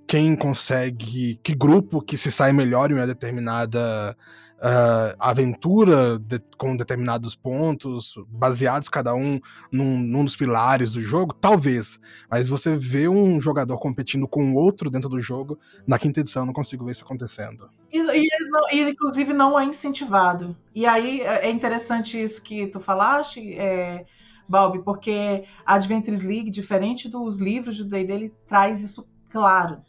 quem 0.07 0.36
consegue, 0.36 1.39
que 1.41 1.55
grupo 1.55 1.99
que 1.99 2.16
se 2.16 2.32
sai 2.32 2.53
melhor 2.53 2.91
em 2.91 2.93
uma 2.93 3.07
determinada 3.07 4.16
uh, 4.57 5.15
aventura 5.19 6.17
de, 6.19 6.39
com 6.57 6.75
determinados 6.75 7.35
pontos, 7.35 8.15
baseados 8.27 8.89
cada 8.89 9.13
um 9.13 9.39
num, 9.71 9.99
num, 9.99 10.23
dos 10.23 10.35
pilares 10.35 10.93
do 10.93 11.01
jogo, 11.01 11.33
talvez. 11.33 11.99
Mas 12.29 12.47
você 12.47 12.75
vê 12.75 13.07
um 13.07 13.39
jogador 13.41 13.77
competindo 13.77 14.27
com 14.27 14.53
outro 14.55 14.89
dentro 14.89 15.09
do 15.09 15.19
jogo, 15.19 15.59
na 15.87 15.99
quinta 15.99 16.19
edição 16.19 16.43
eu 16.43 16.47
não 16.47 16.53
consigo 16.53 16.85
ver 16.85 16.91
isso 16.91 17.03
acontecendo. 17.03 17.69
E, 17.91 17.99
e, 17.99 18.89
inclusive 18.89 19.33
não 19.33 19.59
é 19.59 19.65
incentivado. 19.65 20.55
E 20.73 20.85
aí 20.85 21.21
é, 21.21 21.47
é 21.47 21.49
interessante 21.49 22.21
isso 22.21 22.41
que 22.41 22.67
tu 22.67 22.79
falaste, 22.79 23.53
é, 23.55 24.05
Balbi, 24.47 24.83
porque 24.83 25.43
a 25.65 25.75
Adventures 25.75 26.23
League, 26.23 26.51
diferente 26.51 27.09
dos 27.09 27.39
livros 27.39 27.77
do 27.77 27.85
D&D, 27.85 28.13
ele 28.13 28.33
traz 28.47 28.83
isso 28.83 29.07
claro. 29.31 29.81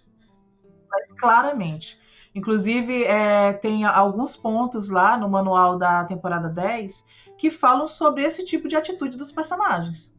Mas 0.90 1.12
claramente. 1.12 1.98
Inclusive, 2.36 3.02
é, 3.04 3.54
tem 3.54 3.86
alguns 3.86 4.36
pontos 4.36 4.90
lá 4.90 5.16
no 5.16 5.26
manual 5.26 5.78
da 5.78 6.04
temporada 6.04 6.50
10 6.50 7.06
que 7.38 7.50
falam 7.50 7.88
sobre 7.88 8.24
esse 8.24 8.44
tipo 8.44 8.68
de 8.68 8.76
atitude 8.76 9.16
dos 9.16 9.32
personagens. 9.32 10.14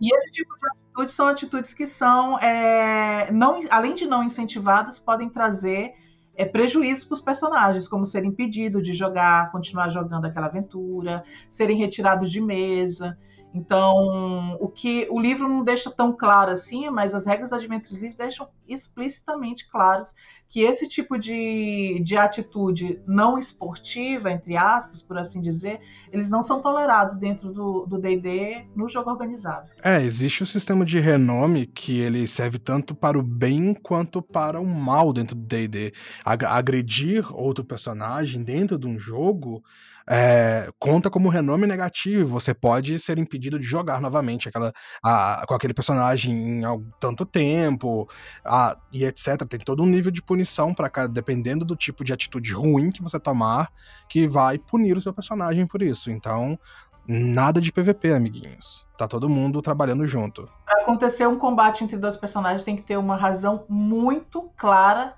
E 0.00 0.12
esse 0.12 0.32
tipo 0.32 0.52
de 0.58 0.66
atitudes 0.66 1.14
são 1.14 1.28
atitudes 1.28 1.72
que 1.72 1.86
são, 1.86 2.40
é, 2.40 3.30
não, 3.30 3.60
além 3.70 3.94
de 3.94 4.04
não 4.04 4.24
incentivadas, 4.24 4.98
podem 4.98 5.28
trazer 5.28 5.94
é, 6.34 6.44
prejuízos 6.44 7.04
para 7.04 7.14
os 7.14 7.20
personagens, 7.20 7.86
como 7.86 8.04
serem 8.04 8.30
impedidos 8.30 8.82
de 8.82 8.92
jogar, 8.92 9.52
continuar 9.52 9.90
jogando 9.90 10.24
aquela 10.24 10.46
aventura, 10.46 11.22
serem 11.48 11.78
retirados 11.78 12.32
de 12.32 12.40
mesa. 12.40 13.16
Então, 13.54 14.56
o 14.60 14.68
que 14.68 15.06
o 15.10 15.20
livro 15.20 15.46
não 15.48 15.62
deixa 15.62 15.90
tão 15.90 16.12
claro 16.12 16.50
assim, 16.50 16.88
mas 16.88 17.14
as 17.14 17.26
regras 17.26 17.50
League 17.50 18.16
deixam 18.16 18.48
explicitamente 18.66 19.68
claros 19.68 20.14
que 20.48 20.60
esse 20.60 20.86
tipo 20.86 21.18
de, 21.18 21.98
de 22.02 22.16
atitude 22.16 23.00
não 23.06 23.38
esportiva, 23.38 24.30
entre 24.30 24.56
aspas, 24.56 25.00
por 25.00 25.16
assim 25.16 25.40
dizer, 25.40 25.80
eles 26.12 26.28
não 26.28 26.42
são 26.42 26.60
tolerados 26.60 27.16
dentro 27.18 27.52
do 27.86 27.98
D&D 27.98 28.66
no 28.76 28.86
jogo 28.88 29.10
organizado. 29.10 29.70
É, 29.82 30.02
existe 30.02 30.42
um 30.42 30.46
sistema 30.46 30.84
de 30.84 30.98
renome 31.00 31.66
que 31.66 32.00
ele 32.00 32.26
serve 32.26 32.58
tanto 32.58 32.94
para 32.94 33.18
o 33.18 33.22
bem 33.22 33.72
quanto 33.74 34.20
para 34.20 34.60
o 34.60 34.66
mal 34.66 35.12
dentro 35.12 35.34
do 35.34 35.42
D&D. 35.42 35.92
Agredir 36.24 37.34
outro 37.34 37.64
personagem 37.64 38.42
dentro 38.42 38.78
de 38.78 38.86
um 38.86 38.98
jogo 38.98 39.62
é, 40.08 40.68
conta 40.78 41.10
como 41.10 41.28
renome 41.28 41.66
negativo. 41.66 42.28
Você 42.38 42.54
pode 42.54 42.98
ser 42.98 43.18
impedido 43.18 43.58
de 43.58 43.64
jogar 43.64 44.00
novamente 44.00 44.48
aquela, 44.48 44.72
a, 45.02 45.44
com 45.46 45.54
aquele 45.54 45.74
personagem 45.74 46.32
em 46.32 46.64
algum, 46.64 46.90
tanto 46.98 47.24
tempo 47.24 48.08
a, 48.44 48.76
e 48.92 49.04
etc. 49.04 49.44
Tem 49.48 49.60
todo 49.60 49.82
um 49.82 49.86
nível 49.86 50.10
de 50.10 50.22
punição 50.22 50.74
para 50.74 51.06
dependendo 51.06 51.64
do 51.64 51.76
tipo 51.76 52.04
de 52.04 52.12
atitude 52.12 52.52
ruim 52.52 52.90
que 52.90 53.02
você 53.02 53.18
tomar, 53.18 53.70
que 54.08 54.26
vai 54.26 54.58
punir 54.58 54.96
o 54.96 55.02
seu 55.02 55.12
personagem 55.12 55.66
por 55.66 55.82
isso. 55.82 56.10
Então, 56.10 56.58
nada 57.06 57.60
de 57.60 57.72
PVP, 57.72 58.12
amiguinhos. 58.12 58.86
Tá 58.96 59.06
todo 59.08 59.28
mundo 59.28 59.62
trabalhando 59.62 60.06
junto. 60.06 60.48
Para 60.64 60.82
acontecer 60.82 61.26
um 61.26 61.38
combate 61.38 61.84
entre 61.84 61.96
dois 61.96 62.16
personagens, 62.16 62.62
tem 62.62 62.76
que 62.76 62.82
ter 62.82 62.96
uma 62.96 63.16
razão 63.16 63.64
muito 63.68 64.50
clara 64.56 65.14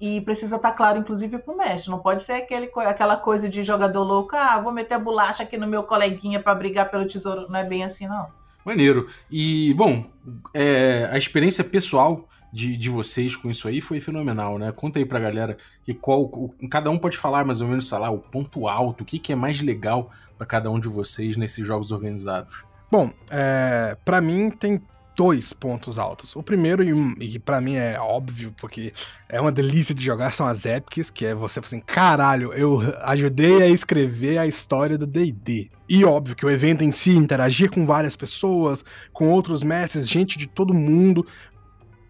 e 0.00 0.20
precisa 0.22 0.56
estar 0.56 0.70
tá 0.70 0.74
claro, 0.74 0.98
inclusive, 0.98 1.38
para 1.38 1.52
o 1.52 1.56
mestre. 1.56 1.90
Não 1.90 1.98
pode 1.98 2.22
ser 2.22 2.32
aquele, 2.32 2.70
aquela 2.76 3.16
coisa 3.16 3.48
de 3.48 3.62
jogador 3.62 4.02
louco, 4.02 4.34
ah, 4.34 4.58
vou 4.58 4.72
meter 4.72 4.94
a 4.94 4.98
bolacha 4.98 5.42
aqui 5.42 5.58
no 5.58 5.66
meu 5.66 5.82
coleguinha 5.82 6.40
para 6.40 6.54
brigar 6.54 6.90
pelo 6.90 7.06
tesouro. 7.06 7.46
Não 7.50 7.58
é 7.58 7.64
bem 7.64 7.84
assim, 7.84 8.08
não. 8.08 8.28
Maneiro. 8.64 9.08
E, 9.30 9.74
bom, 9.74 10.06
é, 10.54 11.08
a 11.12 11.18
experiência 11.18 11.62
pessoal 11.62 12.26
de, 12.52 12.76
de 12.76 12.88
vocês 12.88 13.36
com 13.36 13.50
isso 13.50 13.68
aí 13.68 13.80
foi 13.80 14.00
fenomenal, 14.00 14.58
né? 14.58 14.72
Conta 14.72 14.98
aí 14.98 15.04
pra 15.04 15.20
galera 15.20 15.56
que 15.84 15.92
qual. 15.92 16.22
O, 16.22 16.54
cada 16.70 16.90
um 16.90 16.98
pode 16.98 17.16
falar 17.16 17.44
mais 17.44 17.60
ou 17.60 17.68
menos, 17.68 17.88
sei 17.88 17.98
lá, 17.98 18.10
o 18.10 18.18
ponto 18.18 18.66
alto, 18.68 19.02
o 19.02 19.04
que, 19.04 19.18
que 19.18 19.32
é 19.32 19.36
mais 19.36 19.60
legal 19.60 20.10
para 20.38 20.46
cada 20.46 20.70
um 20.70 20.80
de 20.80 20.88
vocês 20.88 21.36
nesses 21.36 21.66
jogos 21.66 21.92
organizados. 21.92 22.64
Bom, 22.90 23.10
é, 23.30 23.96
para 24.04 24.20
mim 24.20 24.50
tem 24.50 24.80
dois 25.20 25.52
pontos 25.52 25.98
altos. 25.98 26.34
O 26.34 26.42
primeiro, 26.42 26.82
e, 26.82 27.34
e 27.34 27.38
para 27.38 27.60
mim 27.60 27.74
é 27.74 28.00
óbvio, 28.00 28.54
porque 28.58 28.90
é 29.28 29.38
uma 29.38 29.52
delícia 29.52 29.94
de 29.94 30.02
jogar, 30.02 30.32
são 30.32 30.46
as 30.46 30.64
epics, 30.64 31.10
que 31.10 31.26
é 31.26 31.34
você 31.34 31.60
assim, 31.60 31.78
caralho, 31.78 32.54
eu 32.54 32.80
ajudei 33.02 33.62
a 33.62 33.68
escrever 33.68 34.38
a 34.38 34.46
história 34.46 34.96
do 34.96 35.06
D&D. 35.06 35.70
E 35.86 36.06
óbvio 36.06 36.34
que 36.34 36.46
o 36.46 36.48
evento 36.48 36.82
em 36.82 36.90
si, 36.90 37.10
interagir 37.10 37.70
com 37.70 37.84
várias 37.84 38.16
pessoas, 38.16 38.82
com 39.12 39.28
outros 39.28 39.62
mestres, 39.62 40.08
gente 40.08 40.38
de 40.38 40.46
todo 40.46 40.72
mundo, 40.72 41.26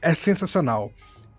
é 0.00 0.14
sensacional. 0.14 0.92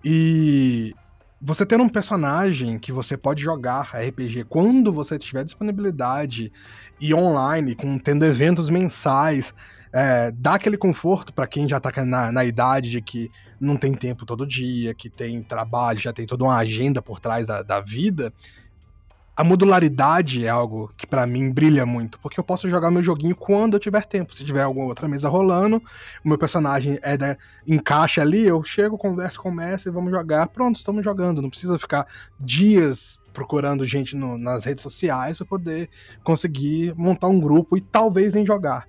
E 0.03 0.93
você 1.41 1.65
tendo 1.65 1.83
um 1.83 1.89
personagem 1.89 2.77
que 2.77 2.91
você 2.91 3.17
pode 3.17 3.41
jogar 3.41 3.95
RPG 3.95 4.45
quando 4.47 4.93
você 4.93 5.17
tiver 5.17 5.43
disponibilidade 5.43 6.53
e 6.99 7.13
online, 7.15 7.73
com 7.73 7.97
tendo 7.97 8.23
eventos 8.23 8.69
mensais, 8.69 9.51
é, 9.91 10.31
dá 10.31 10.53
aquele 10.53 10.77
conforto 10.77 11.33
para 11.33 11.47
quem 11.47 11.67
já 11.67 11.79
tá 11.79 11.91
na, 12.05 12.31
na, 12.31 12.45
idade 12.45 12.91
de 12.91 13.01
que 13.01 13.31
não 13.59 13.75
tem 13.75 13.93
tempo 13.95 14.23
todo 14.23 14.45
dia, 14.45 14.93
que 14.93 15.09
tem 15.09 15.41
trabalho, 15.41 15.99
já 15.99 16.13
tem 16.13 16.27
toda 16.27 16.43
uma 16.43 16.57
agenda 16.57 17.01
por 17.01 17.19
trás 17.19 17.47
da, 17.47 17.63
da 17.63 17.81
vida. 17.81 18.31
A 19.41 19.43
modularidade 19.43 20.45
é 20.45 20.49
algo 20.49 20.91
que 20.95 21.07
para 21.07 21.25
mim 21.25 21.51
brilha 21.51 21.83
muito, 21.83 22.19
porque 22.19 22.39
eu 22.39 22.43
posso 22.43 22.69
jogar 22.69 22.91
meu 22.91 23.01
joguinho 23.01 23.35
quando 23.35 23.73
eu 23.73 23.79
tiver 23.79 24.05
tempo. 24.05 24.35
Se 24.35 24.45
tiver 24.45 24.61
alguma 24.61 24.85
outra 24.85 25.07
mesa 25.07 25.29
rolando, 25.29 25.81
o 26.23 26.29
meu 26.29 26.37
personagem 26.37 26.99
é 27.01 27.17
da, 27.17 27.35
encaixa 27.65 28.21
ali, 28.21 28.45
eu 28.45 28.63
chego, 28.63 28.99
converso 28.99 29.41
com 29.41 29.49
o 29.49 29.51
mestre 29.51 29.89
e 29.89 29.91
vamos 29.91 30.11
jogar. 30.11 30.45
Pronto, 30.49 30.75
estamos 30.75 31.03
jogando. 31.03 31.41
Não 31.41 31.49
precisa 31.49 31.79
ficar 31.79 32.05
dias 32.39 33.19
procurando 33.33 33.83
gente 33.83 34.15
no, 34.15 34.37
nas 34.37 34.63
redes 34.63 34.83
sociais 34.83 35.39
para 35.39 35.47
poder 35.47 35.89
conseguir 36.23 36.93
montar 36.95 37.27
um 37.27 37.39
grupo 37.39 37.75
e 37.75 37.81
talvez 37.81 38.35
nem 38.35 38.45
jogar 38.45 38.85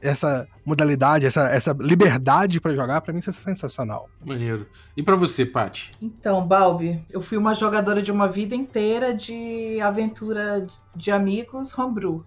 essa 0.00 0.48
modalidade, 0.64 1.26
essa, 1.26 1.48
essa 1.48 1.76
liberdade 1.78 2.60
para 2.60 2.74
jogar, 2.74 3.00
para 3.00 3.12
mim 3.12 3.18
isso 3.18 3.30
é 3.30 3.32
sensacional. 3.32 4.08
Maneiro. 4.24 4.66
E 4.96 5.02
para 5.02 5.16
você, 5.16 5.44
Paty? 5.44 5.92
Então, 6.00 6.46
Balbi, 6.46 7.04
eu 7.10 7.20
fui 7.20 7.36
uma 7.36 7.54
jogadora 7.54 8.02
de 8.02 8.10
uma 8.10 8.28
vida 8.28 8.54
inteira 8.54 9.12
de 9.12 9.80
aventura 9.80 10.66
de 10.94 11.10
amigos 11.10 11.76
homebrew, 11.76 12.24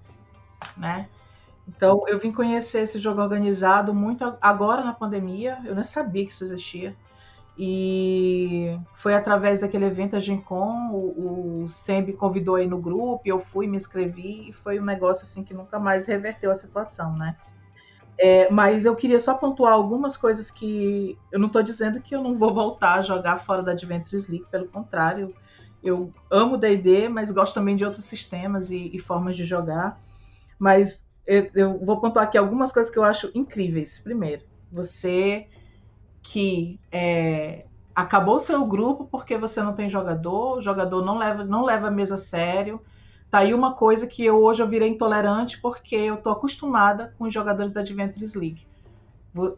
né? 0.77 1.07
Então, 1.67 2.03
eu 2.07 2.19
vim 2.19 2.31
conhecer 2.31 2.81
esse 2.81 2.99
jogo 2.99 3.21
organizado 3.21 3.93
muito 3.93 4.37
agora 4.41 4.83
na 4.83 4.93
pandemia, 4.93 5.59
eu 5.65 5.73
nem 5.73 5.83
sabia 5.83 6.25
que 6.25 6.33
isso 6.33 6.43
existia. 6.43 6.95
E 7.57 8.77
foi 8.95 9.13
através 9.13 9.59
daquele 9.59 9.85
evento 9.85 10.15
a 10.15 10.19
Gencom, 10.19 10.89
o, 10.91 11.63
o 11.63 11.69
Sembi 11.69 12.11
convidou 12.11 12.55
aí 12.55 12.67
no 12.67 12.79
grupo, 12.79 13.21
eu 13.25 13.39
fui, 13.39 13.67
me 13.67 13.77
inscrevi 13.77 14.49
e 14.49 14.53
foi 14.53 14.79
um 14.79 14.83
negócio 14.83 15.23
assim 15.23 15.43
que 15.43 15.53
nunca 15.53 15.77
mais 15.77 16.07
reverteu 16.07 16.51
a 16.51 16.55
situação, 16.55 17.15
né? 17.15 17.35
É, 18.17 18.49
mas 18.51 18.85
eu 18.85 18.95
queria 18.95 19.19
só 19.19 19.33
pontuar 19.33 19.73
algumas 19.73 20.15
coisas 20.15 20.51
que 20.51 21.17
eu 21.31 21.39
não 21.39 21.47
estou 21.47 21.63
dizendo 21.63 22.01
que 22.01 22.15
eu 22.15 22.21
não 22.21 22.37
vou 22.37 22.53
voltar 22.53 22.99
a 22.99 23.01
jogar 23.01 23.39
fora 23.39 23.63
da 23.63 23.71
Adventures 23.71 24.27
League, 24.27 24.45
pelo 24.51 24.67
contrário, 24.67 25.33
eu 25.83 26.13
amo 26.31 26.57
D&D, 26.57 27.09
mas 27.09 27.31
gosto 27.31 27.55
também 27.55 27.75
de 27.75 27.83
outros 27.83 28.05
sistemas 28.05 28.71
e, 28.71 28.91
e 28.93 28.99
formas 28.99 29.35
de 29.35 29.43
jogar. 29.43 29.99
Mas 30.57 31.05
eu, 31.27 31.49
eu, 31.53 31.79
vou 31.85 31.99
pontuar 31.99 32.25
aqui 32.25 32.37
algumas 32.37 32.71
coisas 32.71 32.91
que 32.91 32.97
eu 32.97 33.03
acho 33.03 33.29
incríveis. 33.35 33.99
Primeiro, 33.99 34.43
você 34.71 35.47
que 36.21 36.79
é, 36.89 37.65
acabou 37.93 38.39
seu 38.39 38.65
grupo 38.65 39.05
porque 39.11 39.37
você 39.37 39.61
não 39.61 39.73
tem 39.73 39.89
jogador, 39.89 40.57
o 40.57 40.61
jogador 40.61 41.03
não 41.03 41.17
leva, 41.17 41.43
não 41.43 41.65
leva 41.65 41.87
a 41.87 41.91
mesa 41.91 42.15
a 42.15 42.17
sério, 42.17 42.79
Tá 43.33 43.39
aí 43.39 43.51
uma 43.51 43.73
coisa 43.73 44.05
que 44.05 44.23
eu 44.23 44.43
hoje 44.43 44.61
eu 44.61 44.69
virei 44.69 44.87
intolerante 44.89 45.59
porque 45.59 45.95
eu 45.95 46.21
tô 46.21 46.29
acostumada 46.29 47.15
com 47.17 47.23
os 47.23 47.33
jogadores 47.33 47.73
da 47.73 47.81
Adventures 47.81 48.35
League. 48.35 48.67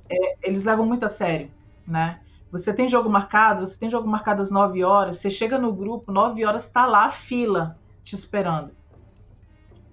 É, 0.10 0.48
eles 0.50 0.64
levam 0.64 0.86
muito 0.86 1.06
a 1.06 1.10
sério, 1.10 1.54
né? 1.86 2.22
Você 2.50 2.74
tem 2.74 2.88
jogo 2.88 3.10
marcado, 3.10 3.66
você 3.66 3.78
tem 3.78 3.90
jogo 3.90 4.08
marcado 4.08 4.42
às 4.42 4.50
9 4.50 4.82
horas, 4.82 5.18
você 5.18 5.30
chega 5.30 5.60
no 5.60 5.74
grupo, 5.76 6.10
9 6.10 6.46
horas 6.46 6.72
tá 6.72 6.86
lá 6.86 7.08
a 7.08 7.10
fila 7.10 7.78
te 8.02 8.16
esperando. 8.16 8.74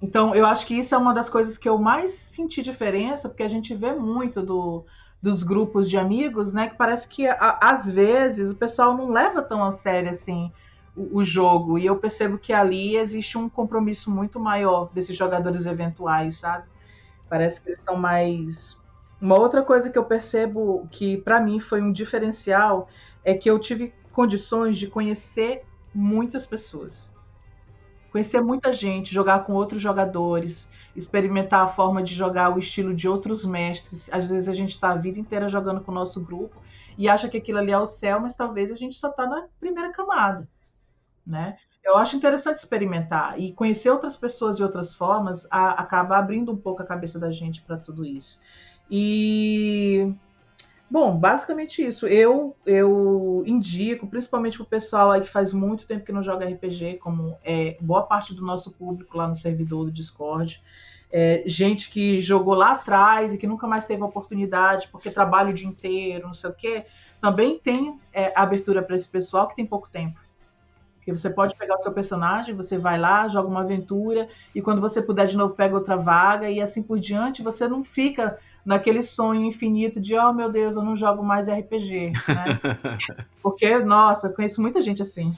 Então, 0.00 0.32
eu 0.32 0.46
acho 0.46 0.64
que 0.66 0.74
isso 0.78 0.94
é 0.94 0.98
uma 0.98 1.12
das 1.14 1.28
coisas 1.28 1.58
que 1.58 1.68
eu 1.68 1.78
mais 1.78 2.12
senti 2.12 2.62
diferença, 2.62 3.28
porque 3.28 3.42
a 3.42 3.48
gente 3.48 3.74
vê 3.74 3.92
muito 3.94 4.42
do, 4.42 4.84
dos 5.20 5.42
grupos 5.42 5.90
de 5.90 5.96
amigos, 5.98 6.54
né? 6.54 6.68
Que 6.68 6.76
parece 6.76 7.08
que 7.08 7.26
a, 7.26 7.58
às 7.60 7.88
vezes 7.88 8.52
o 8.52 8.58
pessoal 8.58 8.96
não 8.96 9.10
leva 9.10 9.42
tão 9.42 9.64
a 9.64 9.72
sério 9.72 10.10
assim 10.10 10.52
o, 10.96 11.24
jogo. 11.24 11.78
E 11.78 11.86
eu 11.86 11.96
percebo 11.96 12.38
que 12.38 12.52
ali 12.52 12.96
existe 12.96 13.38
um 13.38 13.48
compromisso 13.48 14.10
muito 14.10 14.38
maior 14.38 14.90
desses 14.92 15.16
jogadores 15.16 15.66
eventuais, 15.66 16.36
sabe? 16.36 16.66
Parece 17.28 17.60
que 17.60 17.68
eles 17.68 17.78
estão 17.78 17.96
mais. 17.96 18.76
Uma 19.20 19.36
outra 19.36 19.62
coisa 19.62 19.88
que 19.88 19.98
eu 19.98 20.04
percebo 20.04 20.86
que 20.90 21.16
para 21.16 21.40
mim 21.40 21.60
foi 21.60 21.80
um 21.80 21.92
diferencial 21.92 22.88
é 23.24 23.34
que 23.34 23.48
eu 23.48 23.58
tive 23.58 23.94
condições 24.12 24.76
de 24.76 24.86
conhecer 24.86 25.64
muitas 25.94 26.44
pessoas. 26.44 27.12
Conhecer 28.10 28.42
muita 28.42 28.74
gente, 28.74 29.14
jogar 29.14 29.44
com 29.44 29.54
outros 29.54 29.80
jogadores, 29.80 30.70
experimentar 30.94 31.64
a 31.64 31.68
forma 31.68 32.02
de 32.02 32.14
jogar 32.14 32.54
o 32.54 32.58
estilo 32.58 32.92
de 32.92 33.08
outros 33.08 33.46
mestres. 33.46 34.10
Às 34.12 34.28
vezes 34.28 34.50
a 34.50 34.54
gente 34.54 34.72
está 34.72 34.90
a 34.90 34.96
vida 34.96 35.18
inteira 35.18 35.48
jogando 35.48 35.80
com 35.80 35.90
o 35.90 35.94
nosso 35.94 36.20
grupo 36.20 36.56
e 36.98 37.08
acha 37.08 37.28
que 37.28 37.38
aquilo 37.38 37.58
ali 37.58 37.72
é 37.72 37.78
o 37.78 37.86
céu, 37.86 38.20
mas 38.20 38.36
talvez 38.36 38.70
a 38.70 38.74
gente 38.74 38.96
só 38.96 39.08
está 39.08 39.26
na 39.26 39.46
primeira 39.58 39.90
camada 39.90 40.46
né? 41.26 41.56
Eu 41.84 41.96
acho 41.96 42.14
interessante 42.14 42.56
experimentar 42.56 43.38
e 43.40 43.52
conhecer 43.52 43.90
outras 43.90 44.16
pessoas 44.16 44.56
de 44.56 44.62
outras 44.62 44.94
formas 44.94 45.46
a, 45.50 45.70
acaba 45.70 46.16
abrindo 46.16 46.52
um 46.52 46.56
pouco 46.56 46.82
a 46.82 46.86
cabeça 46.86 47.18
da 47.18 47.32
gente 47.32 47.60
para 47.62 47.76
tudo 47.76 48.04
isso. 48.04 48.40
E 48.88 50.12
bom, 50.88 51.16
basicamente 51.16 51.84
isso. 51.84 52.06
Eu 52.06 52.56
eu 52.64 53.42
indico, 53.46 54.06
principalmente 54.06 54.58
para 54.58 54.64
o 54.64 54.68
pessoal 54.68 55.10
aí 55.10 55.22
que 55.22 55.28
faz 55.28 55.52
muito 55.52 55.86
tempo 55.86 56.04
que 56.04 56.12
não 56.12 56.22
joga 56.22 56.46
RPG, 56.46 56.98
como 56.98 57.36
é 57.44 57.76
boa 57.80 58.02
parte 58.02 58.32
do 58.32 58.44
nosso 58.44 58.72
público 58.72 59.16
lá 59.16 59.26
no 59.26 59.34
servidor 59.34 59.86
do 59.86 59.92
Discord. 59.92 60.62
É, 61.14 61.42
gente 61.44 61.90
que 61.90 62.20
jogou 62.20 62.54
lá 62.54 62.72
atrás 62.72 63.34
e 63.34 63.38
que 63.38 63.46
nunca 63.46 63.66
mais 63.66 63.84
teve 63.84 64.02
oportunidade 64.02 64.88
porque 64.90 65.10
trabalha 65.10 65.50
o 65.50 65.54
dia 65.54 65.68
inteiro, 65.68 66.26
não 66.26 66.34
sei 66.34 66.50
o 66.50 66.54
quê. 66.54 66.86
Também 67.20 67.58
tem 67.58 68.00
é, 68.12 68.32
abertura 68.34 68.82
para 68.82 68.96
esse 68.96 69.08
pessoal 69.08 69.48
que 69.48 69.56
tem 69.56 69.66
pouco 69.66 69.90
tempo. 69.90 70.18
Porque 71.02 71.10
você 71.10 71.28
pode 71.28 71.56
pegar 71.56 71.76
o 71.76 71.82
seu 71.82 71.92
personagem, 71.92 72.54
você 72.54 72.78
vai 72.78 72.96
lá, 72.96 73.26
joga 73.26 73.48
uma 73.48 73.62
aventura, 73.62 74.28
e 74.54 74.62
quando 74.62 74.80
você 74.80 75.02
puder 75.02 75.26
de 75.26 75.36
novo, 75.36 75.52
pega 75.52 75.74
outra 75.74 75.96
vaga, 75.96 76.48
e 76.48 76.60
assim 76.60 76.80
por 76.80 77.00
diante, 77.00 77.42
você 77.42 77.66
não 77.66 77.82
fica 77.82 78.38
naquele 78.64 79.02
sonho 79.02 79.42
infinito 79.42 80.00
de, 80.00 80.16
oh 80.16 80.32
meu 80.32 80.48
Deus, 80.50 80.76
eu 80.76 80.82
não 80.82 80.94
jogo 80.94 81.20
mais 81.24 81.48
RPG. 81.48 82.12
Né? 82.12 83.16
Porque, 83.42 83.80
nossa, 83.80 84.28
conheço 84.28 84.62
muita 84.62 84.80
gente 84.80 85.02
assim. 85.02 85.36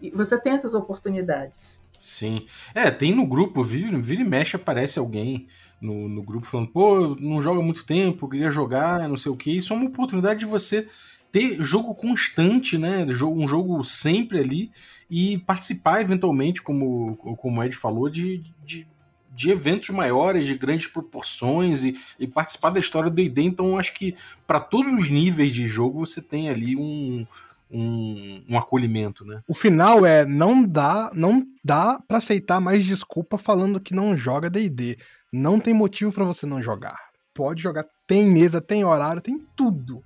E 0.00 0.10
você 0.10 0.36
tem 0.36 0.52
essas 0.52 0.74
oportunidades. 0.74 1.80
Sim. 1.96 2.44
É, 2.74 2.90
tem 2.90 3.14
no 3.14 3.24
grupo, 3.24 3.62
vira, 3.62 3.96
vira 3.98 4.22
e 4.22 4.24
mexe, 4.24 4.56
aparece 4.56 4.98
alguém 4.98 5.46
no, 5.80 6.08
no 6.08 6.24
grupo 6.24 6.44
falando, 6.44 6.72
pô, 6.72 7.14
não 7.20 7.40
joga 7.40 7.60
há 7.60 7.62
muito 7.62 7.86
tempo, 7.86 8.28
queria 8.28 8.50
jogar, 8.50 9.08
não 9.08 9.16
sei 9.16 9.30
o 9.30 9.36
que. 9.36 9.56
Isso 9.56 9.72
é 9.72 9.76
uma 9.76 9.86
oportunidade 9.86 10.40
de 10.40 10.46
você 10.46 10.88
ter 11.32 11.62
jogo 11.62 11.94
constante, 11.94 12.76
né? 12.76 13.06
Um 13.24 13.48
jogo 13.48 13.82
sempre 13.82 14.38
ali 14.38 14.70
e 15.10 15.38
participar 15.38 16.02
eventualmente, 16.02 16.60
como, 16.60 17.16
como 17.16 17.60
o 17.60 17.64
Ed 17.64 17.74
falou, 17.74 18.10
de, 18.10 18.44
de, 18.62 18.86
de 19.34 19.50
eventos 19.50 19.88
maiores, 19.88 20.46
de 20.46 20.54
grandes 20.54 20.86
proporções 20.86 21.84
e, 21.84 21.98
e 22.20 22.26
participar 22.26 22.70
da 22.70 22.78
história 22.78 23.08
do 23.08 23.16
D&D. 23.16 23.42
Então, 23.42 23.78
acho 23.78 23.94
que 23.94 24.14
para 24.46 24.60
todos 24.60 24.92
os 24.92 25.08
níveis 25.08 25.52
de 25.52 25.66
jogo 25.66 26.06
você 26.06 26.20
tem 26.20 26.50
ali 26.50 26.76
um, 26.76 27.26
um, 27.70 28.44
um, 28.50 28.58
acolhimento, 28.58 29.24
né? 29.24 29.42
O 29.48 29.54
final 29.54 30.04
é 30.04 30.26
não 30.26 30.62
dá, 30.62 31.10
não 31.14 31.42
dá 31.64 31.98
para 32.06 32.18
aceitar 32.18 32.60
mais 32.60 32.84
desculpa 32.84 33.38
falando 33.38 33.80
que 33.80 33.94
não 33.94 34.18
joga 34.18 34.50
D&D. 34.50 34.98
Não 35.32 35.58
tem 35.58 35.72
motivo 35.72 36.12
para 36.12 36.24
você 36.24 36.44
não 36.44 36.62
jogar. 36.62 36.98
Pode 37.32 37.62
jogar, 37.62 37.86
tem 38.06 38.26
mesa, 38.26 38.60
tem 38.60 38.84
horário, 38.84 39.22
tem 39.22 39.42
tudo. 39.56 40.04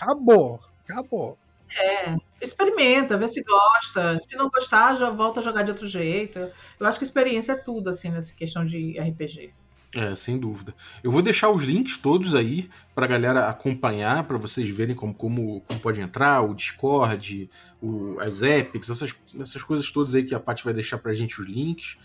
Acabou, 0.00 0.60
acabou. 0.88 1.36
É, 1.76 2.16
experimenta, 2.40 3.18
vê 3.18 3.28
se 3.28 3.42
gosta. 3.42 4.18
Se 4.20 4.36
não 4.36 4.48
gostar, 4.48 4.96
já 4.96 5.10
volta 5.10 5.40
a 5.40 5.42
jogar 5.42 5.62
de 5.62 5.70
outro 5.70 5.86
jeito. 5.86 6.38
Eu 6.78 6.86
acho 6.86 6.98
que 6.98 7.04
experiência 7.04 7.52
é 7.52 7.56
tudo, 7.56 7.90
assim, 7.90 8.10
nessa 8.10 8.32
questão 8.34 8.64
de 8.64 8.98
RPG. 8.98 9.52
É, 9.94 10.14
sem 10.14 10.38
dúvida. 10.38 10.74
Eu 11.02 11.10
vou 11.10 11.22
deixar 11.22 11.48
os 11.48 11.64
links 11.64 11.96
todos 11.96 12.34
aí 12.34 12.68
pra 12.94 13.06
galera 13.06 13.48
acompanhar, 13.48 14.24
para 14.24 14.36
vocês 14.36 14.68
verem 14.68 14.94
como, 14.94 15.14
como, 15.14 15.62
como, 15.62 15.80
pode 15.80 16.00
entrar, 16.00 16.42
o 16.42 16.54
Discord, 16.54 17.50
o, 17.80 18.20
as 18.20 18.42
Epics, 18.42 18.90
essas, 18.90 19.14
essas 19.40 19.62
coisas 19.62 19.90
todas 19.90 20.14
aí 20.14 20.24
que 20.24 20.34
a 20.34 20.40
Paty 20.40 20.62
vai 20.62 20.74
deixar 20.74 20.98
pra 20.98 21.14
gente 21.14 21.40
os 21.40 21.46
links. 21.46 21.96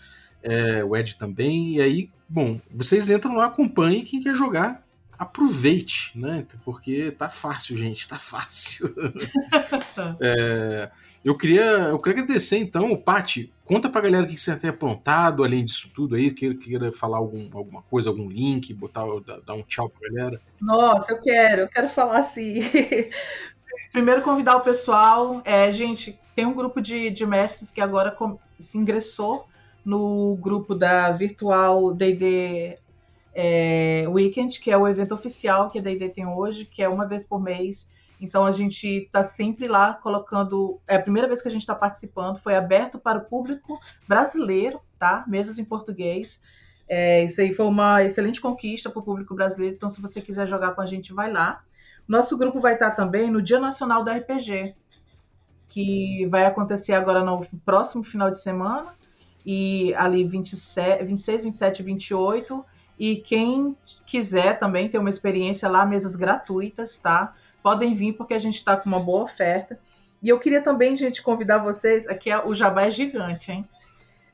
É, 0.42 0.84
o 0.84 0.96
Ed 0.96 1.16
também. 1.16 1.76
E 1.76 1.80
aí, 1.80 2.10
bom, 2.28 2.60
vocês 2.70 3.08
entram 3.08 3.36
lá, 3.36 3.46
acompanhem 3.46 4.02
quem 4.02 4.20
quer 4.20 4.34
jogar 4.34 4.83
aproveite, 5.18 6.18
né? 6.18 6.46
Porque 6.64 7.10
tá 7.10 7.28
fácil, 7.28 7.76
gente, 7.76 8.08
tá 8.08 8.18
fácil. 8.18 8.94
é, 10.20 10.90
eu 11.24 11.36
queria, 11.36 11.62
eu 11.62 11.98
queria 11.98 12.22
agradecer 12.22 12.58
então, 12.58 12.96
Pati, 12.96 13.52
conta 13.64 13.88
pra 13.88 14.00
galera 14.00 14.24
o 14.24 14.28
que 14.28 14.38
você 14.38 14.56
tem 14.56 14.70
aprontado, 14.70 15.44
além 15.44 15.64
disso 15.64 15.90
tudo 15.94 16.16
aí, 16.16 16.30
queira, 16.30 16.54
queira 16.54 16.92
falar 16.92 17.18
algum, 17.18 17.48
alguma 17.52 17.82
coisa, 17.82 18.10
algum 18.10 18.28
link, 18.28 18.72
botar, 18.74 19.04
dar 19.44 19.54
um 19.54 19.62
tchau 19.62 19.88
pra 19.88 20.08
galera. 20.10 20.40
Nossa, 20.60 21.12
eu 21.12 21.20
quero, 21.20 21.62
eu 21.62 21.68
quero 21.68 21.88
falar 21.88 22.18
assim. 22.18 22.60
Primeiro 23.92 24.22
convidar 24.22 24.56
o 24.56 24.60
pessoal, 24.60 25.40
é, 25.44 25.72
gente, 25.72 26.18
tem 26.34 26.46
um 26.46 26.54
grupo 26.54 26.80
de, 26.80 27.10
de 27.10 27.24
mestres 27.24 27.70
que 27.70 27.80
agora 27.80 28.16
se 28.58 28.76
ingressou 28.78 29.46
no 29.84 30.36
grupo 30.36 30.74
da 30.74 31.10
Virtual 31.10 31.92
D&D 31.92 32.78
é, 33.34 34.04
Weekend, 34.08 34.60
que 34.60 34.70
é 34.70 34.76
o 34.76 34.86
evento 34.86 35.14
oficial 35.14 35.70
que 35.70 35.78
a 35.78 35.82
D&D 35.82 36.08
tem 36.10 36.26
hoje, 36.26 36.64
que 36.64 36.82
é 36.82 36.88
uma 36.88 37.06
vez 37.06 37.24
por 37.24 37.42
mês. 37.42 37.92
Então 38.20 38.44
a 38.46 38.52
gente 38.52 38.86
está 38.86 39.24
sempre 39.24 39.66
lá 39.66 39.92
colocando. 39.94 40.80
É 40.86 40.96
a 40.96 41.02
primeira 41.02 41.26
vez 41.26 41.42
que 41.42 41.48
a 41.48 41.50
gente 41.50 41.62
está 41.62 41.74
participando, 41.74 42.38
foi 42.38 42.54
aberto 42.54 42.98
para 42.98 43.18
o 43.18 43.24
público 43.24 43.78
brasileiro, 44.06 44.80
tá? 44.98 45.24
Mesas 45.26 45.58
em 45.58 45.64
português. 45.64 46.42
É, 46.88 47.24
isso 47.24 47.40
aí 47.40 47.52
foi 47.52 47.66
uma 47.66 48.02
excelente 48.04 48.40
conquista 48.40 48.88
para 48.88 49.00
o 49.00 49.02
público 49.02 49.34
brasileiro. 49.34 49.74
Então, 49.74 49.88
se 49.88 50.00
você 50.00 50.20
quiser 50.20 50.46
jogar 50.46 50.72
com 50.72 50.80
a 50.80 50.86
gente, 50.86 51.12
vai 51.12 51.32
lá. 51.32 51.62
Nosso 52.06 52.36
grupo 52.36 52.60
vai 52.60 52.74
estar 52.74 52.92
também 52.92 53.30
no 53.30 53.42
Dia 53.42 53.58
Nacional 53.58 54.04
do 54.04 54.10
RPG, 54.10 54.74
que 55.66 56.26
vai 56.26 56.44
acontecer 56.44 56.92
agora 56.92 57.24
no 57.24 57.44
próximo 57.64 58.04
final 58.04 58.30
de 58.30 58.38
semana. 58.38 58.94
E 59.44 59.92
ali 59.94 60.24
27, 60.24 61.04
26, 61.04 61.44
27 61.44 61.80
e 61.80 61.82
28 61.82 62.64
e 62.98 63.16
quem 63.16 63.76
quiser 64.06 64.58
também 64.58 64.88
ter 64.88 64.98
uma 64.98 65.10
experiência 65.10 65.68
lá, 65.68 65.84
mesas 65.84 66.14
gratuitas, 66.14 66.98
tá? 66.98 67.34
Podem 67.62 67.94
vir 67.94 68.12
porque 68.12 68.34
a 68.34 68.38
gente 68.38 68.56
está 68.56 68.76
com 68.76 68.88
uma 68.88 69.00
boa 69.00 69.24
oferta. 69.24 69.78
E 70.22 70.28
eu 70.28 70.38
queria 70.38 70.62
também, 70.62 70.94
gente, 70.94 71.22
convidar 71.22 71.58
vocês. 71.58 72.08
Aqui 72.08 72.30
é, 72.30 72.44
o 72.44 72.54
Jabá 72.54 72.82
é 72.82 72.90
gigante, 72.90 73.52
hein? 73.52 73.68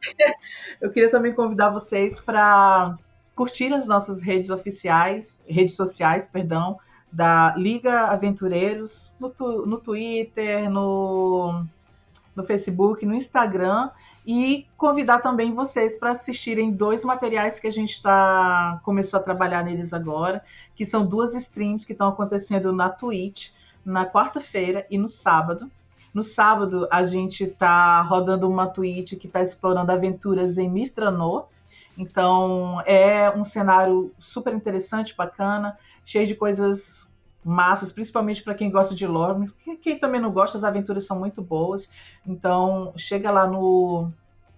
eu 0.81 0.91
queria 0.91 1.11
também 1.11 1.35
convidar 1.35 1.71
vocês 1.71 2.21
para 2.21 2.97
curtir 3.35 3.73
as 3.73 3.87
nossas 3.87 4.21
redes 4.21 4.51
oficiais, 4.51 5.43
redes 5.49 5.75
sociais, 5.75 6.27
perdão, 6.27 6.79
da 7.11 7.55
Liga 7.57 8.03
Aventureiros, 8.03 9.13
no, 9.19 9.31
tu, 9.31 9.67
no 9.67 9.79
Twitter, 9.79 10.71
no, 10.71 11.65
no 12.37 12.45
Facebook, 12.45 13.05
no 13.07 13.15
Instagram 13.15 13.91
e 14.27 14.67
convidar 14.77 15.21
também 15.21 15.55
vocês 15.55 15.95
para 15.95 16.11
assistirem 16.11 16.71
dois 16.71 17.05
materiais 17.05 17.59
que 17.59 17.67
a 17.67 17.73
gente 17.73 17.95
está 17.95 18.81
começou 18.85 19.19
a 19.19 19.23
trabalhar 19.23 19.65
neles 19.65 19.95
agora, 19.95 20.45
que 20.75 20.85
são 20.85 21.07
duas 21.07 21.35
streams 21.35 21.87
que 21.87 21.93
estão 21.93 22.09
acontecendo 22.09 22.73
na 22.73 22.89
Twitch 22.89 23.51
na 23.85 24.07
quarta-feira 24.07 24.87
e 24.91 24.99
no 24.99 25.09
sábado. 25.09 25.71
No 26.13 26.23
sábado 26.23 26.87
a 26.91 27.03
gente 27.05 27.45
está 27.45 28.03
rodando 28.03 28.49
uma 28.49 28.67
Twitch 28.67 29.15
que 29.19 29.27
está 29.27 29.41
explorando 29.41 29.93
aventuras 29.93 30.59
em 30.59 30.69
Mitranor. 30.69 31.47
Então 31.97 32.81
é 32.87 33.31
um 33.31 33.45
cenário 33.45 34.13
super 34.19 34.55
interessante, 34.55 35.17
bacana, 35.17 35.79
cheio 36.05 36.27
de 36.27 36.35
coisas 36.35 37.09
massas, 37.45 37.93
principalmente 37.93 38.43
para 38.43 38.55
quem 38.55 38.71
gosta 38.71 38.95
de 38.95 39.07
lore. 39.07 39.51
Quem 39.83 39.99
também 39.99 40.21
não 40.21 40.31
gosta, 40.31 40.59
as 40.59 40.65
aventuras 40.65 41.05
são 41.05 41.19
muito 41.19 41.41
boas. 41.43 41.91
Então, 42.27 42.93
chega 42.97 43.31
lá 43.31 43.47
no, 43.47 44.11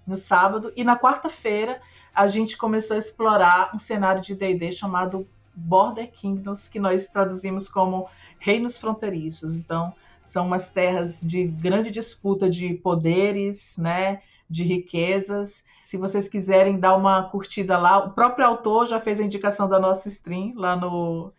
no 0.07 0.17
sábado. 0.17 0.73
E 0.77 0.83
na 0.85 0.99
quarta-feira, 0.99 1.81
a 2.15 2.27
gente 2.29 2.57
começou 2.57 2.97
a 2.97 2.99
explorar 2.99 3.71
um 3.75 3.79
cenário 3.79 4.21
de 4.21 4.35
DD 4.35 4.73
chamado 4.73 5.27
Border 5.55 6.11
Kingdoms, 6.11 6.69
que 6.69 6.81
nós 6.81 7.09
traduzimos 7.09 7.69
como 7.69 8.09
Reinos 8.39 8.77
Fronteiriços. 8.77 9.57
Então, 9.57 9.95
são 10.23 10.47
umas 10.47 10.71
terras 10.71 11.21
de 11.21 11.45
grande 11.45 11.91
disputa 11.91 12.49
de 12.49 12.75
poderes, 12.75 13.77
né? 13.79 14.23
De 14.49 14.65
riquezas. 14.65 15.65
Se 15.81 15.97
vocês 15.97 16.29
quiserem 16.29 16.79
dar 16.79 16.97
uma 16.97 17.25
curtida 17.25 17.79
lá, 17.79 18.05
o 18.05 18.11
próprio 18.11 18.47
autor 18.47 18.87
já 18.87 19.01
fez 19.01 19.19
a 19.19 19.25
indicação 19.25 19.69
da 19.69 19.81
nossa 19.81 20.09
stream 20.09 20.53
lá 20.57 20.77
no, 20.77 21.33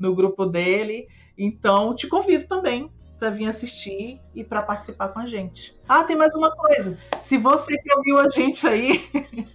no 0.00 0.14
grupo 0.14 0.46
dele. 0.46 1.06
Então, 1.38 1.94
te 1.94 2.08
convido 2.08 2.46
também 2.46 2.90
para 3.18 3.28
vir 3.28 3.46
assistir 3.46 4.18
e 4.34 4.42
para 4.42 4.62
participar 4.62 5.08
com 5.08 5.20
a 5.20 5.26
gente. 5.26 5.78
Ah, 5.86 6.02
tem 6.02 6.16
mais 6.16 6.34
uma 6.34 6.50
coisa. 6.50 6.98
Se 7.20 7.36
você 7.36 7.76
que 7.76 7.94
ouviu 7.94 8.18
a 8.18 8.28
gente 8.30 8.66
aí 8.66 9.04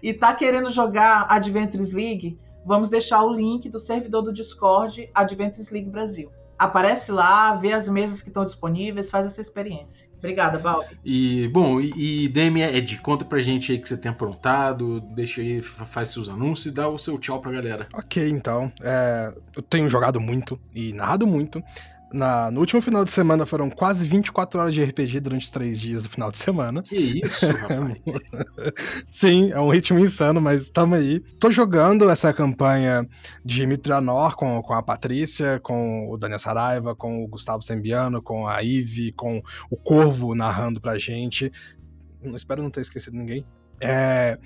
e 0.00 0.10
está 0.10 0.32
querendo 0.32 0.70
jogar 0.70 1.26
Adventures 1.28 1.92
League, 1.92 2.38
vamos 2.64 2.88
deixar 2.88 3.22
o 3.24 3.32
link 3.32 3.68
do 3.68 3.80
servidor 3.80 4.22
do 4.22 4.32
Discord 4.32 5.10
Adventures 5.12 5.70
League 5.70 5.90
Brasil. 5.90 6.30
Aparece 6.60 7.10
lá, 7.10 7.54
vê 7.54 7.72
as 7.72 7.88
mesas 7.88 8.20
que 8.20 8.28
estão 8.28 8.44
disponíveis, 8.44 9.08
faz 9.08 9.24
essa 9.24 9.40
experiência. 9.40 10.10
Obrigada, 10.18 10.58
Balbi. 10.58 10.98
E, 11.02 11.48
bom, 11.48 11.80
e, 11.80 12.26
e 12.26 12.28
DM 12.28 12.60
Ed, 12.60 12.98
conta 12.98 13.24
pra 13.24 13.40
gente 13.40 13.72
aí 13.72 13.78
que 13.78 13.88
você 13.88 13.96
tem 13.96 14.10
aprontado, 14.10 15.00
deixa 15.00 15.40
aí, 15.40 15.62
faz 15.62 16.10
seus 16.10 16.28
anúncios 16.28 16.66
e 16.66 16.70
dá 16.70 16.86
o 16.86 16.98
seu 16.98 17.18
tchau 17.18 17.40
pra 17.40 17.50
galera. 17.50 17.88
Ok, 17.94 18.28
então. 18.28 18.70
É, 18.82 19.32
eu 19.56 19.62
tenho 19.62 19.88
jogado 19.88 20.20
muito 20.20 20.60
e 20.74 20.92
narrado 20.92 21.26
muito. 21.26 21.64
Na, 22.12 22.50
no 22.50 22.60
último 22.60 22.82
final 22.82 23.04
de 23.04 23.10
semana 23.10 23.46
foram 23.46 23.70
quase 23.70 24.04
24 24.04 24.60
horas 24.60 24.74
de 24.74 24.82
RPG 24.82 25.20
durante 25.20 25.44
os 25.44 25.50
três 25.50 25.78
dias 25.78 26.02
do 26.02 26.08
final 26.08 26.30
de 26.30 26.38
semana. 26.38 26.82
Que 26.82 27.22
isso, 27.24 27.46
rapaz. 27.54 28.02
Sim, 29.10 29.52
é 29.52 29.60
um 29.60 29.70
ritmo 29.70 29.98
insano, 29.98 30.40
mas 30.40 30.68
tamo 30.68 30.96
aí. 30.96 31.20
Tô 31.38 31.50
jogando 31.50 32.10
essa 32.10 32.32
campanha 32.32 33.08
de 33.44 33.64
Mitranor 33.64 34.34
com, 34.34 34.60
com 34.60 34.74
a 34.74 34.82
Patrícia, 34.82 35.60
com 35.60 36.10
o 36.10 36.16
Daniel 36.16 36.40
Saraiva, 36.40 36.96
com 36.96 37.22
o 37.22 37.28
Gustavo 37.28 37.62
Sembiano, 37.62 38.20
com 38.20 38.48
a 38.48 38.60
Ive, 38.62 39.12
com 39.12 39.40
o 39.70 39.76
Corvo 39.76 40.34
narrando 40.34 40.80
pra 40.80 40.98
gente. 40.98 41.52
Espero 42.34 42.62
não 42.62 42.70
ter 42.70 42.80
esquecido 42.80 43.16
ninguém. 43.16 43.46
É, 43.80 44.36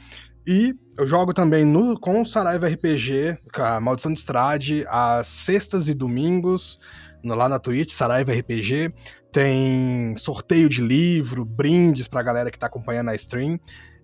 e 0.47 0.75
eu 0.99 1.07
jogo 1.07 1.33
também 1.33 1.65
no, 1.65 1.99
com 1.99 2.21
o 2.21 2.27
Saraiva 2.27 2.69
RPG, 2.69 3.39
com 3.53 3.63
a 3.63 3.81
Maldição 3.81 4.13
de 4.13 4.19
Estrade, 4.19 4.85
às 4.89 5.27
sextas 5.27 5.89
e 5.89 5.95
domingos 5.95 6.79
lá 7.25 7.49
na 7.49 7.59
Twitch, 7.59 7.93
Saraiva 7.93 8.33
RPG. 8.33 8.93
Tem 9.33 10.17
sorteio 10.17 10.69
de 10.69 10.81
livro, 10.81 11.45
brindes 11.45 12.07
pra 12.09 12.23
galera 12.23 12.51
que 12.51 12.59
tá 12.59 12.67
acompanhando 12.67 13.11
a 13.11 13.15
stream. 13.15 13.59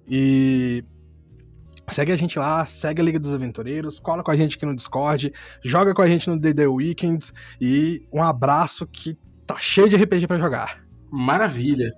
E 0.09 0.85
Segue 1.91 2.13
a 2.13 2.17
gente 2.17 2.39
lá, 2.39 2.65
segue 2.67 3.03
a 3.03 3.05
Liga 3.05 3.19
dos 3.19 3.35
Aventureiros, 3.35 3.99
cola 3.99 4.23
com 4.23 4.31
a 4.31 4.37
gente 4.37 4.57
aqui 4.57 4.65
no 4.65 4.77
Discord, 4.77 5.33
joga 5.65 5.93
com 5.93 6.03
a 6.03 6.09
gente 6.09 6.31
no 6.31 6.39
DD 6.39 6.67
Weekends 6.67 7.33
e 7.61 8.07
um 8.13 8.23
abraço 8.23 8.87
que 8.87 9.19
tá 9.45 9.57
cheio 9.59 9.89
de 9.89 9.97
RPG 9.97 10.29
para 10.29 10.39
jogar. 10.39 10.85
Maravilha. 11.11 11.93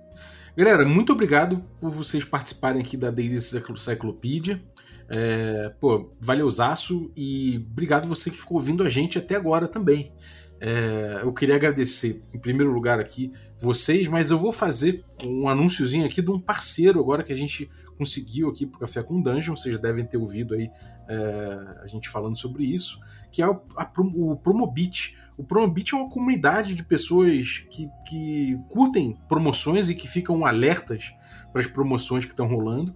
Galera, 0.57 0.83
muito 0.87 1.13
obrigado 1.13 1.63
por 1.79 1.91
vocês 1.91 2.23
participarem 2.25 2.81
aqui 2.81 2.97
da 2.97 3.11
D&D 3.11 3.39
Cyclopedia. 3.39 4.63
É, 5.09 5.71
pô, 5.79 6.11
valeuzaço 6.19 7.11
e 7.15 7.63
obrigado 7.71 8.07
você 8.07 8.31
que 8.31 8.37
ficou 8.37 8.57
ouvindo 8.57 8.83
a 8.83 8.89
gente 8.89 9.19
até 9.19 9.35
agora 9.35 9.67
também. 9.67 10.11
É, 10.65 11.19
eu 11.21 11.33
queria 11.33 11.57
agradecer, 11.57 12.23
em 12.33 12.39
primeiro 12.39 12.71
lugar, 12.71 12.97
aqui 12.97 13.33
vocês, 13.57 14.07
mas 14.07 14.31
eu 14.31 14.37
vou 14.37 14.53
fazer 14.53 15.03
um 15.21 15.49
anúnciozinho 15.49 16.05
aqui 16.05 16.21
de 16.21 16.31
um 16.31 16.39
parceiro 16.39 17.01
agora 17.01 17.21
que 17.21 17.33
a 17.33 17.35
gente 17.35 17.69
conseguiu 17.97 18.47
aqui 18.47 18.65
pro 18.65 18.79
Café 18.79 19.03
com 19.03 19.21
Dungeon, 19.21 19.57
vocês 19.57 19.77
devem 19.77 20.05
ter 20.05 20.15
ouvido 20.15 20.53
aí 20.53 20.71
é, 21.09 21.79
a 21.83 21.85
gente 21.85 22.07
falando 22.07 22.37
sobre 22.37 22.63
isso, 22.63 22.97
que 23.29 23.41
é 23.41 23.47
o, 23.47 23.59
a, 23.75 23.91
o 24.15 24.37
Promobit. 24.37 25.17
O 25.35 25.43
Promobit 25.43 25.93
é 25.93 25.97
uma 25.97 26.09
comunidade 26.09 26.75
de 26.75 26.83
pessoas 26.83 27.65
que, 27.69 27.89
que 28.07 28.57
curtem 28.69 29.17
promoções 29.27 29.89
e 29.89 29.95
que 29.95 30.07
ficam 30.07 30.45
alertas 30.45 31.13
para 31.51 31.59
as 31.59 31.67
promoções 31.67 32.23
que 32.23 32.31
estão 32.31 32.47
rolando. 32.47 32.95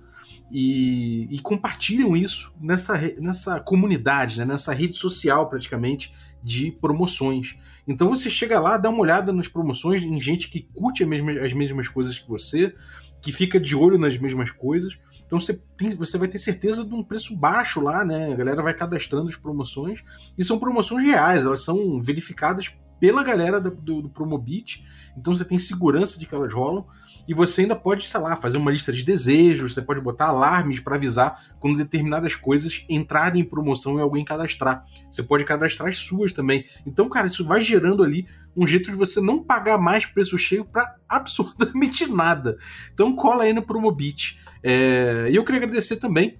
E, 0.49 1.27
e, 1.29 1.39
compartilham 1.39 2.15
isso 2.15 2.53
nessa, 2.61 2.97
nessa 3.19 3.59
comunidade, 3.59 4.39
né, 4.39 4.45
nessa 4.45 4.73
rede 4.73 4.95
social 4.95 5.49
praticamente 5.49 6.13
de 6.47 6.71
promoções. 6.71 7.57
Então 7.85 8.07
você 8.07 8.29
chega 8.29 8.57
lá, 8.57 8.77
dá 8.77 8.89
uma 8.89 9.01
olhada 9.01 9.33
nas 9.33 9.49
promoções 9.49 10.01
em 10.01 10.17
gente 10.17 10.49
que 10.49 10.61
curte 10.73 11.05
mesma, 11.05 11.33
as 11.33 11.51
mesmas 11.51 11.89
coisas 11.89 12.17
que 12.17 12.29
você, 12.29 12.73
que 13.21 13.33
fica 13.33 13.59
de 13.59 13.75
olho 13.75 13.97
nas 13.97 14.17
mesmas 14.17 14.49
coisas. 14.49 14.97
Então 15.25 15.37
você, 15.37 15.61
tem, 15.75 15.89
você 15.89 16.17
vai 16.17 16.29
ter 16.29 16.39
certeza 16.39 16.85
de 16.85 16.93
um 16.93 17.03
preço 17.03 17.35
baixo 17.35 17.81
lá, 17.81 18.05
né? 18.05 18.31
A 18.31 18.35
galera 18.35 18.63
vai 18.63 18.73
cadastrando 18.73 19.27
as 19.27 19.35
promoções 19.35 20.01
e 20.37 20.43
são 20.43 20.57
promoções 20.57 21.03
reais, 21.03 21.45
elas 21.45 21.65
são 21.65 21.99
verificadas 21.99 22.73
pela 22.97 23.23
galera 23.23 23.59
do, 23.59 23.69
do, 23.69 24.01
do 24.03 24.09
Promobit, 24.09 24.83
então 25.17 25.35
você 25.35 25.45
tem 25.45 25.59
segurança 25.59 26.17
de 26.17 26.25
que 26.25 26.33
elas 26.33 26.51
rolam 26.53 26.85
e 27.27 27.33
você 27.33 27.61
ainda 27.61 27.75
pode, 27.75 28.07
sei 28.07 28.19
lá, 28.19 28.35
fazer 28.35 28.57
uma 28.57 28.71
lista 28.71 28.91
de 28.93 29.03
desejos, 29.03 29.73
você 29.73 29.81
pode 29.81 29.99
botar 29.99 30.27
alarmes 30.27 30.79
para 30.79 30.95
avisar 30.95 31.55
quando 31.59 31.77
determinadas 31.77 32.35
coisas 32.35 32.85
entrarem 32.87 33.41
em 33.41 33.45
promoção 33.45 33.97
e 33.97 34.01
alguém 34.01 34.23
cadastrar. 34.23 34.83
Você 35.11 35.21
pode 35.21 35.43
cadastrar 35.43 35.89
as 35.89 35.97
suas 35.97 36.31
também. 36.31 36.65
Então, 36.85 37.09
cara, 37.09 37.27
isso 37.27 37.43
vai 37.43 37.61
gerando 37.61 38.03
ali 38.03 38.27
um 38.55 38.65
jeito 38.65 38.89
de 38.89 38.97
você 38.97 39.19
não 39.19 39.43
pagar 39.43 39.77
mais 39.77 40.05
preço 40.05 40.37
cheio 40.37 40.63
para 40.63 40.95
absolutamente 41.07 42.07
nada. 42.07 42.57
Então, 42.93 43.15
cola 43.15 43.43
aí 43.43 43.53
no 43.53 43.61
Promobit. 43.61 44.39
É... 44.63 45.27
E 45.29 45.35
eu 45.35 45.43
queria 45.43 45.61
agradecer 45.61 45.97
também 45.97 46.39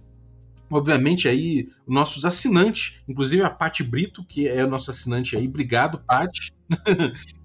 obviamente 0.70 1.28
aí 1.28 1.70
nossos 1.88 2.26
assinantes, 2.26 3.02
inclusive 3.08 3.42
a 3.42 3.50
Pati 3.50 3.84
Brito, 3.84 4.24
que 4.26 4.48
é 4.48 4.66
o 4.66 4.70
nosso 4.70 4.92
assinante 4.92 5.36
aí. 5.36 5.48
Obrigado, 5.48 6.00
Pati. 6.06 6.54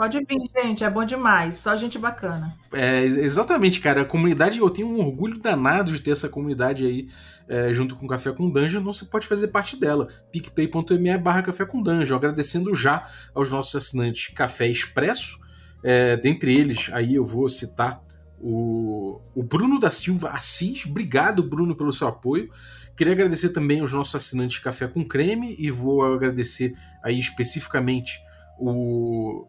Pode 0.00 0.18
vir, 0.24 0.40
gente, 0.56 0.82
é 0.82 0.88
bom 0.88 1.04
demais, 1.04 1.58
só 1.58 1.76
gente 1.76 1.98
bacana. 1.98 2.56
É, 2.72 3.04
exatamente, 3.04 3.80
cara. 3.80 4.00
A 4.00 4.04
comunidade, 4.06 4.58
eu 4.58 4.70
tenho 4.70 4.88
um 4.88 4.98
orgulho 4.98 5.38
danado 5.38 5.92
de 5.92 6.00
ter 6.00 6.12
essa 6.12 6.26
comunidade 6.26 6.86
aí 6.86 7.10
é, 7.46 7.70
junto 7.70 7.94
com 7.94 8.06
Café 8.06 8.32
com 8.32 8.48
Dungeon, 8.48 8.80
então 8.80 8.94
você 8.94 9.04
pode 9.04 9.26
fazer 9.26 9.48
parte 9.48 9.78
dela. 9.78 10.08
picpay.me 10.32 11.18
barra 11.18 11.42
Café 11.42 11.66
com 11.66 11.82
Dungeon, 11.82 12.16
agradecendo 12.16 12.74
já 12.74 13.06
aos 13.34 13.50
nossos 13.50 13.76
assinantes 13.76 14.32
Café 14.32 14.68
Expresso, 14.68 15.38
é, 15.84 16.16
dentre 16.16 16.56
eles, 16.56 16.88
aí 16.94 17.16
eu 17.16 17.26
vou 17.26 17.46
citar 17.50 18.02
o, 18.40 19.20
o 19.34 19.42
Bruno 19.42 19.78
da 19.78 19.90
Silva 19.90 20.30
Assis. 20.30 20.86
Obrigado, 20.86 21.42
Bruno, 21.42 21.76
pelo 21.76 21.92
seu 21.92 22.08
apoio. 22.08 22.50
Queria 22.96 23.12
agradecer 23.12 23.50
também 23.50 23.80
aos 23.80 23.92
nossos 23.92 24.14
assinantes 24.14 24.60
Café 24.60 24.88
com 24.88 25.04
Creme 25.04 25.54
e 25.58 25.70
vou 25.70 26.02
agradecer 26.02 26.74
aí 27.04 27.18
especificamente 27.18 28.18
o 28.58 29.46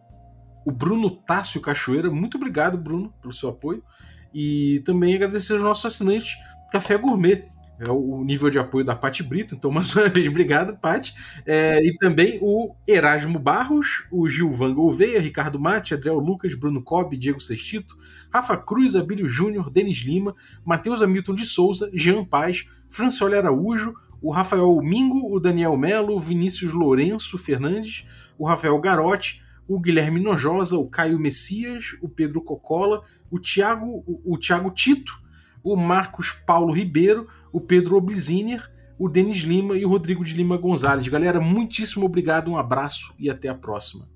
o 0.66 0.72
Bruno 0.72 1.10
Tássio 1.10 1.62
Cachoeira. 1.62 2.10
Muito 2.10 2.38
obrigado, 2.38 2.78
Bruno, 2.78 3.14
pelo 3.22 3.34
seu 3.34 3.50
apoio. 3.50 3.84
E 4.34 4.82
também 4.86 5.16
agradecer 5.16 5.54
aos 5.54 5.62
nossos 5.62 5.86
assinantes 5.86 6.36
Café 6.72 6.98
Gourmet. 6.98 7.46
É 7.84 7.90
o 7.90 8.24
nível 8.24 8.52
de 8.52 8.60
apoio 8.60 8.86
da 8.86 8.96
Pati 8.96 9.24
Brito, 9.24 9.56
então 9.56 9.72
mais 9.74 9.96
uma 9.96 10.08
vez, 10.08 10.28
obrigado, 10.28 10.78
Pati. 10.78 11.16
É, 11.48 11.84
e 11.84 11.98
também 11.98 12.38
o 12.40 12.76
Erasmo 12.88 13.40
Barros, 13.40 14.06
o 14.12 14.30
Gilvan 14.30 14.74
Gouveia, 14.76 15.20
Ricardo 15.20 15.60
Mate, 15.60 15.96
Adriel 15.96 16.20
Lucas, 16.20 16.54
Bruno 16.54 16.84
Cobb, 16.84 17.18
Diego 17.18 17.42
Sextito, 17.42 17.98
Rafa 18.32 18.56
Cruz, 18.56 18.96
Abílio 18.96 19.28
Júnior, 19.28 19.72
Denis 19.72 19.98
Lima, 19.98 20.36
Matheus 20.64 21.02
Hamilton 21.02 21.34
de 21.34 21.46
Souza, 21.46 21.90
Jean 21.92 22.24
Paz, 22.24 22.66
Franciola 22.88 23.38
Araújo, 23.38 23.96
o 24.22 24.30
Rafael 24.30 24.80
Mingo, 24.84 25.36
o 25.36 25.40
Daniel 25.40 25.76
Melo, 25.76 26.20
Vinícius 26.20 26.72
Lourenço 26.72 27.36
Fernandes, 27.40 28.06
o 28.38 28.46
Rafael 28.46 28.78
Garotti, 28.80 29.42
o 29.74 29.80
Guilherme 29.80 30.20
Nojosa, 30.20 30.78
o 30.78 30.86
Caio 30.86 31.18
Messias, 31.18 31.96
o 32.02 32.10
Pedro 32.10 32.42
Cocola, 32.42 33.04
o 33.30 33.40
Thiago, 33.40 34.04
o, 34.06 34.34
o 34.34 34.38
Thiago 34.38 34.70
Tito, 34.70 35.18
o 35.64 35.78
Marcos 35.78 36.34
Paulo 36.34 36.74
Ribeiro, 36.74 37.26
o 37.54 37.62
Pedro 37.62 37.96
Obliziner, 37.96 38.70
o 39.00 39.08
Denis 39.08 39.38
Lima 39.38 39.78
e 39.78 39.86
o 39.86 39.90
Rodrigo 39.90 40.26
de 40.26 40.34
Lima 40.34 40.58
Gonzalez. 40.58 41.08
Galera, 41.08 41.40
muitíssimo 41.40 42.06
obrigado, 42.06 42.52
um 42.52 42.58
abraço 42.58 43.14
e 43.18 43.30
até 43.30 43.48
a 43.48 43.56
próxima. 43.56 44.10